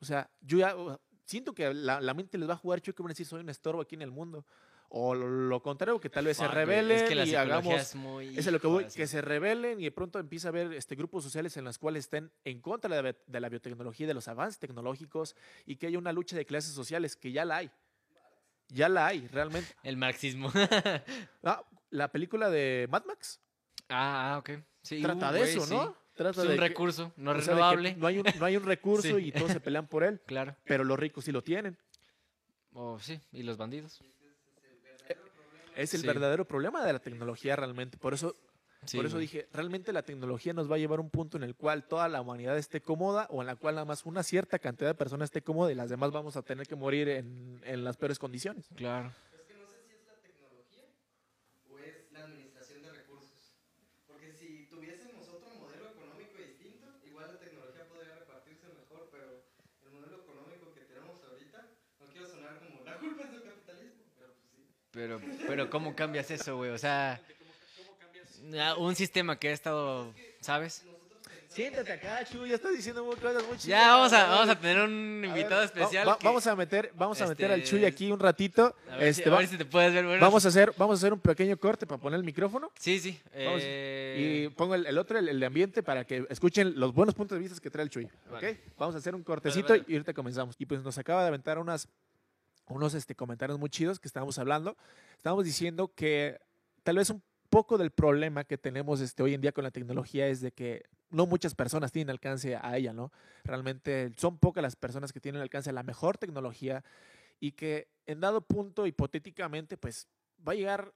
[0.00, 0.74] O sea, yo ya
[1.24, 3.40] siento que la, la mente les va a jugar chueco y van a decir, soy
[3.40, 4.44] un estorbo aquí en el mundo.
[4.88, 7.94] O lo, contrario, que tal vez se Fuck, rebelen es que la y hagamos es
[7.96, 8.38] muy...
[8.38, 11.24] es lo que voy, que se rebelen y de pronto empieza a haber este, grupos
[11.24, 14.14] sociales en los cuales estén en contra de la, bi- de la biotecnología, y de
[14.14, 15.34] los avances tecnológicos
[15.64, 17.70] y que haya una lucha de clases sociales, que ya la hay.
[18.68, 19.68] Ya la hay, realmente.
[19.82, 20.52] El marxismo.
[21.42, 23.40] Ah, la película de Mad Max
[23.88, 24.50] Ah, ah, ok.
[24.82, 25.66] Sí, trata uh, de eso.
[25.66, 25.96] ¿no?
[26.14, 27.94] Trata Es de un que- recurso no o sea, de que renovable.
[27.96, 29.26] no, hay un, no hay un recurso Sí.
[29.28, 30.56] y todos se pelean por él, Claro.
[30.64, 31.76] pero los ricos sí lo tienen.
[32.72, 34.00] Oh, sí, y los bandidos.
[35.76, 36.06] Es el Sí.
[36.06, 37.98] verdadero problema de la tecnología realmente.
[37.98, 38.34] Por eso,
[38.86, 39.26] Sí, por eso güey.
[39.26, 42.08] dije, realmente la tecnología nos va a llevar a un punto en el cual toda
[42.08, 45.26] la humanidad esté cómoda o en la cual nada más una cierta cantidad de personas
[45.28, 48.68] esté cómoda y las demás vamos a tener que morir en, en las peores condiciones.
[48.76, 49.08] Claro.
[49.34, 50.86] Es que no sé si es la tecnología
[51.72, 53.52] o es la administración de recursos.
[54.06, 59.42] Porque si tuviésemos otro modelo económico distinto, igual la tecnología podría repartirse mejor, pero
[59.84, 61.58] el modelo económico que tenemos ahorita,
[62.00, 64.62] no quiero sonar como la culpa es del capitalismo, pero pues sí.
[64.96, 66.70] Pero, pero ¿cómo cambias eso, güey?
[66.70, 67.20] O sea,
[68.58, 70.84] ah, un sistema que ha estado, ¿sabes?
[71.48, 73.64] Siéntate acá, Chu, ya estás diciendo cosas muy chidas.
[73.66, 76.06] Ya vamos a, vamos a tener un ver, invitado especial.
[76.08, 78.74] va- que- Vamos a meter, vamos a meter al este, Chuy aquí un ratito.
[78.90, 80.04] a ver, si, Este, a va- ver si te puedes ver.
[80.04, 82.70] Bueno, vamos a hacer, vamos a hacer un pequeño corte para poner el micrófono.
[82.78, 83.18] Sí, sí.
[83.34, 86.92] Vamos, eh, Y pongo el, el otro, el, el de ambiente, para que escuchen los
[86.92, 88.08] buenos puntos de vista que trae el Chuy.
[88.30, 88.60] Vale.
[88.78, 89.92] Vamos a hacer un cortecito Vale, vale.
[89.92, 90.56] y ahorita comenzamos.
[90.58, 91.88] Y pues nos acaba de aventar unas,
[92.74, 94.76] unos este, comentarios muy chidos que estábamos hablando.
[95.16, 96.40] Estábamos diciendo que
[96.82, 100.26] tal vez un poco del problema que tenemos este, hoy en día con la tecnología
[100.26, 103.12] es de que no muchas personas tienen alcance a ella, ¿no?
[103.44, 106.84] Realmente son pocas las personas que tienen alcance a la mejor tecnología
[107.38, 110.08] y que en dado punto, hipotéticamente, pues
[110.46, 110.92] va a llegar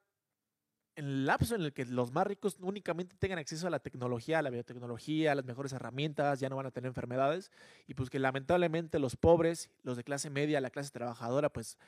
[0.96, 4.38] en el lapso en el que los más ricos únicamente tengan acceso a la tecnología,
[4.38, 7.50] a la biotecnología, a las mejores herramientas, ya no van a tener enfermedades,
[7.86, 11.78] y pues que lamentablemente los pobres, los de clase media, la clase trabajadora, pues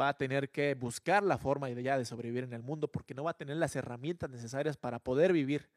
[0.00, 3.14] va a tener que buscar la forma de ya de sobrevivir en el mundo, porque
[3.14, 5.68] no va a tener las herramientas necesarias para poder vivir,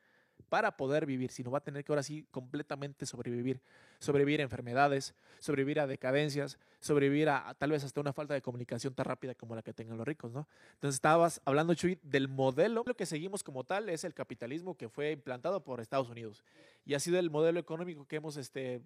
[0.43, 3.61] para poder vivir, sino va a tener que ahora sí completamente sobrevivir,
[3.99, 8.93] sobrevivir a enfermedades, sobrevivir a decadencias, sobrevivir a, tal vez hasta una falta de comunicación
[8.93, 10.47] tan rápida como la que tengan los ricos, ¿no?
[10.73, 12.83] Entonces estabas hablando, Chuy, del modelo.
[12.85, 16.43] Lo que seguimos como tal es el capitalismo que fue implantado por Estados Unidos.
[16.85, 18.81] Y ha sido el modelo económico que hemos este,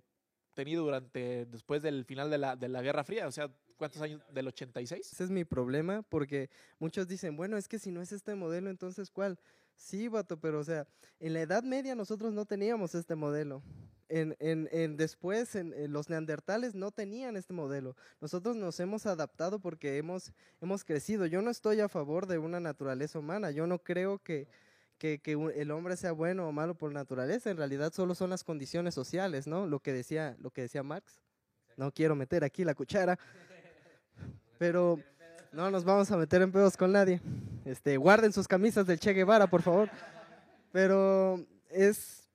[0.53, 3.27] tenido durante, después del final de la, de la Guerra Fría.
[3.27, 4.21] O sea, ¿cuántos años?
[4.33, 5.13] ¿Del 86?
[5.13, 6.49] Ese es mi problema, porque
[6.79, 9.39] muchos dicen, bueno, es que si no es este modelo, entonces ¿cuál?
[9.77, 10.87] Sí, vato, pero o sea,
[11.19, 13.61] en la Edad Media nosotros no teníamos este modelo.
[14.09, 17.95] En, en, en después, en, los neandertales no tenían este modelo.
[18.19, 21.25] Nosotros nos hemos adaptado porque hemos, hemos crecido.
[21.25, 23.51] Yo no estoy a favor de una naturaleza humana.
[23.51, 24.47] Yo no creo que,
[24.97, 27.51] que, que el hombre sea bueno o malo por naturaleza.
[27.51, 29.67] En realidad solo son las condiciones sociales, ¿no?
[29.67, 31.21] Lo que decía, lo que decía Marx.
[31.75, 33.19] No quiero meter aquí la cuchara.
[34.57, 34.99] Pero
[35.51, 37.21] no nos vamos a meter en pedos con nadie.
[37.65, 39.89] Este, guarden sus camisas del Che Guevara, por favor.
[40.71, 42.27] Pero es,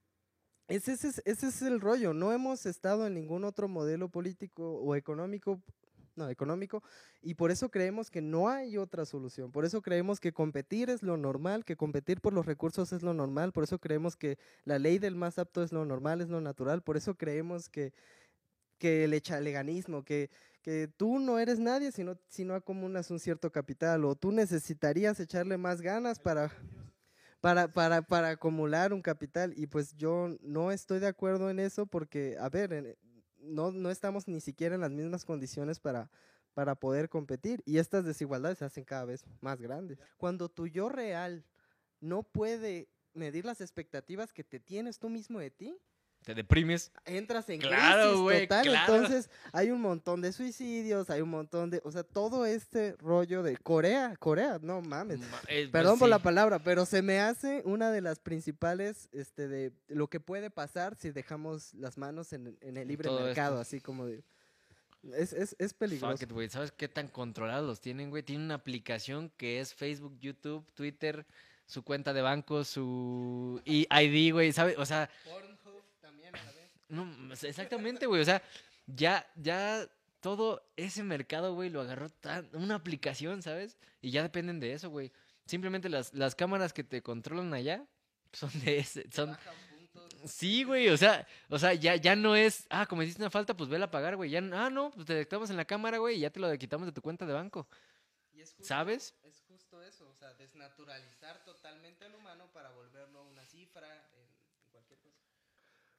[0.69, 2.13] es- ese, es, ese es el rollo.
[2.15, 5.61] No hemos estado en ningún otro modelo político o económico,
[6.17, 6.83] no, económico,
[7.23, 9.51] y por eso creemos que no hay otra solución.
[9.51, 13.15] Por eso creemos que competir es lo normal, que competir por los recursos es lo
[13.15, 13.53] normal.
[13.53, 16.83] Por eso creemos que la ley del más apto es lo normal, es lo natural.
[16.83, 17.93] Por eso creemos que,
[18.79, 20.31] que el echaleganismo, que,
[20.63, 24.31] que tú no eres nadie si no, si no acumulas un cierto capital o tú
[24.31, 26.53] necesitarías echarle más ganas para,
[27.41, 29.53] para, para, para acumular un capital.
[29.57, 32.97] Y pues yo no estoy de acuerdo en eso porque, a ver,
[33.39, 36.11] no, no estamos ni siquiera en las mismas condiciones para,
[36.55, 37.63] para poder competir.
[37.67, 39.99] Y estas desigualdades se hacen cada vez más grandes.
[40.17, 41.45] Cuando tu yo real
[42.01, 45.77] no puede medir las expectativas que te tienes tú mismo de ti,
[46.25, 46.93] Te deprimes.
[47.05, 48.65] entras en Claro, crisis güey, total.
[48.65, 48.95] claro.
[48.95, 53.43] Entonces, hay un montón de suicidios, hay un montón de, o sea, todo este rollo
[53.43, 55.19] de Corea, Corea, no mames.
[55.19, 59.09] Ma- eh, pues Perdón por la palabra, pero se me hace una de las principales,
[59.13, 63.25] este, de lo que puede pasar si dejamos las manos en, en el libre Todo
[63.25, 63.63] mercado, esto.
[63.63, 64.23] así como de,
[65.17, 66.23] es, es, es peligroso.
[66.23, 66.51] It.
[66.51, 68.23] ¿Sabes qué tan controlados los tienen, güey?
[68.23, 71.27] Tienen una aplicación que es Facebook, YouTube, Twitter,
[71.67, 74.79] su cuenta de banco, su ID, güey, ¿sabes?
[74.79, 75.11] O sea,
[76.01, 76.71] también a la vez.
[76.93, 78.21] No, exactamente, güey.
[78.21, 78.43] O sea,
[78.87, 79.89] ya, ya
[80.21, 83.77] todo ese mercado, güey, lo agarró tan- una aplicación, ¿sabes?
[84.01, 85.11] Y ya dependen de eso, güey.
[85.47, 87.85] Simplemente las, las cámaras que te controlan allá
[88.33, 89.31] son de ese, son.
[90.25, 93.69] Sí, güey, o sea, o sea, ya, ya no es, ah, cometiste una falta, pues
[93.69, 94.31] vela a pagar, güey.
[94.31, 96.87] Ya, ah, no, pues te detectamos en la cámara, güey, y ya te lo quitamos
[96.87, 97.67] de tu cuenta de banco.
[98.33, 99.15] Y es justo- ¿Sabes?
[99.25, 104.71] Es justo eso, o sea, desnaturalizar totalmente al humano para volverlo una cifra en, en
[104.71, 105.19] cualquier cosa.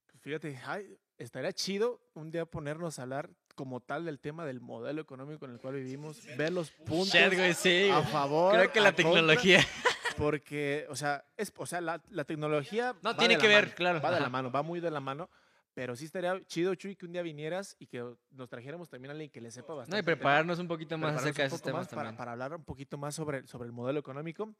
[0.05, 4.61] Pues Fíjate, ay, estaría chido un día ponernos a hablar como tal del tema del
[4.61, 8.55] modelo económico en el cual vivimos, ver los puntos Shit, güey, sí, a favor.
[8.55, 9.59] Creo que la contra, tecnología.
[10.17, 12.95] Porque, o sea, es, o sea la, la tecnología.
[13.01, 14.29] No, tiene que la ver, mano, claro, Va de la ajá.
[14.29, 15.29] mano, va muy de la mano.
[15.73, 19.13] Pero sí estaría chido, Chuy, que un día vinieras y que nos trajéramos también a
[19.13, 19.95] alguien que le sepa bastante.
[19.95, 22.15] No, y prepararnos un poquito más acerca de esos temas para, también.
[22.15, 24.53] para hablar un poquito más sobre, sobre el modelo económico.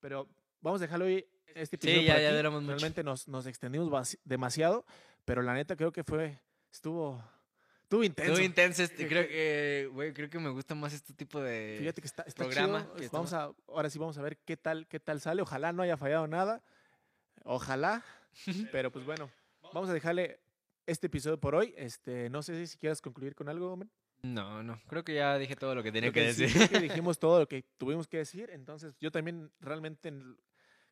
[0.00, 0.28] Pero
[0.60, 2.36] vamos a dejarlo hoy este Sí, episodio ya- por ya aquí.
[2.36, 2.72] duramos mucho.
[2.72, 4.84] Realmente nos, nos extendimos demasiado,
[5.24, 6.38] pero la neta creo que fue,
[6.70, 7.22] estuvo,
[7.82, 8.32] estuvo intenso.
[8.32, 8.82] Estuvo intenso.
[8.82, 11.76] este, creo que, güey, creo que me gusta más este tipo de.
[11.80, 14.36] Fíjate que está, está programa chido, que es- Vamos a, ahora sí vamos a ver
[14.38, 15.40] qué tal, qué tal sale.
[15.42, 16.62] Ojalá no haya fallado nada.
[17.44, 18.04] Ojalá.
[18.72, 19.30] pero pues bueno,
[19.72, 20.38] vamos a dejarle
[20.86, 21.72] este episodio por hoy.
[21.76, 23.90] Este, no sé si quieras concluir con algo, Omen.
[24.34, 24.80] No, no.
[24.88, 26.68] Creo que ya dije todo lo que tenía Creo que sí, decir.
[26.68, 28.50] creo que dijimos todo lo que tuvimos que decir.
[28.52, 30.36] Entonces, yo también realmente en-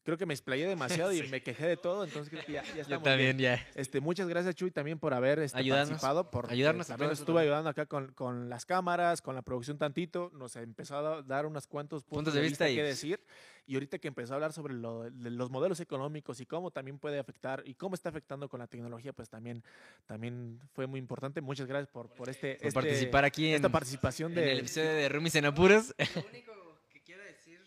[0.05, 2.05] creo que me explayé demasiado y me quejé de todo.
[2.05, 3.57] Entonces, creo que ya, ya Yo estamos también, bien.
[3.59, 3.67] ya.
[3.75, 5.89] Este, muchas gracias, Chuy, también por haber este, Ayudarnos.
[5.89, 6.31] participado.
[6.31, 7.49] Por, Ayudarnos también nos estuvo también.
[7.51, 10.31] ayudando acá con, con las cámaras, con la producción tantito.
[10.35, 13.21] Nos empezó a dar unos cuantos puntos, de de vista vista y- que decir.
[13.67, 16.99] Y ahorita que empezó a hablar sobre lo- de los modelos económicos y cómo también
[16.99, 19.65] puede afectar y cómo está afectando con la tecnología, pues también,
[20.05, 21.41] también fue muy importante.
[21.41, 24.59] Muchas gracias por, por este, Por este- participar aquí en, esta participación en de, el
[24.59, 25.95] episodio de Rumis en Apuros.
[26.15, 26.53] Lo único
[26.93, 27.59] que quiero decir,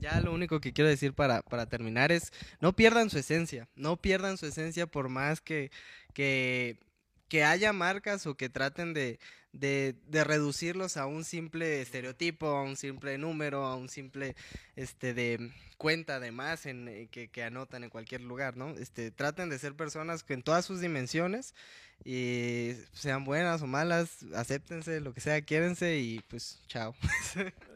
[0.00, 3.96] ya, lo único que quiero decir para, para terminar es, no pierdan su esencia, no
[3.96, 5.70] pierdan su esencia por más que,
[6.14, 6.78] que,
[7.28, 9.18] que haya marcas o que traten de,
[9.52, 14.36] de, de reducirlos a un simple estereotipo, a un simple número, a un simple
[14.76, 18.70] este de cuenta de más en, eh, que, que anotan en cualquier lugar, ¿no?
[18.70, 21.54] Este, traten de ser personas que en todas sus dimensiones
[22.04, 26.94] y sean buenas o malas, acéptense, lo que sea, quiérense y pues chao.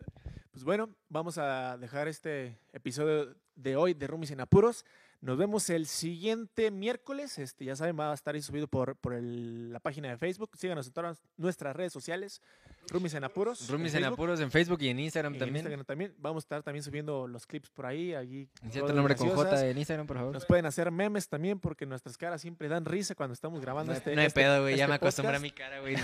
[0.52, 4.84] Pues bueno, vamos a dejar este episodio de hoy de Rumis en Apuros.
[5.22, 7.38] Nos vemos el siguiente miércoles.
[7.38, 10.50] Este, ya saben, va a estar ahí subido por, por el- la página de Facebook.
[10.56, 12.42] Síganos en todas nuestras redes sociales.
[12.90, 13.68] Rumis en Apuros.
[13.70, 15.56] Rumis en Apuros en Facebook y en Instagram en también.
[15.58, 16.14] Instagram también.
[16.18, 18.14] Vamos a estar también subiendo los clips por ahí.
[18.16, 19.28] allí el nombre con.
[19.30, 20.32] J en Instagram, por favor.
[20.34, 23.96] Nos pueden hacer memes también porque nuestras caras siempre dan risa cuando estamos grabando No,
[23.98, 24.16] este.
[24.16, 24.76] no hay este- pedo, güey.
[24.76, 25.94] ya este me acostumbré a mi cara, güey.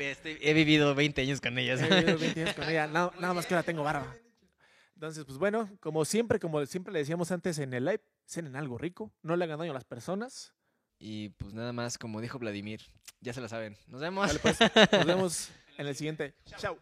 [0.00, 1.80] Estoy- he vivido 20 años con ellas.
[1.80, 4.12] He vivido 20 años con ella, Nada, nada más que ahora tengo barba.
[4.96, 8.78] Entonces, pues bueno, como siempre, como siempre le decíamos antes en el live, cenen algo
[8.78, 10.54] rico, no le hagan daño a las personas.
[10.98, 12.80] Y pues nada más, como dijo Vladimir,
[13.20, 13.76] ya se lo saben.
[13.88, 14.38] Nos vemos.
[14.38, 14.58] Pues,
[14.92, 16.34] nos vemos en el siguiente.
[16.46, 16.78] Chao.